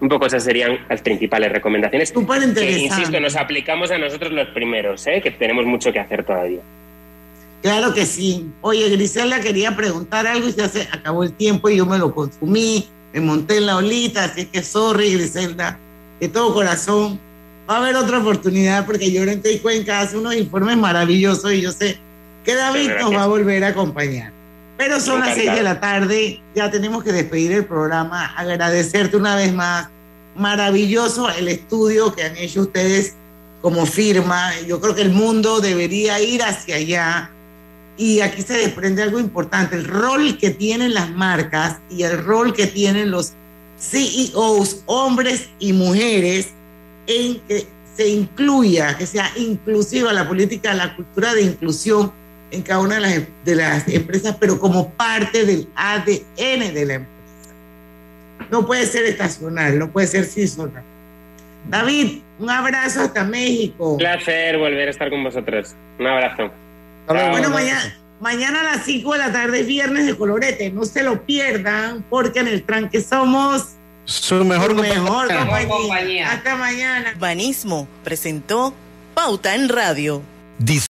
Un 0.00 0.08
poco 0.08 0.26
esas 0.26 0.42
serían 0.42 0.80
las 0.88 1.00
principales 1.00 1.52
recomendaciones. 1.52 2.12
Que, 2.66 2.78
insisto, 2.84 3.20
nos 3.20 3.36
aplicamos 3.36 3.90
a 3.92 3.98
nosotros 3.98 4.32
los 4.32 4.48
primeros, 4.48 5.06
¿eh? 5.06 5.20
que 5.22 5.30
tenemos 5.30 5.64
mucho 5.64 5.92
que 5.92 6.00
hacer 6.00 6.24
todavía. 6.24 6.60
Claro 7.62 7.94
que 7.94 8.04
sí. 8.04 8.50
Oye, 8.60 8.88
Griselda 8.90 9.40
quería 9.40 9.76
preguntar 9.76 10.26
algo 10.26 10.48
y 10.48 10.52
ya 10.52 10.68
se 10.68 10.82
acabó 10.82 11.22
el 11.22 11.32
tiempo 11.32 11.70
y 11.70 11.76
yo 11.76 11.86
me 11.86 11.96
lo 11.96 12.12
consumí, 12.12 12.88
me 13.12 13.20
monté 13.20 13.58
en 13.58 13.66
la 13.66 13.76
olita, 13.76 14.24
así 14.24 14.46
que 14.46 14.62
sorry, 14.62 15.14
Griselda, 15.14 15.78
de 16.20 16.28
todo 16.28 16.52
corazón. 16.52 17.20
Va 17.70 17.76
a 17.76 17.78
haber 17.78 17.94
otra 17.94 18.18
oportunidad 18.18 18.84
porque 18.84 19.12
Llorente 19.12 19.52
y 19.52 19.60
Cuenca 19.60 20.00
hace 20.00 20.18
unos 20.18 20.34
informes 20.34 20.76
maravillosos 20.76 21.52
y 21.52 21.60
yo 21.60 21.70
sé 21.70 21.98
que 22.44 22.56
David 22.56 22.90
nos 23.00 23.14
va 23.14 23.22
a 23.22 23.28
volver 23.28 23.62
a 23.62 23.68
acompañar. 23.68 24.32
Pero 24.76 24.98
son 24.98 25.20
las 25.20 25.36
seis 25.36 25.54
de 25.54 25.62
la 25.62 25.78
tarde, 25.78 26.42
ya 26.56 26.68
tenemos 26.68 27.04
que 27.04 27.12
despedir 27.12 27.52
el 27.52 27.64
programa, 27.64 28.34
agradecerte 28.36 29.16
una 29.16 29.36
vez 29.36 29.54
más. 29.54 29.88
Maravilloso 30.34 31.30
el 31.30 31.46
estudio 31.46 32.12
que 32.12 32.24
han 32.24 32.36
hecho 32.36 32.62
ustedes 32.62 33.14
como 33.60 33.86
firma. 33.86 34.50
Yo 34.66 34.80
creo 34.80 34.94
que 34.94 35.02
el 35.02 35.10
mundo 35.10 35.60
debería 35.60 36.20
ir 36.20 36.42
hacia 36.42 36.76
allá. 36.76 37.30
Y 37.96 38.20
aquí 38.20 38.42
se 38.42 38.54
desprende 38.54 39.02
algo 39.02 39.18
importante, 39.18 39.76
el 39.76 39.84
rol 39.84 40.38
que 40.38 40.50
tienen 40.50 40.94
las 40.94 41.10
marcas 41.10 41.80
y 41.90 42.04
el 42.04 42.24
rol 42.24 42.54
que 42.54 42.66
tienen 42.66 43.10
los 43.10 43.34
CEOs, 43.78 44.82
hombres 44.86 45.50
y 45.58 45.72
mujeres, 45.72 46.52
en 47.06 47.40
que 47.40 47.66
se 47.96 48.08
incluya, 48.08 48.96
que 48.96 49.06
sea 49.06 49.30
inclusiva 49.36 50.12
la 50.12 50.26
política, 50.26 50.72
la 50.72 50.96
cultura 50.96 51.34
de 51.34 51.42
inclusión 51.42 52.12
en 52.50 52.62
cada 52.62 52.80
una 52.80 52.94
de 52.96 53.00
las, 53.00 53.22
de 53.44 53.54
las 53.56 53.88
empresas, 53.88 54.36
pero 54.38 54.58
como 54.58 54.90
parte 54.90 55.44
del 55.44 55.68
ADN 55.74 56.74
de 56.74 56.84
la 56.86 56.94
empresa. 56.94 57.54
No 58.50 58.66
puede 58.66 58.86
ser 58.86 59.04
estacional, 59.04 59.78
no 59.78 59.90
puede 59.90 60.06
ser 60.06 60.24
seasonal. 60.24 60.82
David, 61.68 62.20
un 62.38 62.50
abrazo 62.50 63.02
hasta 63.02 63.24
México. 63.24 63.92
Un 63.92 63.98
placer 63.98 64.58
volver 64.58 64.88
a 64.88 64.90
estar 64.90 65.10
con 65.10 65.22
vosotros. 65.22 65.74
Un 65.98 66.06
abrazo. 66.06 66.50
Bueno, 67.06 67.50
mañana, 67.50 67.96
mañana 68.20 68.60
a 68.60 68.76
las 68.76 68.84
5 68.84 69.12
de 69.12 69.18
la 69.18 69.32
tarde 69.32 69.60
es 69.60 69.66
viernes 69.66 70.06
de 70.06 70.16
colorete. 70.16 70.70
No 70.70 70.84
se 70.84 71.02
lo 71.02 71.24
pierdan 71.24 72.04
porque 72.08 72.40
en 72.40 72.48
el 72.48 72.62
tranque 72.62 73.00
somos 73.00 73.76
su 74.04 74.44
mejor, 74.44 74.74
mejor 74.74 75.28
compañía. 75.68 76.32
Hasta 76.32 76.56
mañana. 76.56 77.14
Banismo 77.18 77.86
presentó 78.02 78.74
Pauta 79.14 79.54
en 79.54 79.68
Radio. 79.68 80.22